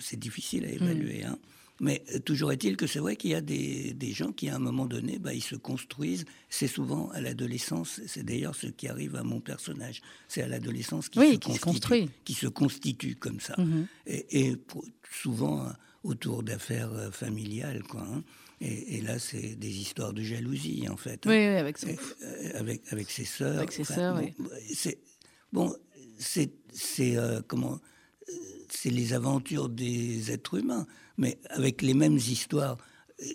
c'est 0.00 0.18
difficile 0.18 0.64
à 0.64 0.70
évaluer. 0.70 1.24
Hein. 1.24 1.38
Mais 1.80 2.02
euh, 2.14 2.18
toujours 2.18 2.52
est-il 2.52 2.76
que 2.76 2.86
c'est 2.86 2.98
vrai 2.98 3.16
qu'il 3.16 3.30
y 3.30 3.34
a 3.34 3.40
des, 3.40 3.92
des, 3.92 4.12
gens 4.12 4.32
qui, 4.32 4.48
à 4.48 4.56
un 4.56 4.58
moment 4.58 4.86
donné, 4.86 5.18
bah, 5.18 5.34
ils 5.34 5.42
se 5.42 5.56
construisent. 5.56 6.24
C'est 6.48 6.68
souvent 6.68 7.10
à 7.10 7.20
l'adolescence. 7.20 8.00
C'est 8.06 8.24
d'ailleurs 8.24 8.54
ce 8.54 8.66
qui 8.66 8.88
arrive 8.88 9.16
à 9.16 9.22
mon 9.22 9.40
personnage. 9.40 10.00
C'est 10.28 10.42
à 10.42 10.48
l'adolescence 10.48 11.08
qui, 11.08 11.18
se, 11.18 11.36
qui 11.36 11.58
construit, 11.58 12.10
qui 12.24 12.34
se 12.34 12.46
constitue 12.46 13.16
comme 13.16 13.40
ça. 13.40 13.54
Mhm. 13.58 13.86
Et, 14.06 14.48
et 14.48 14.56
souvent 15.10 15.66
euh, 15.66 15.70
autour 16.02 16.42
d'affaires 16.42 16.92
euh, 16.92 17.10
familiales, 17.10 17.82
quoi. 17.82 18.02
Hein. 18.02 18.22
Et, 18.62 18.96
et, 18.96 19.00
là, 19.02 19.18
c'est 19.18 19.54
des 19.54 19.80
histoires 19.80 20.14
de 20.14 20.22
jalousie, 20.22 20.88
en 20.88 20.96
fait. 20.96 21.26
Hein. 21.26 21.30
Oui, 21.30 21.36
oui, 21.36 21.56
avec, 21.56 21.76
son... 21.76 21.88
avec, 22.54 22.80
avec 22.90 23.10
ses 23.10 23.26
sœurs. 23.26 23.58
Avec 23.58 23.72
ses 23.72 23.84
sœurs, 23.84 24.16
oui. 24.16 24.32
C'est 24.72 24.98
bon, 25.52 25.74
c'est 26.18 26.50
euh, 27.00 27.42
comment 27.46 27.80
c'est 28.76 28.90
les 28.90 29.12
aventures 29.14 29.68
des 29.68 30.30
êtres 30.30 30.58
humains, 30.58 30.86
mais 31.16 31.38
avec 31.50 31.82
les 31.82 31.94
mêmes 31.94 32.16
histoires, 32.16 32.76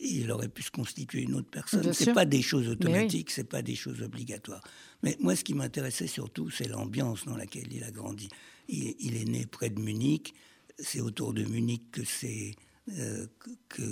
il 0.01 0.31
aurait 0.31 0.49
pu 0.49 0.61
se 0.61 0.71
constituer 0.71 1.23
une 1.23 1.33
autre 1.33 1.49
personne. 1.49 1.91
C'est 1.93 2.13
pas 2.13 2.25
des 2.25 2.41
choses 2.41 2.67
automatiques, 2.67 3.31
c'est 3.31 3.49
pas 3.49 3.63
des 3.63 3.75
choses 3.75 4.01
obligatoires. 4.01 4.61
Mais 5.01 5.17
moi, 5.19 5.35
ce 5.35 5.43
qui 5.43 5.55
m'intéressait 5.55 6.07
surtout, 6.07 6.51
c'est 6.51 6.67
l'ambiance 6.67 7.25
dans 7.25 7.35
laquelle 7.35 7.73
il 7.73 7.83
a 7.83 7.91
grandi. 7.91 8.29
Il, 8.69 9.17
est 9.17 9.25
né 9.25 9.45
près 9.47 9.69
de 9.69 9.81
Munich. 9.81 10.33
C'est 10.77 11.01
autour 11.01 11.33
de 11.33 11.43
Munich 11.43 11.81
que 11.91 12.03
c'est 12.03 12.53
euh, 12.99 13.25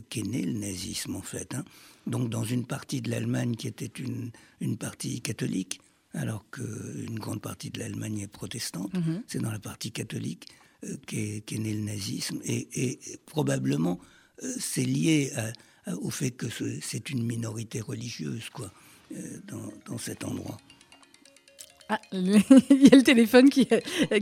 qu'est 0.09 0.23
né 0.23 0.43
le 0.43 0.53
nazisme 0.53 1.15
en 1.15 1.21
fait. 1.21 1.55
Hein. 1.55 1.65
Donc 2.05 2.29
dans 2.29 2.43
une 2.43 2.65
partie 2.65 3.01
de 3.01 3.09
l'Allemagne 3.09 3.55
qui 3.55 3.67
était 3.67 3.87
une, 3.87 4.31
une 4.61 4.77
partie 4.77 5.21
catholique, 5.21 5.81
alors 6.13 6.45
qu'une 6.51 7.19
grande 7.19 7.41
partie 7.41 7.71
de 7.71 7.79
l'Allemagne 7.79 8.19
est 8.19 8.27
protestante, 8.27 8.93
mm-hmm. 8.93 9.21
c'est 9.27 9.39
dans 9.39 9.51
la 9.51 9.59
partie 9.59 9.91
catholique 9.91 10.47
euh, 10.85 10.95
qu'est 11.05 11.57
né 11.57 11.73
le 11.73 11.81
nazisme. 11.81 12.39
Et, 12.45 12.99
probablement, 13.25 13.99
euh, 14.43 14.53
c'est 14.59 14.85
lié 14.85 15.31
au 16.01 16.09
fait 16.09 16.31
que 16.31 16.45
c'est 16.81 17.09
une 17.09 17.23
minorité 17.23 17.81
religieuse, 17.81 18.49
quoi, 18.49 18.71
euh, 19.11 19.17
dans, 19.45 19.71
dans 19.87 19.97
cet 19.97 20.23
endroit. 20.23 20.57
Ah, 21.89 21.99
il 22.13 22.29
y 22.29 22.93
a 22.93 22.95
le 22.95 23.01
téléphone 23.01 23.49
qui, 23.49 23.67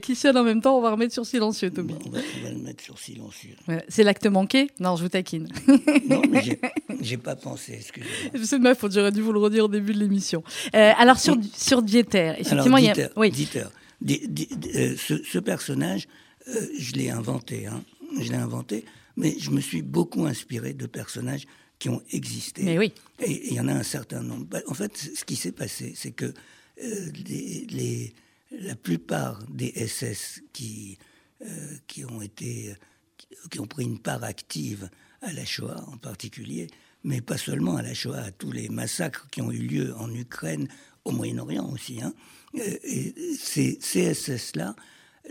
qui 0.01 0.15
sonne 0.15 0.37
en 0.37 0.43
même 0.43 0.61
temps. 0.61 0.77
On 0.77 0.81
va 0.81 0.89
remettre 0.89 1.13
sur 1.13 1.27
silencieux, 1.27 1.69
Toby. 1.69 1.93
On 2.05 2.09
va, 2.09 2.21
le 2.49 2.57
mettre 2.57 2.83
sur 2.83 2.97
silencieux. 2.97 3.55
c'est 3.87 4.03
l'acte 4.03 4.25
manqué? 4.25 4.71
Non, 4.79 4.95
je 4.95 5.03
vous 5.03 5.09
taquine. 5.09 5.49
non, 6.09 6.23
mais 6.27 6.41
j'ai 7.01 7.17
pas 7.17 7.35
pensé, 7.35 7.73
excusez-moi. 7.73 8.41
C'est 8.45 8.57
de 8.57 8.63
ma 8.63 8.73
faute, 8.73 8.93
j'aurais 8.93 9.11
dû 9.11 9.21
vous 9.21 9.33
le 9.33 9.39
redire 9.39 9.65
au 9.65 9.67
début 9.67 9.93
de 9.93 9.99
l'émission. 9.99 10.43
alors, 10.73 11.19
sur, 11.19 11.37
sur 11.53 11.83
Dieter, 11.83 12.33
effectivement, 12.39 12.77
il 12.77 12.85
y 12.85 12.89
a... 12.89 13.09
Oui. 13.15 13.29
Dieter. 13.29 13.65
ce, 14.01 15.37
personnage, 15.37 16.07
je 16.47 16.93
l'ai 16.93 17.09
inventé. 17.09 17.67
Hein. 17.67 17.83
je 18.19 18.29
l'ai 18.31 18.37
inventé, 18.37 18.85
mais 19.15 19.37
je 19.37 19.51
me 19.51 19.61
suis 19.61 19.81
beaucoup 19.81 20.25
inspiré 20.25 20.73
de 20.73 20.85
personnages 20.85 21.45
qui 21.79 21.89
ont 21.89 22.01
existé. 22.11 22.63
Mais 22.63 22.77
oui. 22.77 22.93
Et 23.19 23.47
il 23.47 23.53
y 23.53 23.59
en 23.59 23.67
a 23.67 23.73
un 23.73 23.83
certain 23.83 24.23
nombre. 24.23 24.45
Bah, 24.45 24.61
en 24.67 24.73
fait, 24.73 24.97
ce 24.97 25.23
qui 25.25 25.35
s'est 25.35 25.51
passé, 25.51 25.93
c'est 25.95 26.11
que 26.11 26.33
les, 26.77 28.13
la 28.51 28.75
plupart 28.75 29.43
des 29.49 29.71
SS 29.87 30.41
qui, 30.53 30.97
qui 31.87 32.05
ont 32.05 32.21
été 32.21 32.75
qui 33.49 33.59
ont 33.59 33.67
pris 33.67 33.83
une 33.83 33.99
part 33.99 34.23
active 34.23 34.89
à 35.21 35.31
la 35.33 35.45
Shoah 35.45 35.83
en 35.87 35.97
particulier, 35.97 36.67
mais 37.03 37.21
pas 37.21 37.37
seulement 37.37 37.77
à 37.77 37.81
la 37.81 37.93
Shoah, 37.93 38.17
à 38.17 38.31
tous 38.31 38.51
les 38.51 38.69
massacres 38.69 39.27
qui 39.31 39.41
ont 39.41 39.51
eu 39.51 39.59
lieu 39.59 39.95
en 39.97 40.13
Ukraine, 40.13 40.67
au 41.05 41.11
Moyen-Orient 41.11 41.69
aussi. 41.71 42.01
Hein. 42.01 42.13
Et 42.53 43.13
ces 43.37 43.77
CSS-là, 43.77 44.75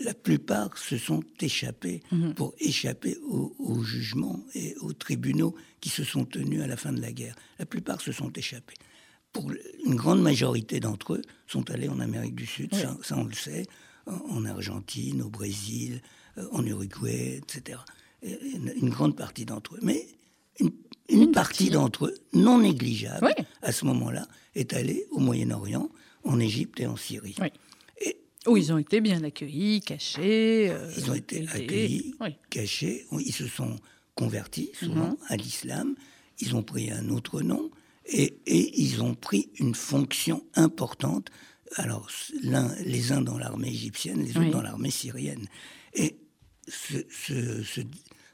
la 0.03 0.15
plupart 0.15 0.77
se 0.79 0.99
sont 0.99 1.23
échappés 1.41 2.03
mhm. 2.13 2.35
pour 2.35 2.55
échapper 2.59 3.17
aux, 3.29 3.83
jugements 3.83 4.45
et 4.55 4.75
aux 4.81 4.93
tribunaux 4.93 5.55
qui 5.81 5.89
se 5.89 6.05
sont 6.05 6.25
tenus 6.25 6.63
à 6.63 6.67
la 6.67 6.77
fin 6.77 6.93
de 6.93 7.01
la 7.01 7.13
guerre. 7.13 7.35
La 7.59 7.67
plupart 7.67 8.01
se 8.01 8.13
sont 8.13 8.33
échappés. 8.33 8.75
Pour 9.33 9.51
une 9.85 9.95
grande 9.95 10.23
majorité 10.23 10.81
d'entre 10.81 11.15
eux 11.15 11.23
sont 11.47 11.71
allés 11.71 11.89
en 11.89 12.01
Amérique 12.01 12.35
du 12.35 12.47
Sud, 12.47 12.75
ça, 12.75 12.97
on 13.17 13.25
le 13.25 13.35
sait, 13.35 13.67
en 14.07 14.45
Argentine, 14.45 15.23
au 15.23 15.29
Brésil, 15.29 16.01
euh, 16.39 16.47
en 16.53 16.65
Uruguay, 16.65 17.41
etc 17.43 17.79
une, 18.23 18.91
grande 18.91 19.17
partie 19.17 19.45
d'entre 19.45 19.75
eux. 19.75 19.81
Mais 19.83 20.07
une, 21.09 21.33
partie 21.33 21.71
d'entre 21.71 22.07
eux, 22.07 22.15
non 22.33 22.61
négligeable, 22.61 23.35
à 23.63 23.73
ce 23.73 23.85
moment-là, 23.85 24.27
est 24.55 24.73
allée 24.73 25.05
au 25.11 25.21
Moyen-Orient, 25.21 25.89
en 26.25 26.41
Égypte 26.41 26.81
et 26.81 26.87
en 26.87 26.97
Syrie. 26.97 27.37
Où 28.47 28.57
ils 28.57 28.73
ont 28.73 28.79
été 28.79 29.01
bien 29.01 29.23
accueillis, 29.25 29.81
cachés. 29.81 30.71
Euh, 30.71 30.93
ils 30.97 31.11
ont 31.11 31.15
été 31.15 31.47
accueillis, 31.49 32.15
cachés. 32.51 33.07
Ils 33.13 33.33
se 33.33 33.47
sont 33.47 33.77
convertis 34.15 34.71
souvent 34.75 35.11
mhm. 35.11 35.17
à 35.29 35.37
l'islam. 35.37 35.95
Ils 36.41 36.55
ont 36.55 36.63
pris 36.63 36.91
un 36.91 37.09
autre 37.09 37.43
nom 37.43 37.71
et, 38.07 38.39
ils 38.47 39.03
ont 39.03 39.15
pris 39.15 39.51
une 39.59 39.75
fonction 39.75 40.45
importante. 40.55 41.29
Alors, 41.77 42.09
les 42.85 43.13
uns 43.13 43.21
dans 43.21 43.39
l'armée 43.39 43.69
égyptienne, 43.69 44.23
les 44.23 44.37
autres 44.37 44.51
dans 44.51 44.63
l'armée 44.63 44.91
syrienne. 44.91 45.49
Et 45.95 46.17
ce, 46.69 46.99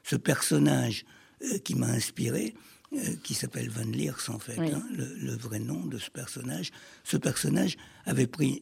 ce, 0.03 0.15
personnage 0.15 1.05
euh, 1.43 1.57
qui 1.59 1.75
m'a 1.75 1.87
inspiré, 1.87 2.53
euh, 2.93 3.15
qui 3.23 3.33
s'appelle 3.33 3.69
Van 3.69 3.85
Leers 3.85 4.29
en 4.29 4.37
fait, 4.37 4.59
hein, 4.59 4.83
le, 4.91 5.35
vrai 5.35 5.59
nom 5.59 5.85
de 5.85 5.97
ce 5.97 6.11
personnage. 6.11 6.71
Ce 7.03 7.17
personnage 7.17 7.77
avait 8.05 8.27
pris 8.27 8.61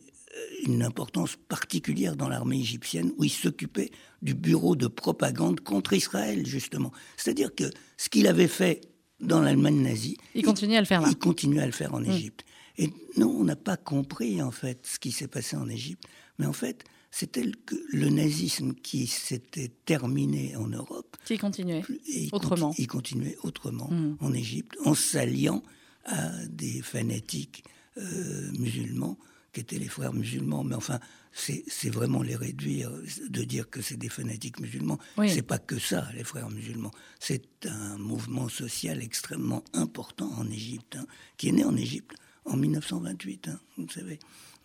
une 0.66 0.84
importance 0.84 1.38
particulière 1.48 2.16
dans 2.16 2.30
l'armée 2.30 2.60
égyptienne 2.60 3.12
où 3.18 3.24
il 3.24 3.30
s'occupait 3.30 3.92
du 4.22 4.34
bureau 4.34 4.76
de 4.76 4.88
propagande 4.88 5.60
contre 5.62 5.94
Israël 5.94 6.46
justement. 6.46 6.92
C'est-à-dire 7.18 7.54
que 7.54 7.66
ce 7.98 8.10
qu'il 8.10 8.28
avait 8.28 8.48
fait 8.48 8.82
dans 9.20 9.42
l'Allemagne 9.42 9.82
nazie, 9.82 10.18
il 10.34 10.44
continuait 10.44 10.78
à 10.78 10.82
le 10.82 10.86
faire 10.86 11.02
là. 11.02 11.08
Il 11.10 11.18
continuait 11.18 11.62
à 11.62 11.66
le 11.66 11.72
faire 11.72 11.94
en 11.94 12.02
mm. 12.02 12.12
Égypte. 12.12 12.46
Et 12.78 12.90
non, 13.18 13.30
on 13.30 13.44
n'a 13.44 13.56
pas 13.56 13.78
compris 13.78 14.42
en 14.42 14.52
fait 14.52 14.86
ce 14.86 15.00
qui 15.00 15.12
s'est 15.12 15.28
passé 15.28 15.56
en 15.56 15.68
Égypte, 15.68 16.04
mais 16.40 16.46
en 16.46 16.54
fait, 16.54 16.84
c'était 17.12 17.44
le 17.92 18.10
nazisme 18.10 18.74
qui 18.74 19.06
s'était 19.08 19.72
terminé 19.86 20.56
en 20.56 20.68
Europe. 20.68 21.18
Qui 21.26 21.38
continuait 21.38 21.84
autrement. 22.32 22.74
il 22.78 22.88
continuait 22.88 23.38
autrement 23.44 23.90
hmm. 23.92 24.18
en 24.22 24.34
Égypte, 24.34 24.78
en 24.86 24.94
s'alliant 24.94 25.62
à 26.06 26.30
des 26.48 26.82
fanatiques 26.82 27.64
euh, 27.98 28.52
musulmans 28.58 29.18
qui 29.54 29.60
étaient 29.60 29.78
les 29.78 29.88
frères 29.88 30.14
musulmans. 30.14 30.64
Mais 30.64 30.76
enfin, 30.76 31.00
c'est 31.32 31.90
vraiment 31.90 32.22
les 32.22 32.36
réduire, 32.36 32.92
de 33.30 33.44
dire 33.44 33.70
que 33.70 33.82
c'est 33.82 33.98
des 33.98 34.10
fanatiques 34.10 34.60
musulmans. 34.60 35.00
C'est 35.28 35.42
pas 35.42 35.60
que 35.60 35.80
ça, 35.80 36.08
les 36.16 36.24
frères 36.24 36.50
musulmans. 36.50 36.92
C'est 37.20 37.66
un 37.66 37.98
mouvement 37.98 38.50
social 38.50 39.02
extrêmement 39.02 39.64
important 39.74 40.32
en 40.38 40.50
Égypte, 40.50 40.98
hein, 40.98 41.06
qui 41.38 41.50
est 41.50 41.54
né 41.54 41.64
en 41.64 41.76
Égypte 41.76 42.16
en 42.46 42.58
1928, 42.58 43.48
hein, 43.50 43.60
vous 43.78 43.90
savez. 43.90 44.20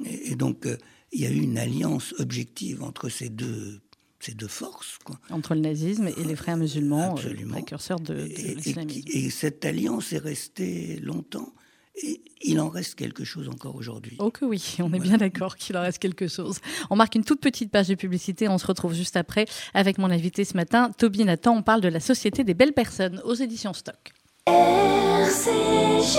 Et, 0.05 0.35
donc, 0.35 0.67
euh, 0.67 0.77
il 1.13 1.21
y 1.21 1.27
a 1.27 1.31
eu 1.31 1.41
une 1.41 1.59
alliance 1.59 2.15
objective 2.19 2.83
entre 2.83 3.09
ces 3.09 3.29
deux, 3.29 3.81
ces 4.21 4.35
deux 4.35 4.49
forces. 4.49 4.99
Quoi. 5.05 5.19
Entre 5.31 5.55
le 5.55 5.61
nazisme 5.61 6.09
et 6.09 6.25
les 6.25 6.37
frères 6.37 6.57
musulmans, 6.57 7.17
euh, 7.19 7.49
précurseurs 7.49 8.01
de, 8.01 8.15
de 8.15 8.55
l'islamisme. 8.55 9.09
Et, 9.13 9.31
cette 9.31 9.65
alliance 9.65 10.13
est 10.13 10.19
restée 10.19 10.97
longtemps. 11.01 11.55
Et 12.03 12.21
il 12.43 12.61
en 12.61 12.69
reste 12.69 12.95
quelque 12.95 13.25
chose 13.25 13.49
encore 13.49 13.75
aujourd'hui. 13.75 14.17
Oh 14.19 14.31
que 14.31 14.45
oui, 14.45 14.77
on 14.81 14.93
est 14.93 15.01
bien 15.01 15.17
d'accord 15.17 15.57
qu'il 15.57 15.77
en 15.77 15.83
reste 15.83 15.99
quelque 15.99 16.29
chose. 16.29 16.59
On 16.91 16.97
marque 16.97 17.15
une 17.15 17.25
toute 17.25 17.41
petite 17.41 17.71
page 17.71 17.89
de 17.89 17.95
publicité, 17.95 18.49
on 18.49 18.59
se 18.59 18.67
retrouve 18.67 18.95
juste 18.95 19.17
après 19.17 19.47
avec 19.73 19.99
mon 19.99 20.11
invité 20.11 20.45
ce 20.45 20.57
matin, 20.57 20.91
Toby 20.97 21.25
Nathan. 21.25 21.57
On 21.57 21.63
parle 21.63 21.81
de 21.81 21.89
la 21.89 22.01
Société 22.01 22.45
des 22.45 22.55
belles 22.55 22.75
personnes 22.75 23.21
aux 23.25 23.35
éditions 23.35 23.73
Stock. 23.73 24.13
RCJ. 24.47 26.19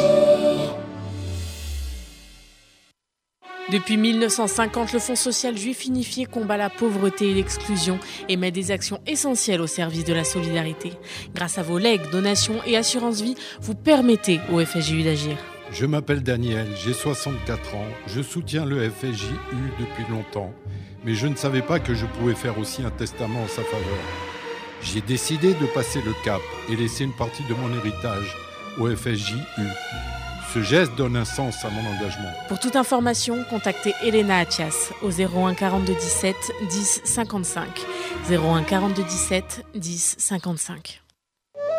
Depuis 3.70 3.98
1950, 3.98 4.94
le 4.94 5.00
Fonds 5.00 5.16
social 5.16 5.58
juif 5.58 5.86
unifié 5.86 6.26
combat 6.26 6.56
la 6.56 6.70
pauvreté 6.70 7.32
et 7.32 7.34
l'exclusion 7.34 8.00
et 8.30 8.38
met 8.38 8.52
des 8.52 8.72
actions 8.72 9.02
essentielles 9.06 9.60
au 9.60 9.68
service 9.68 10.06
de 10.06 10.14
la 10.14 10.24
solidarité. 10.24 10.94
Grâce 11.36 11.58
à 11.58 11.64
vos 11.64 11.78
legs, 11.78 12.10
donations 12.10 12.62
et 12.66 12.78
assurances 12.78 13.22
vie, 13.22 13.36
vous 13.60 13.76
permettez 13.76 14.40
au 14.52 14.64
FSJU 14.64 15.04
d'agir. 15.04 15.38
Je 15.72 15.86
m'appelle 15.86 16.24
Daniel, 16.24 16.68
j'ai 16.76 16.93
64 16.93 17.76
ans, 17.76 17.86
je 18.07 18.22
soutiens 18.22 18.65
le 18.65 18.89
FSJU 18.89 19.36
depuis 19.80 20.05
longtemps, 20.09 20.51
mais 21.03 21.13
je 21.13 21.28
ne 21.28 21.36
savais 21.36 21.61
pas 21.61 21.80
que 21.80 21.93
je 21.93 22.05
pouvais 22.05 22.36
faire 22.36 22.57
aussi 22.57 22.84
un 22.84 22.89
testament 22.89 23.43
en 23.43 23.47
sa 23.47 23.63
faveur. 23.63 23.99
J'ai 24.82 25.01
décidé 25.01 25.53
de 25.53 25.65
passer 25.68 26.01
le 26.01 26.13
cap 26.24 26.41
et 26.70 26.76
laisser 26.76 27.03
une 27.03 27.13
partie 27.13 27.43
de 27.43 27.53
mon 27.53 27.74
héritage 27.76 28.36
au 28.80 28.88
FSJU. 28.95 29.36
Ce 30.53 30.61
geste 30.61 30.95
donne 30.95 31.18
un 31.18 31.26
sens 31.26 31.65
à 31.65 31.70
mon 31.70 31.82
engagement. 31.82 32.32
Pour 32.47 32.59
toute 32.59 32.76
information, 32.76 33.43
contactez 33.49 33.93
Elena 34.03 34.38
Atias 34.39 34.93
au 35.03 35.09
01 35.11 35.53
42 35.53 35.93
17 35.93 36.36
10 36.70 37.01
55. 37.03 37.68
01 38.30 38.63
42 38.63 39.03
17 39.03 39.65
10 39.76 40.15
55. 40.18 41.01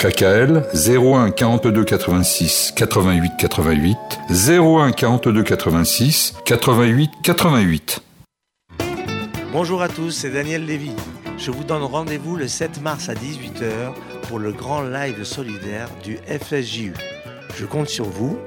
KKL 0.00 0.64
01 0.72 1.30
42 1.30 1.84
86 1.84 2.72
88 2.74 3.32
88 3.36 3.98
01 4.30 4.92
42 4.92 5.42
86 5.42 6.36
88 6.46 7.10
88. 7.22 8.02
Bonjour 9.52 9.82
à 9.82 9.90
tous, 9.90 10.10
c'est 10.10 10.30
Daniel 10.30 10.64
Lévy. 10.64 10.92
Je 11.36 11.50
vous 11.50 11.64
donne 11.64 11.82
rendez-vous 11.82 12.36
le 12.36 12.48
7 12.48 12.80
mars 12.80 13.10
à 13.10 13.14
18h 13.14 13.92
pour 14.26 14.38
le 14.38 14.52
grand 14.52 14.80
live 14.80 15.22
solidaire 15.24 15.90
du 16.02 16.16
FSJU. 16.16 16.94
Je 17.58 17.66
compte 17.66 17.90
sur 17.90 18.06
vous, 18.06 18.38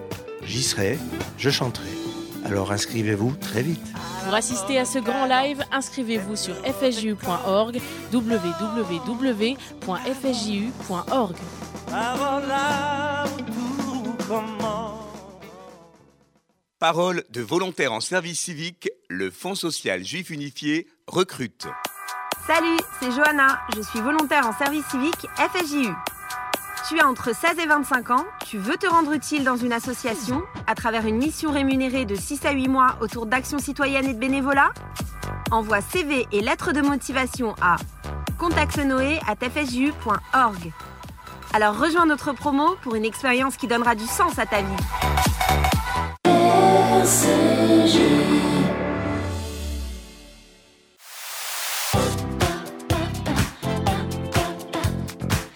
j'y 0.43 0.64
serai, 0.64 0.97
je 1.38 1.51
chanterai. 1.51 2.03
Alors 2.45 2.71
inscrivez-vous 2.71 3.35
très 3.39 3.61
vite. 3.61 3.85
Pour 4.25 4.33
assister 4.33 4.77
à 4.77 4.85
ce 4.85 4.99
grand 4.99 5.25
live, 5.25 5.63
inscrivez-vous 5.71 6.35
sur 6.35 6.55
fsju.org, 6.55 7.79
www.fsju.org. 8.13 8.55
Parole 16.79 17.23
de 17.29 17.41
volontaires 17.41 17.93
en 17.93 18.01
service 18.01 18.41
civique, 18.41 18.89
le 19.09 19.31
Fonds 19.31 19.55
social 19.55 20.03
juif 20.03 20.29
unifié 20.29 20.87
recrute. 21.07 21.67
Salut, 22.45 22.77
c'est 22.99 23.11
Johanna, 23.11 23.59
je 23.73 23.81
suis 23.81 24.01
volontaire 24.01 24.45
en 24.45 24.51
service 24.51 24.85
civique 24.87 25.25
FSJU. 25.37 25.93
Tu 26.89 26.99
as 26.99 27.07
entre 27.07 27.34
16 27.34 27.59
et 27.59 27.65
25 27.65 28.11
ans, 28.11 28.25
tu 28.45 28.57
veux 28.57 28.75
te 28.75 28.86
rendre 28.86 29.13
utile 29.13 29.45
dans 29.45 29.55
une 29.55 29.71
association 29.71 30.41
à 30.67 30.75
travers 30.75 31.05
une 31.05 31.15
mission 31.17 31.49
rémunérée 31.49 32.03
de 32.03 32.13
6 32.13 32.45
à 32.45 32.51
8 32.51 32.67
mois 32.67 32.97
autour 32.99 33.25
d'actions 33.25 33.57
citoyennes 33.57 34.03
et 34.05 34.13
de 34.13 34.19
bénévolat? 34.19 34.73
Envoie 35.51 35.79
CV 35.79 36.27
et 36.34 36.41
lettres 36.41 36.73
de 36.73 36.81
motivation 36.81 37.55
à 37.61 37.77
contactenoé@fsju.org. 38.38 40.73
Alors 41.53 41.79
rejoins 41.79 42.05
notre 42.05 42.34
promo 42.34 42.75
pour 42.81 42.95
une 42.95 43.05
expérience 43.05 43.55
qui 43.55 43.67
donnera 43.67 43.95
du 43.95 44.05
sens 44.05 44.38
à 44.38 44.45
ta 44.45 44.61
vie. 44.61 44.75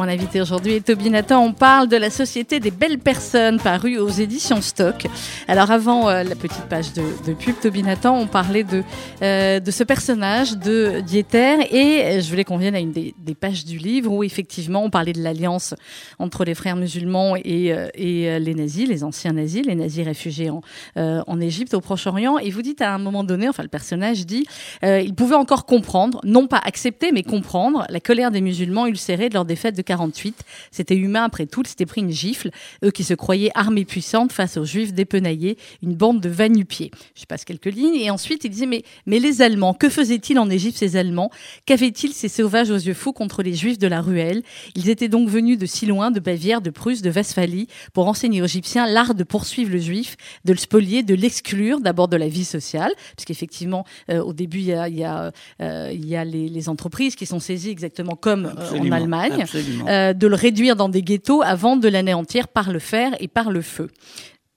Mon 0.00 0.08
invité 0.08 0.40
aujourd'hui 0.40 0.76
est 0.76 0.86
Toby 0.86 1.10
Nathan. 1.10 1.44
On 1.44 1.52
parle 1.52 1.86
de 1.86 1.96
la 1.98 2.08
Société 2.08 2.58
des 2.58 2.70
belles 2.70 2.98
personnes 2.98 3.60
parue 3.60 3.98
aux 3.98 4.08
éditions 4.08 4.62
Stock. 4.62 5.06
Alors 5.46 5.70
avant 5.70 6.08
euh, 6.08 6.22
la 6.22 6.36
petite 6.36 6.64
page 6.70 6.94
de, 6.94 7.02
de 7.26 7.34
pub, 7.34 7.54
Toby 7.60 7.82
Nathan, 7.82 8.16
on 8.16 8.26
parlait 8.26 8.64
de, 8.64 8.82
euh, 9.20 9.60
de 9.60 9.70
ce 9.70 9.84
personnage 9.84 10.56
de 10.56 11.00
Dieter 11.00 11.58
et 11.70 12.22
je 12.22 12.30
voulais 12.30 12.44
qu'on 12.44 12.56
vienne 12.56 12.74
à 12.74 12.78
une 12.78 12.92
des, 12.92 13.12
pages 13.38 13.66
du 13.66 13.76
livre 13.76 14.10
où 14.10 14.24
effectivement 14.24 14.82
on 14.82 14.88
parlait 14.88 15.12
de 15.12 15.22
l'alliance 15.22 15.74
entre 16.18 16.46
les 16.46 16.54
frères 16.54 16.76
musulmans 16.76 17.36
et, 17.36 17.70
euh, 17.70 17.88
et 17.92 18.40
les 18.40 18.54
nazis, 18.54 18.88
les 18.88 19.04
anciens 19.04 19.34
nazis, 19.34 19.66
les 19.66 19.74
nazis 19.74 20.06
réfugiés 20.06 20.48
en, 20.48 20.62
en 20.96 21.40
Égypte, 21.42 21.74
au 21.74 21.82
Proche-Orient. 21.82 22.38
Et 22.38 22.48
vous 22.48 22.62
dites 22.62 22.80
à 22.80 22.94
un 22.94 22.98
moment 22.98 23.22
donné, 23.22 23.50
enfin 23.50 23.62
le 23.62 23.68
personnage 23.68 24.24
dit, 24.24 24.46
il 24.82 25.14
pouvait 25.14 25.36
encore 25.36 25.66
comprendre, 25.66 26.22
non 26.24 26.46
pas 26.46 26.60
accepter, 26.64 27.12
mais 27.12 27.22
comprendre 27.22 27.84
la 27.90 28.00
colère 28.00 28.30
des 28.30 28.40
musulmans 28.40 28.86
ulcérés 28.86 29.28
de 29.28 29.34
leur 29.34 29.44
défaite 29.44 29.76
de 29.76 29.82
48. 29.90 30.44
C'était 30.70 30.94
humain 30.94 31.24
après 31.24 31.46
tout, 31.46 31.62
c'était 31.66 31.84
pris 31.84 32.00
une 32.00 32.12
gifle. 32.12 32.50
Eux 32.84 32.92
qui 32.92 33.02
se 33.02 33.14
croyaient 33.14 33.50
armée 33.56 33.84
puissante 33.84 34.30
face 34.30 34.56
aux 34.56 34.64
juifs 34.64 34.92
dépenaillés, 34.92 35.58
une 35.82 35.94
bande 35.94 36.20
de 36.20 36.28
vanupiers. 36.28 36.92
Je 37.16 37.24
passe 37.24 37.44
quelques 37.44 37.66
lignes. 37.74 37.96
Et 37.96 38.08
ensuite, 38.08 38.44
il 38.44 38.50
disait, 38.50 38.66
mais, 38.66 38.84
mais 39.06 39.18
les 39.18 39.42
Allemands, 39.42 39.74
que 39.74 39.88
faisaient-ils 39.88 40.38
en 40.38 40.48
Égypte 40.48 40.78
ces 40.78 40.96
Allemands? 40.96 41.30
Qu'avaient-ils 41.66 42.12
ces 42.12 42.28
sauvages 42.28 42.70
aux 42.70 42.76
yeux 42.76 42.94
fous 42.94 43.12
contre 43.12 43.42
les 43.42 43.54
juifs 43.54 43.78
de 43.78 43.88
la 43.88 44.00
ruelle? 44.00 44.42
Ils 44.76 44.90
étaient 44.90 45.08
donc 45.08 45.28
venus 45.28 45.58
de 45.58 45.66
si 45.66 45.86
loin, 45.86 46.12
de 46.12 46.20
Bavière, 46.20 46.60
de 46.60 46.70
Prusse, 46.70 47.02
de 47.02 47.10
Westphalie, 47.10 47.66
pour 47.92 48.06
enseigner 48.06 48.42
aux 48.42 48.46
Égyptiens 48.46 48.86
l'art 48.86 49.16
de 49.16 49.24
poursuivre 49.24 49.72
le 49.72 49.78
juif, 49.78 50.16
de 50.44 50.52
le 50.52 50.58
spolier, 50.58 51.02
de 51.02 51.14
l'exclure 51.16 51.80
d'abord 51.80 52.06
de 52.06 52.16
la 52.16 52.28
vie 52.28 52.44
sociale, 52.44 52.92
puisqu'effectivement, 53.16 53.84
euh, 54.08 54.22
au 54.22 54.32
début, 54.32 54.58
il 54.58 54.66
y 54.66 54.72
a, 54.72 54.88
il 54.88 54.98
y 54.98 55.04
a, 55.04 55.32
euh, 55.60 55.90
il 55.92 56.06
y 56.06 56.14
a 56.14 56.24
les, 56.24 56.48
les, 56.48 56.68
entreprises 56.68 57.16
qui 57.16 57.26
sont 57.26 57.40
saisies 57.40 57.70
exactement 57.70 58.14
comme 58.14 58.46
euh, 58.46 58.78
en 58.78 58.92
Allemagne. 58.92 59.44
Euh, 59.88 60.12
de 60.12 60.26
le 60.26 60.34
réduire 60.34 60.76
dans 60.76 60.88
des 60.88 61.02
ghettos 61.02 61.42
avant 61.42 61.76
de 61.76 61.88
l'anéantir 61.88 62.48
par 62.48 62.72
le 62.72 62.78
fer 62.78 63.14
et 63.20 63.28
par 63.28 63.50
le 63.50 63.62
feu. 63.62 63.90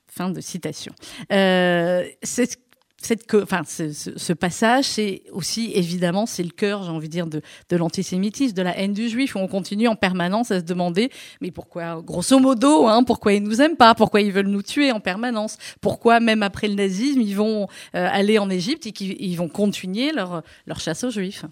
Fin 0.08 0.30
de 0.30 0.42
citation. 0.42 0.94
Euh, 1.32 2.04
ce, 2.24 4.34
passage, 4.34 4.86
c'est 4.86 5.24
aussi 5.32 5.72
évidemment, 5.74 6.26
c'est 6.26 6.44
le 6.44 6.52
cœur, 6.52 6.84
j'ai 6.84 6.92
envie 6.92 7.08
de 7.08 7.12
dire, 7.12 7.28
de, 7.28 7.42
l'antisémitisme, 7.72 8.56
de 8.56 8.62
la 8.62 8.78
haine 8.78 8.94
du 8.94 9.10
juif, 9.10 9.36
où 9.36 9.40
on 9.40 9.48
continue 9.48 9.88
en 9.88 9.96
permanence 9.96 10.52
à 10.52 10.60
se 10.60 10.66
demander, 10.66 11.10
mais 11.42 11.52
pourquoi, 11.52 12.02
grosso 12.02 12.38
modo, 12.40 12.88
hein, 12.88 13.04
pourquoi 13.04 13.34
ils 13.34 13.44
nous 13.44 13.62
aiment 13.62 13.76
pas, 13.76 13.96
pourquoi 13.96 14.22
ils 14.22 14.32
veulent 14.32 14.48
nous 14.48 14.62
tuer 14.62 14.92
en 14.92 15.00
permanence, 15.00 15.58
pourquoi 15.82 16.20
même 16.20 16.44
après 16.44 16.68
le 16.68 16.76
nazisme, 16.76 17.22
ils 17.22 17.36
vont 17.36 17.68
euh, 17.96 18.08
aller 18.12 18.38
en 18.38 18.50
Égypte 18.50 18.86
et 18.86 18.92
qu'ils 18.92 19.38
vont 19.38 19.50
continuer 19.50 20.12
leur 20.12 20.80
chasse 20.80 21.04
aux 21.04 21.12
juifs. 21.12 21.46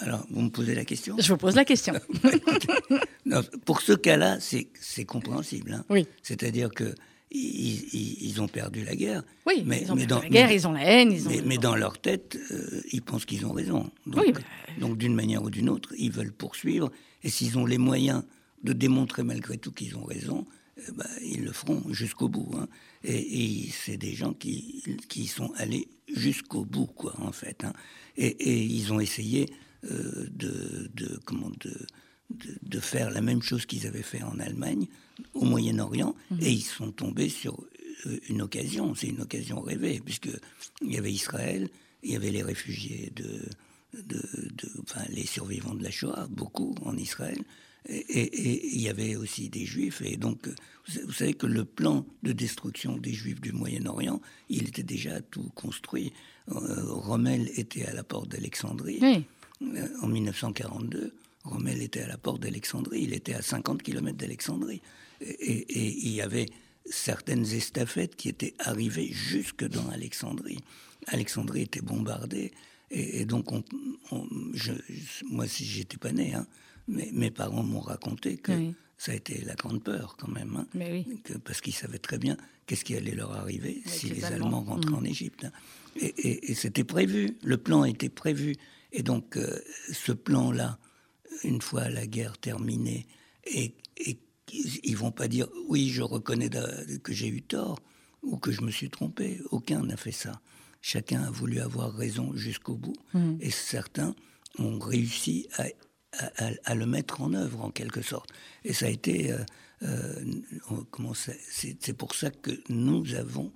Alors, 0.00 0.26
vous 0.30 0.42
me 0.42 0.50
posez 0.50 0.74
la 0.74 0.84
question? 0.84 1.16
Je 1.18 1.28
vous 1.28 1.38
pose 1.38 1.56
la 1.56 1.64
question. 1.64 1.94
non, 3.26 3.42
pour 3.64 3.80
ce 3.80 3.92
cas-là, 3.92 4.38
c'est 4.40 5.04
compréhensible. 5.04 5.74
Hein. 5.74 5.84
Oui. 5.88 6.06
C'est-à-dire 6.22 6.70
que 6.70 6.94
ils, 7.32 8.24
ils, 8.24 8.40
ont 8.40 8.48
perdu 8.48 8.84
la 8.84 8.96
guerre. 8.96 9.22
Oui, 9.46 9.62
mais, 9.64 9.82
ils 9.82 9.92
ont 9.92 9.94
mais 9.94 10.06
dans, 10.06 10.20
la 10.20 10.28
guerre, 10.28 10.48
mais, 10.48 10.54
ils 10.54 10.66
ont 10.66 10.72
la 10.72 10.84
haine. 10.84 11.12
Ils 11.12 11.28
ont 11.28 11.30
mais, 11.30 11.42
mais, 11.46 11.58
dans 11.58 11.76
leur 11.76 11.98
tête, 11.98 12.36
euh, 12.50 12.82
ils 12.90 13.02
pensent 13.02 13.24
qu'ils 13.24 13.46
ont 13.46 13.52
raison. 13.52 13.90
Donc, 14.06 14.24
oui, 14.24 14.32
bah... 14.32 14.40
donc 14.80 14.98
d'une 14.98 15.14
manière 15.14 15.42
ou 15.42 15.50
d'une 15.50 15.68
autre, 15.68 15.94
ils 15.96 16.10
veulent 16.10 16.32
poursuivre. 16.32 16.90
Et 17.22 17.30
s'ils 17.30 17.56
ont 17.56 17.66
les 17.66 17.78
moyens 17.78 18.24
de 18.64 18.72
démontrer 18.72 19.22
malgré 19.22 19.58
tout 19.58 19.70
qu'ils 19.70 19.96
ont 19.96 20.04
raison, 20.04 20.44
euh, 20.88 20.92
bah, 20.92 21.06
ils 21.22 21.44
le 21.44 21.52
feront 21.52 21.82
jusqu'au 21.92 22.28
bout. 22.28 22.50
Hein. 22.56 22.68
Et, 23.04 23.64
et 23.64 23.70
c'est 23.70 23.96
des 23.96 24.14
gens 24.14 24.32
qui, 24.32 24.82
qui 25.08 25.26
sont 25.26 25.52
allés 25.56 25.88
jusqu'au 26.14 26.64
bout, 26.64 26.86
quoi, 26.86 27.14
en 27.20 27.32
fait. 27.32 27.64
Hein. 27.64 27.72
Et, 28.16 28.26
et, 28.26 28.62
ils 28.62 28.92
ont 28.92 29.00
essayé 29.00 29.46
euh, 29.90 30.26
de, 30.30 30.90
de, 30.94 31.18
comment, 31.24 31.50
de, 31.50 31.86
de, 32.30 32.58
de, 32.62 32.80
faire 32.80 33.10
la 33.10 33.20
même 33.20 33.42
chose 33.42 33.66
qu'ils 33.66 33.86
avaient 33.86 34.02
fait 34.02 34.22
en 34.22 34.38
Allemagne, 34.38 34.86
au 35.34 35.44
Moyen-Orient, 35.44 36.14
mmh. 36.30 36.38
et 36.40 36.50
ils 36.50 36.62
sont 36.62 36.92
tombés 36.92 37.28
sur 37.28 37.58
euh, 38.06 38.18
une 38.28 38.42
occasion. 38.42 38.94
C'est 38.94 39.08
une 39.08 39.20
occasion 39.22 39.60
rêvée, 39.60 40.00
puisqu'il 40.00 40.92
y 40.92 40.98
avait 40.98 41.12
Israël, 41.12 41.68
il 42.02 42.12
y 42.12 42.16
avait 42.16 42.30
les 42.30 42.42
réfugiés 42.42 43.12
de, 43.14 43.48
de, 43.94 44.20
de, 44.54 44.68
enfin, 44.82 45.02
les 45.10 45.26
survivants 45.26 45.74
de 45.74 45.82
la 45.82 45.90
Shoah, 45.90 46.26
beaucoup 46.30 46.74
en 46.84 46.96
Israël, 46.96 47.38
et, 47.88 48.74
il 48.74 48.80
y 48.80 48.88
avait 48.88 49.16
aussi 49.16 49.48
des 49.48 49.64
juifs. 49.64 50.02
Et 50.04 50.16
donc, 50.16 50.48
vous 51.06 51.12
savez 51.12 51.34
que 51.34 51.46
le 51.46 51.64
plan 51.64 52.04
de 52.22 52.32
destruction 52.32 52.96
des 52.96 53.12
juifs 53.12 53.40
du 53.40 53.52
Moyen-Orient, 53.52 54.20
il 54.48 54.68
était 54.68 54.82
déjà 54.82 55.20
tout 55.20 55.50
construit. 55.54 56.12
Euh, 56.50 56.54
Rommel 56.86 57.50
était 57.56 57.86
à 57.86 57.92
la 57.92 58.02
porte 58.02 58.28
d'Alexandrie 58.28 58.98
oui. 59.00 59.24
euh, 59.76 59.88
en 60.02 60.08
1942. 60.08 61.12
Rommel 61.44 61.82
était 61.82 62.02
à 62.02 62.08
la 62.08 62.18
porte 62.18 62.42
d'Alexandrie, 62.42 63.02
il 63.02 63.14
était 63.14 63.34
à 63.34 63.40
50 63.40 63.82
km 63.82 64.16
d'Alexandrie. 64.16 64.82
Et, 65.22 65.30
et, 65.30 66.06
il 66.06 66.12
y 66.12 66.20
avait 66.20 66.46
certaines 66.84 67.44
estafettes 67.44 68.16
qui 68.16 68.28
étaient 68.28 68.54
arrivées 68.58 69.10
jusque 69.10 69.64
dans 69.64 69.88
Alexandrie. 69.88 70.58
Alexandrie 71.06 71.62
était 71.62 71.80
bombardée. 71.80 72.52
Et, 72.90 73.24
donc, 73.24 73.52
on, 73.52 73.62
on, 74.10 74.26
je, 74.52 74.72
moi, 75.30 75.46
si 75.46 75.64
j'étais 75.64 75.96
pas 75.96 76.12
né, 76.12 76.34
hein, 76.34 76.46
mais 76.90 77.10
mes 77.12 77.30
parents 77.30 77.62
m'ont 77.62 77.80
raconté 77.80 78.36
que 78.36 78.52
oui. 78.52 78.74
ça 78.98 79.12
a 79.12 79.14
été 79.14 79.42
la 79.44 79.54
grande 79.54 79.82
peur 79.82 80.16
quand 80.18 80.28
même, 80.28 80.56
hein, 80.56 80.66
oui. 80.74 81.20
que, 81.24 81.34
parce 81.38 81.60
qu'ils 81.60 81.74
savaient 81.74 81.98
très 81.98 82.18
bien 82.18 82.36
qu'est-ce 82.70 82.84
qui 82.84 82.94
allait 82.94 83.14
leur 83.16 83.32
arriver 83.32 83.82
Avec 83.84 83.88
si 83.88 84.08
les, 84.08 84.16
les 84.16 84.24
Allemands, 84.24 84.46
Allemands 84.46 84.62
rentraient 84.62 84.92
mmh. 84.92 84.94
en 84.94 85.04
Égypte. 85.04 85.44
Hein. 85.44 85.52
Et, 86.00 86.06
et, 86.06 86.52
et 86.52 86.54
c'était 86.54 86.84
prévu, 86.84 87.36
le 87.42 87.56
plan 87.56 87.84
était 87.84 88.08
prévu. 88.08 88.54
Et 88.92 89.02
donc, 89.02 89.36
euh, 89.36 89.58
ce 89.92 90.12
plan-là, 90.12 90.78
une 91.42 91.60
fois 91.60 91.88
la 91.88 92.06
guerre 92.06 92.38
terminée, 92.38 93.06
et, 93.44 93.74
et 93.96 94.18
ils 94.52 94.96
vont 94.96 95.10
pas 95.10 95.26
dire 95.26 95.48
oui, 95.68 95.88
je 95.90 96.02
reconnais 96.02 96.48
que 97.02 97.12
j'ai 97.12 97.28
eu 97.28 97.42
tort 97.42 97.80
ou 98.22 98.36
que 98.36 98.52
je 98.52 98.62
me 98.62 98.70
suis 98.70 98.90
trompé. 98.90 99.40
Aucun 99.50 99.82
n'a 99.82 99.96
fait 99.96 100.12
ça. 100.12 100.40
Chacun 100.80 101.22
a 101.22 101.30
voulu 101.30 101.60
avoir 101.60 101.92
raison 101.92 102.34
jusqu'au 102.36 102.76
bout, 102.76 102.96
mmh. 103.14 103.34
et 103.40 103.50
certains 103.50 104.14
ont 104.58 104.78
réussi 104.78 105.48
à, 105.58 105.64
à, 106.18 106.50
à, 106.64 106.74
le 106.74 106.86
mettre 106.86 107.20
en 107.20 107.34
œuvre 107.34 107.64
en 107.64 107.70
quelque 107.70 108.02
sorte. 108.02 108.30
Et 108.64 108.72
ça 108.72 108.86
a 108.86 108.88
été, 108.88 109.32
euh, 109.32 109.38
euh, 109.82 110.24
comment 110.90 111.14
c'est 111.14 111.92
pour 111.92 112.14
ça 112.14 112.30
que 112.30 112.50
nous 112.68 113.14
avons 113.14 113.52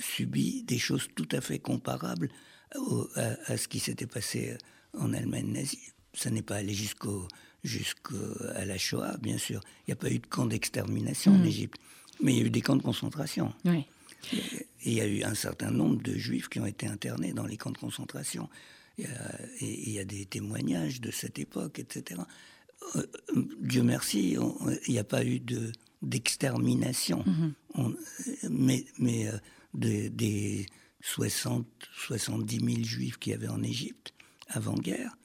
subi 0.00 0.62
des 0.62 0.78
choses 0.78 1.08
tout 1.14 1.28
à 1.32 1.40
fait 1.40 1.58
comparables 1.58 2.28
au, 2.76 3.08
à, 3.16 3.36
à, 3.46 3.56
ce 3.56 3.68
qui 3.68 3.80
s'était 3.80 4.06
passé 4.06 4.56
en 4.96 5.12
Allemagne 5.12 5.52
nazie. 5.52 5.92
Ça 6.14 6.30
n'est 6.30 6.42
pas 6.42 6.56
allé 6.56 6.74
jusqu'au 6.74 7.26
jusqu'à 7.64 8.64
la 8.64 8.78
Shoah, 8.78 9.16
bien 9.18 9.38
sûr. 9.38 9.60
Il 9.80 9.90
n'y 9.90 9.92
a 9.92 9.96
pas 9.96 10.10
eu 10.10 10.18
de 10.18 10.26
camp 10.26 10.46
d'extermination 10.46 11.32
mmh. 11.32 11.40
en 11.40 11.44
Égypte, 11.44 11.80
mais 12.22 12.32
il 12.34 12.38
y 12.38 12.42
a 12.42 12.46
eu 12.46 12.50
des 12.50 12.60
camps 12.60 12.76
de 12.76 12.82
concentration. 12.82 13.52
Oui. 13.64 13.84
Et 14.32 14.66
il 14.84 14.92
y 14.94 15.00
a 15.00 15.06
eu 15.06 15.22
un 15.22 15.34
certain 15.34 15.70
nombre 15.70 16.02
de 16.02 16.16
juifs 16.16 16.48
qui 16.48 16.60
ont 16.60 16.66
été 16.66 16.86
internés 16.86 17.32
dans 17.32 17.46
les 17.46 17.56
camps 17.56 17.70
de 17.70 17.78
concentration. 17.78 18.48
Il 18.98 19.04
y 19.04 19.06
a, 19.06 19.40
et 19.60 19.88
il 19.88 19.92
y 19.92 19.98
a 19.98 20.04
des 20.04 20.26
témoignages 20.26 21.00
de 21.00 21.10
cette 21.10 21.38
époque, 21.38 21.78
etc. 21.78 22.20
Euh, 22.96 23.06
Dieu 23.60 23.82
merci, 23.82 24.36
on, 24.38 24.54
il 24.86 24.92
n'y 24.92 24.98
a 24.98 25.04
pas 25.04 25.24
eu 25.24 25.40
de 25.40 25.72
d'extermination, 26.02 27.24
mmh. 27.26 27.54
on, 27.74 27.94
mais, 28.50 28.84
mais 28.98 29.26
euh, 29.26 29.36
de, 29.74 30.06
des 30.06 30.66
60, 31.00 31.66
70 32.06 32.60
000 32.60 32.84
juifs 32.84 33.18
qu'il 33.18 33.32
y 33.32 33.34
avait 33.34 33.48
en 33.48 33.62
Égypte 33.64 34.14
avant-guerre, 34.48 35.16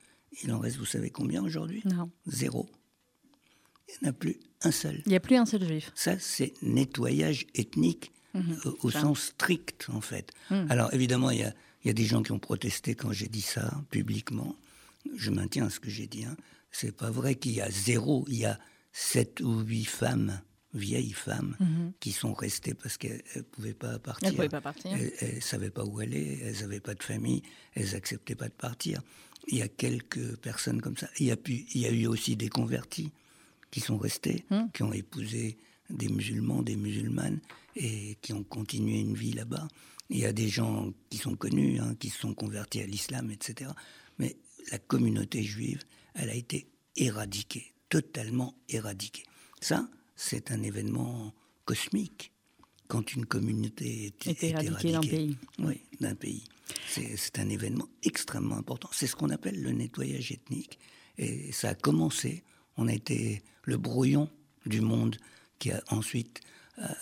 il 0.41 0.51
en 0.51 0.59
reste, 0.59 0.77
vous 0.77 0.85
savez 0.85 1.11
combien 1.11 1.43
aujourd'hui? 1.43 1.83
Non. 1.85 2.09
Zéro. 2.25 2.67
Il 3.87 3.93
n'y 4.01 4.07
en 4.07 4.09
a 4.09 4.13
plus 4.13 4.39
un 4.63 4.71
seul. 4.71 5.01
Il 5.05 5.09
n'y 5.09 5.15
a 5.15 5.19
plus 5.19 5.35
un 5.35 5.45
seul 5.45 5.63
juif. 5.63 5.91
Ça, 5.93 6.17
c'est 6.17 6.53
nettoyage 6.63 7.45
ethnique 7.53 8.11
mmh. 8.33 8.39
euh, 8.65 8.71
au 8.81 8.89
sens 8.89 9.21
strict, 9.21 9.87
en 9.89 10.01
fait. 10.01 10.31
Mmh. 10.49 10.65
Alors, 10.69 10.93
évidemment, 10.93 11.29
il 11.29 11.39
y 11.39 11.43
a, 11.43 11.53
y 11.83 11.89
a, 11.89 11.93
des 11.93 12.05
gens 12.05 12.23
qui 12.23 12.31
ont 12.31 12.39
protesté 12.39 12.95
quand 12.95 13.11
j'ai 13.11 13.27
dit 13.27 13.41
ça 13.41 13.81
publiquement. 13.89 14.55
Je 15.15 15.31
maintiens 15.31 15.69
ce 15.69 15.79
que 15.79 15.89
j'ai 15.89 16.07
dit. 16.07 16.25
Hein. 16.25 16.37
C'est 16.71 16.95
pas 16.95 17.11
vrai 17.11 17.35
qu'il 17.35 17.53
y 17.53 17.61
a 17.61 17.69
zéro. 17.69 18.25
Il 18.27 18.37
y 18.37 18.45
a 18.45 18.59
sept 18.91 19.41
ou 19.41 19.59
huit 19.61 19.85
femmes 19.85 20.41
vieilles 20.73 21.11
femmes 21.11 21.55
mmh. 21.59 21.65
qui 21.99 22.11
sont 22.11 22.33
restées 22.33 22.73
parce 22.73 22.97
qu'elles 22.97 23.23
ne 23.35 23.41
pouvaient 23.41 23.73
pas 23.73 23.99
partir. 23.99 24.29
Elles 24.29 24.35
pouvaient 24.35 24.49
pas 24.49 24.61
partir. 24.61 24.91
Elles 24.91 25.35
ne 25.35 25.39
savaient 25.39 25.69
pas 25.69 25.83
où 25.83 25.99
aller, 25.99 26.39
elles 26.43 26.61
n'avaient 26.61 26.79
pas 26.79 26.95
de 26.95 27.03
famille, 27.03 27.43
elles 27.73 27.91
n'acceptaient 27.91 28.35
pas 28.35 28.47
de 28.47 28.53
partir. 28.53 29.01
Il 29.47 29.57
y 29.57 29.61
a 29.61 29.67
quelques 29.67 30.37
personnes 30.37 30.81
comme 30.81 30.97
ça. 30.97 31.09
Il 31.19 31.27
y 31.27 31.31
a, 31.31 31.37
pu, 31.37 31.65
il 31.73 31.81
y 31.81 31.85
a 31.85 31.91
eu 31.91 32.07
aussi 32.07 32.35
des 32.35 32.49
convertis 32.49 33.11
qui 33.71 33.81
sont 33.81 33.97
restés, 33.97 34.45
mmh. 34.49 34.61
qui 34.73 34.83
ont 34.83 34.93
épousé 34.93 35.57
des 35.89 36.09
musulmans, 36.09 36.61
des 36.61 36.75
musulmanes, 36.75 37.39
et 37.75 38.17
qui 38.21 38.33
ont 38.33 38.43
continué 38.43 38.99
une 38.99 39.15
vie 39.15 39.33
là-bas. 39.33 39.67
Il 40.09 40.19
y 40.19 40.25
a 40.25 40.33
des 40.33 40.47
gens 40.47 40.93
qui 41.09 41.17
sont 41.17 41.35
connus, 41.35 41.79
hein, 41.79 41.95
qui 41.99 42.09
se 42.09 42.19
sont 42.19 42.33
convertis 42.33 42.81
à 42.81 42.85
l'islam, 42.85 43.31
etc. 43.31 43.71
Mais 44.19 44.35
la 44.71 44.79
communauté 44.79 45.43
juive, 45.43 45.83
elle 46.13 46.29
a 46.29 46.35
été 46.35 46.67
éradiquée, 46.95 47.73
totalement 47.89 48.55
éradiquée. 48.69 49.23
Ça, 49.59 49.89
c'est 50.15 50.51
un 50.51 50.61
événement 50.61 51.33
cosmique 51.65 52.31
quand 52.87 53.13
une 53.13 53.25
communauté 53.25 54.13
est, 54.25 54.27
est 54.27 54.43
éradiquée 54.43 54.91
d'un 54.91 55.01
pays. 55.01 55.37
Oui, 55.59 55.81
d'un 55.99 56.15
pays. 56.15 56.43
C'est 56.87 57.39
un 57.39 57.49
événement 57.49 57.87
extrêmement 58.03 58.57
important. 58.57 58.89
C'est 58.91 59.07
ce 59.07 59.15
qu'on 59.15 59.29
appelle 59.29 59.61
le 59.61 59.71
nettoyage 59.71 60.31
ethnique. 60.31 60.79
Et 61.17 61.51
ça 61.51 61.69
a 61.69 61.75
commencé. 61.75 62.43
On 62.77 62.87
a 62.87 62.93
été 62.93 63.41
le 63.63 63.77
brouillon 63.77 64.29
du 64.65 64.81
monde 64.81 65.17
qui 65.59 65.71
a 65.71 65.81
ensuite 65.89 66.41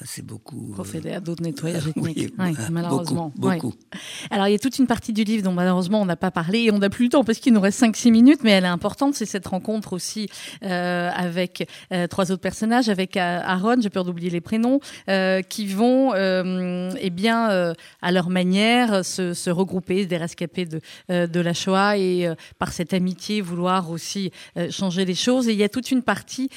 c'est 0.04 0.26
beaucoup. 0.26 0.72
Procéder 0.74 1.12
à 1.12 1.20
d'autres 1.22 1.44
nettoyages 1.44 1.88
euh, 1.88 1.92
oui, 1.96 2.12
ethniques. 2.12 2.40
Ouais, 2.40 2.52
euh, 2.60 2.68
malheureusement. 2.72 3.32
Beaucoup, 3.36 3.54
beaucoup. 3.54 3.68
Ouais. 3.94 4.00
Alors, 4.30 4.48
il 4.48 4.52
y 4.52 4.56
a 4.56 4.60
toute 4.60 4.78
une 4.80 4.88
partie 4.88 5.14
du 5.14 5.24
livre 5.24 5.44
dont 5.44 5.54
malheureusement 5.54 6.02
on 6.02 6.06
n'a 6.06 6.18
pas 6.18 6.32
parlé 6.32 6.64
et 6.64 6.72
on 6.72 6.80
n'a 6.80 6.90
plus 6.90 7.06
le 7.06 7.10
temps 7.10 7.24
parce 7.24 7.40
qu'il 7.40 7.54
nous 7.54 7.62
reste 7.62 7.82
5-6 7.82 8.12
minutes, 8.12 8.42
mais 8.44 8.52
elle 8.52 8.66
est 8.66 8.68
importante. 8.68 9.16
C'est 9.16 9.26
cette 9.26 9.48
rencontre 9.48 9.94
aussi 9.94 10.30
euh, 10.64 11.10
avec 11.16 11.68
euh, 11.94 12.08
trois 12.08 12.32
autres 12.32 12.42
personnages, 12.42 12.90
avec 12.90 13.16
Aaron, 13.16 13.78
j'ai 13.80 13.90
peur 13.90 14.04
d'oublier 14.04 14.30
les 14.30 14.42
prénoms, 14.42 14.80
euh, 15.10 15.42
qui 15.42 15.68
vont, 15.68 16.14
eh 16.16 17.10
bien, 17.10 17.74
à 18.02 18.12
leur 18.12 18.30
manière, 18.30 19.06
se, 19.06 19.34
se, 19.34 19.50
regrouper, 19.50 20.06
des 20.06 20.18
rescapés 20.18 20.66
de, 20.66 20.82
de 21.10 21.40
la 21.40 21.54
Shoah 21.54 21.98
et 21.98 22.30
par 22.60 22.74
cette 22.74 22.94
amitié 22.94 23.42
vouloir 23.42 23.90
aussi 23.90 24.32
changer 24.70 25.06
les 25.06 25.16
choses. 25.16 25.48
Et 25.48 25.54
il 25.54 25.58
y 25.58 25.64
a 25.64 25.70
toute 25.70 25.92
une 25.92 26.02
partie 26.02 26.50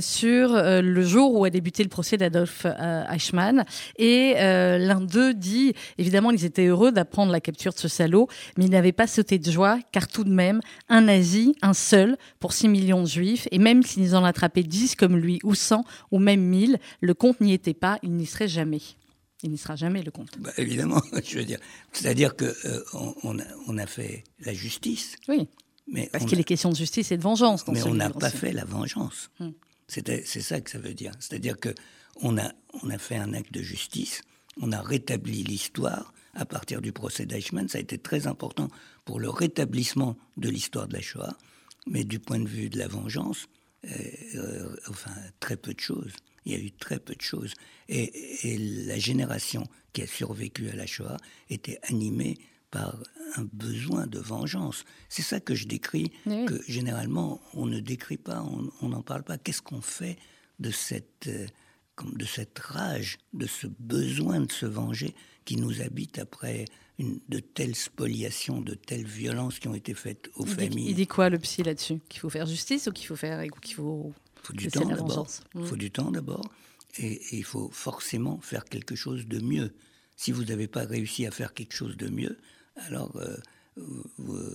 sur 0.00 0.54
le 0.54 1.02
jour 1.02 1.34
où 1.34 1.44
a 1.44 1.50
débuté 1.50 1.82
le 1.82 1.88
procès 1.88 2.16
d'Adolf 2.16 2.53
euh, 2.64 3.04
Eichmann. 3.10 3.64
Et 3.98 4.34
euh, 4.36 4.78
l'un 4.78 5.00
d'eux 5.00 5.34
dit, 5.34 5.74
évidemment, 5.98 6.30
ils 6.30 6.44
étaient 6.44 6.66
heureux 6.66 6.92
d'apprendre 6.92 7.32
la 7.32 7.40
capture 7.40 7.72
de 7.72 7.78
ce 7.78 7.88
salaud, 7.88 8.28
mais 8.56 8.66
ils 8.66 8.70
n'avaient 8.70 8.92
pas 8.92 9.06
sauté 9.06 9.38
de 9.38 9.50
joie, 9.50 9.78
car 9.92 10.08
tout 10.08 10.24
de 10.24 10.32
même, 10.32 10.60
un 10.88 11.02
nazi, 11.02 11.54
un 11.62 11.74
seul, 11.74 12.16
pour 12.40 12.52
6 12.52 12.68
millions 12.68 13.02
de 13.02 13.08
juifs, 13.08 13.48
et 13.50 13.58
même 13.58 13.82
s'ils 13.82 14.14
en 14.16 14.24
attrapaient 14.24 14.62
10 14.62 14.96
comme 14.96 15.16
lui, 15.16 15.40
ou 15.42 15.54
100, 15.54 15.84
ou 16.10 16.18
même 16.18 16.40
1000, 16.40 16.78
le 17.00 17.14
compte 17.14 17.40
n'y 17.40 17.52
était 17.52 17.74
pas, 17.74 17.98
il 18.02 18.12
n'y 18.12 18.26
serait 18.26 18.48
jamais. 18.48 18.80
Il 19.42 19.50
n'y 19.50 19.58
sera 19.58 19.76
jamais 19.76 20.02
le 20.02 20.10
compte. 20.10 20.30
Bah, 20.38 20.52
évidemment, 20.56 21.02
je 21.24 21.38
veux 21.38 21.44
dire. 21.44 21.58
C'est-à-dire 21.92 22.34
que 22.34 22.46
euh, 22.64 22.82
on, 23.22 23.38
a, 23.38 23.42
on, 23.66 23.76
a, 23.76 23.86
fait 23.86 24.24
la 24.40 24.54
justice. 24.54 25.16
Oui. 25.28 25.48
Mais 25.86 26.08
Parce 26.10 26.24
qu'il 26.24 26.40
est 26.40 26.44
question 26.44 26.70
de 26.70 26.76
justice 26.76 27.12
et 27.12 27.18
de 27.18 27.22
vengeance. 27.22 27.64
Dans 27.66 27.72
mais 27.72 27.82
on 27.82 27.94
n'a 27.94 28.08
pas 28.08 28.30
fait 28.30 28.52
la 28.52 28.64
vengeance. 28.64 29.30
Hmm. 29.38 29.50
C'est 29.86 30.24
ça 30.24 30.60
que 30.62 30.70
ça 30.70 30.78
veut 30.78 30.94
dire. 30.94 31.12
C'est-à-dire 31.20 31.58
que 31.58 31.74
on 32.22 32.38
a, 32.38 32.52
on 32.82 32.90
a 32.90 32.98
fait 32.98 33.16
un 33.16 33.34
acte 33.34 33.52
de 33.52 33.62
justice, 33.62 34.22
on 34.60 34.72
a 34.72 34.80
rétabli 34.80 35.42
l'histoire 35.42 36.12
à 36.34 36.44
partir 36.44 36.80
du 36.80 36.92
procès 36.92 37.26
d'Eichmann. 37.26 37.68
Ça 37.68 37.78
a 37.78 37.80
été 37.80 37.98
très 37.98 38.26
important 38.26 38.68
pour 39.04 39.20
le 39.20 39.28
rétablissement 39.30 40.16
de 40.36 40.48
l'histoire 40.48 40.88
de 40.88 40.94
la 40.94 41.00
Shoah, 41.00 41.36
mais 41.86 42.04
du 42.04 42.18
point 42.18 42.40
de 42.40 42.48
vue 42.48 42.68
de 42.68 42.78
la 42.78 42.88
vengeance, 42.88 43.46
euh, 43.84 43.90
euh, 44.34 44.76
enfin, 44.88 45.12
très 45.40 45.56
peu 45.56 45.74
de 45.74 45.80
choses. 45.80 46.12
Il 46.44 46.52
y 46.52 46.56
a 46.56 46.58
eu 46.58 46.72
très 46.72 46.98
peu 46.98 47.14
de 47.14 47.22
choses. 47.22 47.54
Et, 47.88 48.48
et, 48.48 48.58
la 48.86 48.98
génération 48.98 49.66
qui 49.92 50.02
a 50.02 50.06
survécu 50.06 50.68
à 50.68 50.76
la 50.76 50.86
Shoah 50.86 51.16
était 51.48 51.78
animée 51.84 52.38
par 52.70 52.98
un 53.36 53.44
besoin 53.52 54.06
de 54.06 54.18
vengeance. 54.18 54.84
C'est 55.08 55.22
ça 55.22 55.40
que 55.40 55.54
je 55.54 55.66
décris, 55.66 56.12
oui. 56.26 56.44
que 56.46 56.60
généralement 56.66 57.40
on 57.54 57.66
ne 57.66 57.80
décrit 57.80 58.16
pas, 58.16 58.44
on 58.82 58.88
n'en 58.88 59.02
parle 59.02 59.22
pas. 59.22 59.38
Qu'est-ce 59.38 59.62
qu'on 59.62 59.80
fait 59.80 60.18
de 60.58 60.70
cette... 60.70 61.28
Euh, 61.28 61.46
comme 61.94 62.14
de 62.14 62.24
cette 62.24 62.58
rage, 62.58 63.18
de 63.32 63.46
ce 63.46 63.66
besoin 63.78 64.40
de 64.40 64.52
se 64.52 64.66
venger 64.66 65.14
qui 65.44 65.56
nous 65.56 65.82
habite 65.82 66.18
après 66.18 66.64
une, 66.98 67.20
de 67.28 67.40
telles 67.40 67.74
spoliations, 67.74 68.60
de 68.60 68.74
telles 68.74 69.06
violences 69.06 69.58
qui 69.58 69.68
ont 69.68 69.74
été 69.74 69.94
faites 69.94 70.30
aux 70.36 70.46
il 70.46 70.50
familles. 70.50 70.84
Dit, 70.84 70.90
il 70.90 70.94
dit 70.94 71.06
quoi 71.06 71.28
le 71.28 71.38
psy 71.38 71.62
là-dessus? 71.62 72.00
Qu'il 72.08 72.20
faut 72.20 72.30
faire 72.30 72.46
justice 72.46 72.86
ou 72.86 72.92
qu'il 72.92 73.06
faut 73.06 73.16
faire 73.16 73.42
qu'il 73.60 73.74
faut, 73.74 74.12
faut 74.42 74.52
du 74.52 74.68
temps 74.68 74.86
d'abord. 74.86 75.26
Il 75.54 75.60
mmh. 75.60 75.66
faut 75.66 75.76
du 75.76 75.90
temps 75.90 76.10
d'abord 76.10 76.50
et, 76.98 77.12
et, 77.12 77.38
il 77.38 77.44
faut 77.44 77.70
forcément 77.70 78.40
faire 78.40 78.64
quelque 78.64 78.94
chose 78.94 79.26
de 79.26 79.40
mieux. 79.40 79.74
Si 80.16 80.30
vous 80.30 80.44
n'avez 80.44 80.68
pas 80.68 80.84
réussi 80.84 81.26
à 81.26 81.30
faire 81.30 81.54
quelque 81.54 81.74
chose 81.74 81.96
de 81.96 82.08
mieux, 82.08 82.38
alors 82.76 83.16
euh, 83.16 83.36
vous, 83.76 84.04
vous, 84.18 84.50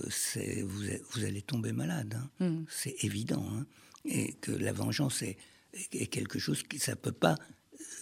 vous, 1.10 1.24
allez 1.24 1.42
tomber 1.42 1.72
malade. 1.72 2.18
Hein. 2.40 2.46
Mmh. 2.46 2.64
C'est 2.68 3.04
évident. 3.04 3.46
Hein. 3.52 3.66
Et 4.06 4.32
que 4.40 4.52
la 4.52 4.72
vengeance 4.72 5.22
est 5.22 5.36
est 5.92 6.06
quelque 6.06 6.38
chose 6.38 6.62
qui 6.62 6.78
ça 6.78 6.96
peut 6.96 7.12
pas 7.12 7.36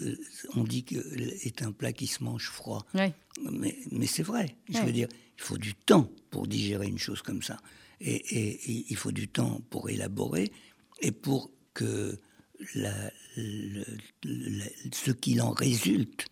euh, 0.02 0.16
on 0.54 0.64
dit 0.64 0.84
que 0.84 0.96
est 1.44 1.62
un 1.62 1.72
plat 1.72 1.92
qui 1.92 2.06
se 2.06 2.22
mange 2.22 2.48
froid. 2.48 2.86
Mais, 3.50 3.78
mais 3.90 4.06
c'est 4.06 4.22
vrai. 4.22 4.56
Je 4.68 4.78
veux 4.80 4.92
dire 4.92 5.08
il 5.38 5.42
faut 5.42 5.58
du 5.58 5.74
temps 5.74 6.10
pour 6.30 6.46
digérer 6.46 6.86
une 6.86 6.98
chose 6.98 7.22
comme 7.22 7.42
ça. 7.42 7.58
Et, 8.00 8.14
et, 8.14 8.70
et 8.70 8.86
il 8.90 8.96
faut 8.96 9.12
du 9.12 9.28
temps 9.28 9.60
pour 9.70 9.88
élaborer 9.90 10.52
et 11.00 11.12
pour 11.12 11.50
que 11.74 12.18
la, 12.74 13.10
le, 13.36 13.84
le, 14.24 14.64
ce 14.92 15.10
qu'il 15.12 15.40
en 15.42 15.50
résulte 15.50 16.26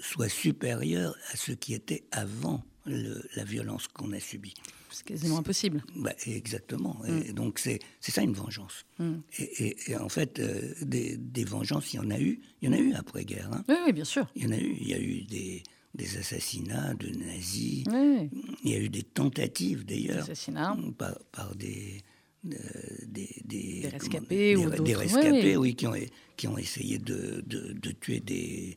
soit 0.00 0.28
supérieur 0.28 1.16
à 1.32 1.36
ce 1.36 1.52
qui 1.52 1.74
était 1.74 2.04
avant 2.10 2.64
le, 2.86 3.22
la 3.36 3.44
violence 3.44 3.88
qu'on 3.88 4.12
a 4.12 4.20
subie 4.20 4.54
c'est 4.94 5.06
quasiment 5.06 5.38
impossible. 5.38 5.84
Bah, 5.96 6.12
exactement. 6.26 6.96
Mm. 7.06 7.22
Et 7.28 7.32
donc 7.32 7.58
c'est 7.58 7.80
ça 8.00 8.22
une 8.22 8.32
vengeance. 8.34 8.84
Mm. 8.98 9.14
Et, 9.38 9.66
et, 9.66 9.76
et, 9.88 9.96
en 9.96 10.08
fait, 10.08 10.38
euh, 10.38 10.72
des, 10.82 11.16
des, 11.16 11.44
vengeances, 11.44 11.92
il 11.92 11.96
y 11.96 12.00
en 12.00 12.10
a 12.10 12.18
eu. 12.18 12.40
Il 12.62 12.68
y 12.68 12.72
en 12.72 12.74
a 12.74 12.78
eu 12.80 12.94
après-guerre. 12.94 13.50
Hein. 13.52 13.64
Oui, 13.68 13.76
oui, 13.86 13.92
bien 13.92 14.04
sûr. 14.04 14.26
Il 14.36 14.44
y 14.44 14.46
en 14.46 14.52
a 14.52 14.58
eu. 14.58 14.76
Il 14.80 14.88
y 14.88 14.94
a 14.94 15.00
eu 15.00 15.22
des, 15.22 15.62
des 15.94 16.16
assassinats 16.18 16.94
de 16.94 17.08
nazis. 17.08 17.84
Oui. 17.90 18.30
Il 18.64 18.70
y 18.70 18.74
a 18.74 18.78
eu 18.78 18.88
des 18.88 19.02
tentatives 19.02 19.84
d'ailleurs. 19.84 20.22
Assassinats. 20.24 20.76
Par, 20.98 21.18
par 21.32 21.54
des, 21.54 22.02
euh, 22.46 22.58
des, 23.06 23.28
des, 23.44 23.80
des, 23.82 23.88
rescapés 23.88 24.54
comment, 24.54 24.66
ou 24.66 24.70
des, 24.70 24.82
des 24.82 24.94
rescapés, 24.94 25.56
oui, 25.56 25.68
oui, 25.70 25.74
qui, 25.74 25.86
ont, 25.86 25.94
qui 26.36 26.48
ont 26.48 26.58
essayé 26.58 26.98
de, 26.98 27.42
de, 27.46 27.72
de 27.72 27.90
tuer 27.92 28.20
des, 28.20 28.74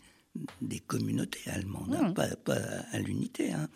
des 0.61 0.80
communautés 0.80 1.49
allemandes, 1.49 1.93
hein, 1.95 2.09
Mm. 2.09 2.13
pas, 2.13 2.36
pas 2.38 2.61
à 2.91 2.99
l'unité. 2.99 3.51
Hein. 3.51 3.68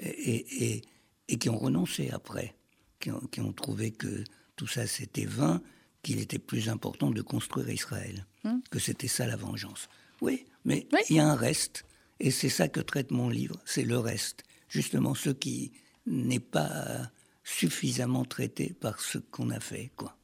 Et, 0.00 0.64
et, 0.64 0.82
et 1.28 1.36
qui 1.38 1.48
ont 1.48 1.58
renoncé 1.58 2.10
après, 2.10 2.54
qui 3.00 3.10
ont, 3.10 3.20
qui 3.30 3.40
ont 3.40 3.52
trouvé 3.52 3.90
que 3.90 4.24
tout 4.56 4.66
ça 4.66 4.86
c'était 4.86 5.24
vain, 5.26 5.62
qu'il 6.02 6.20
était 6.20 6.38
plus 6.38 6.68
important 6.68 7.10
de 7.10 7.22
construire 7.22 7.68
Israël, 7.70 8.24
Hum. 8.44 8.62
que 8.70 8.78
c'était 8.78 9.08
ça 9.08 9.26
la 9.26 9.36
vengeance. 9.36 9.88
Oui, 10.20 10.46
mais 10.64 10.86
il 11.10 11.16
y 11.16 11.20
a 11.20 11.26
un 11.28 11.34
reste, 11.34 11.84
et 12.20 12.30
c'est 12.30 12.48
ça 12.48 12.68
que 12.68 12.80
traite 12.80 13.10
mon 13.10 13.28
livre, 13.28 13.56
c'est 13.64 13.82
le 13.82 13.98
reste, 13.98 14.44
justement 14.68 15.14
ce 15.14 15.30
qui 15.30 15.72
n'est 16.06 16.40
pas 16.40 17.10
suffisamment 17.44 18.24
traité 18.24 18.74
par 18.80 19.00
ce 19.00 19.18
qu'on 19.18 19.50
a 19.50 19.60
fait, 19.60 19.90
quoi. 19.96 20.16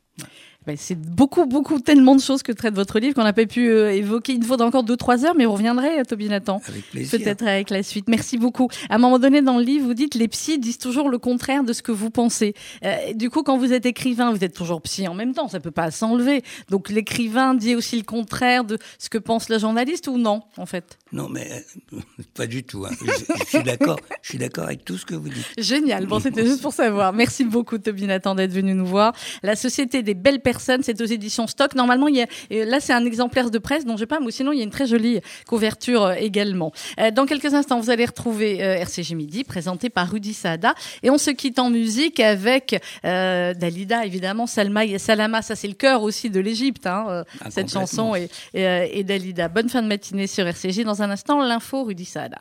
C'est 0.77 0.99
beaucoup, 0.99 1.47
beaucoup, 1.47 1.79
tellement 1.79 2.17
de 2.17 2.21
choses 2.21 2.43
que 2.43 2.53
traite 2.53 2.75
votre 2.75 2.99
livre 2.99 3.15
qu'on 3.15 3.23
n'a 3.23 3.33
pas 3.33 3.47
pu 3.47 3.69
euh, 3.69 3.93
évoquer. 3.93 4.33
Il 4.33 4.41
nous 4.41 4.47
faudra 4.47 4.67
encore 4.67 4.83
deux, 4.83 4.97
trois 4.97 5.25
heures, 5.25 5.35
mais 5.37 5.45
vous 5.45 5.53
reviendrez, 5.53 6.01
euh, 6.01 6.05
Toby 6.05 6.29
Nathan. 6.29 6.61
Avec 6.67 6.91
plaisir. 6.91 7.19
Peut-être 7.19 7.47
avec 7.47 7.71
la 7.71 7.83
suite. 7.83 8.09
Merci 8.09 8.39
beaucoup. 8.39 8.69
À 8.89 8.95
un 8.95 8.99
moment 8.99 9.19
donné, 9.19 9.43
dans 9.43 9.59
le 9.59 9.65
livre, 9.65 9.87
vous 9.87 9.95
dites 9.95 10.15
les 10.15 10.29
psys 10.29 10.59
disent 10.59 10.79
toujours 10.79 11.11
le 11.11 11.19
contraire 11.19 11.65
de 11.65 11.73
ce 11.73 11.83
que 11.83 11.93
vous 11.93 12.11
pensez. 12.11 12.55
Euh, 12.85 13.13
du 13.13 13.29
coup, 13.29 13.43
quand 13.43 13.59
vous 13.59 13.73
êtes 13.73 13.85
écrivain, 13.85 14.33
vous 14.33 14.43
êtes 14.43 14.55
toujours 14.55 14.81
psy 14.83 15.07
en 15.07 15.15
même 15.15 15.35
temps. 15.35 15.49
Ça 15.49 15.61
peut 15.61 15.71
pas 15.71 15.91
s'enlever. 15.91 16.43
Donc, 16.71 16.89
l'écrivain 16.89 17.55
dit 17.55 17.75
aussi 17.75 17.99
le 17.99 18.05
contraire 18.05 18.65
de 18.65 18.79
ce 18.99 19.11
que 19.11 19.19
pense 19.19 19.51
le 19.51 19.59
journaliste 19.59 20.09
ou 20.09 20.17
non, 20.17 20.43
en 20.57 20.67
fait? 20.67 20.99
Non, 21.13 21.29
mais 21.29 21.49
euh, 21.93 21.99
pas 22.35 22.47
du 22.47 22.65
tout. 22.65 22.87
Hein. 22.87 22.91
Je, 23.01 23.07
je, 23.07 23.45
suis 23.45 23.63
d'accord. 23.63 24.01
Je 24.23 24.31
suis 24.31 24.39
d'accord 24.39 24.65
avec 24.65 24.85
tout 24.85 24.97
ce 24.97 25.05
que 25.05 25.15
vous 25.15 25.29
dites. 25.29 25.47
Génial. 25.59 26.07
Bon, 26.07 26.21
c'était 26.21 26.47
juste 26.47 26.63
pour 26.63 26.73
savoir. 26.73 27.13
Merci 27.13 27.45
beaucoup, 27.45 27.79
Toby 27.79 28.07
Nathan, 28.07 28.35
d'être 28.35 28.53
venu 28.53 28.75
nous 28.75 28.87
voir. 28.87 29.13
La 29.43 29.57
Société 29.57 30.03
des 30.03 30.15
belles 30.15 30.41
personnes, 30.41 30.54
c'est 30.61 31.01
aux 31.01 31.05
éditions 31.05 31.47
Stock. 31.47 31.75
Normalement, 31.75 32.09
il 32.09 32.17
y 32.17 32.23
a, 32.23 32.27
et 32.51 32.65
là, 32.65 32.81
c'est 32.81 32.93
un 32.93 33.05
exemplaire 33.05 33.51
de 33.51 33.59
presse 33.59 33.85
dont 33.85 33.97
je 33.97 34.05
pas, 34.05 34.21
mais 34.21 34.31
sinon, 34.31 34.53
il 34.53 34.59
y 34.59 34.61
a 34.61 34.65
une 34.65 34.71
très 34.71 34.87
jolie 34.87 35.21
couverture 35.47 36.05
euh, 36.05 36.15
également. 36.15 36.73
Euh, 37.01 37.11
dans 37.11 37.27
quelques 37.27 37.55
instants, 37.55 37.81
vous 37.81 37.91
allez 37.91 38.05
retrouver 38.05 38.63
euh, 38.63 38.77
RCG 38.77 39.15
Midi, 39.15 39.45
présenté 39.45 39.91
par 39.91 40.11
Rudy 40.11 40.35
Saada. 40.35 40.75
Et 41.03 41.11
on 41.11 41.19
se 41.19 41.31
quitte 41.31 41.59
en 41.59 41.71
musique 41.71 42.21
avec 42.21 42.81
euh, 43.05 43.55
Dalida, 43.55 44.05
évidemment, 44.05 44.47
Salma 44.47 44.85
et 44.85 44.99
Salama. 44.99 45.43
Ça, 45.43 45.57
c'est 45.57 45.69
le 45.69 45.75
cœur 45.75 46.03
aussi 46.03 46.31
de 46.31 46.41
l'Égypte, 46.41 46.87
hein, 46.87 47.25
Ah, 47.41 47.51
cette 47.51 47.71
chanson 47.71 48.15
et, 48.15 48.29
et, 48.55 49.01
et 49.01 49.05
Dalida. 49.05 49.49
Bonne 49.49 49.69
fin 49.69 49.83
de 49.83 49.89
matinée 49.89 50.27
sur 50.27 50.47
RCG. 50.47 50.85
Dans 50.85 51.03
un 51.03 51.11
instant, 51.11 51.43
l'info 51.43 51.85
Rudy 51.85 52.05
Saada. 52.05 52.39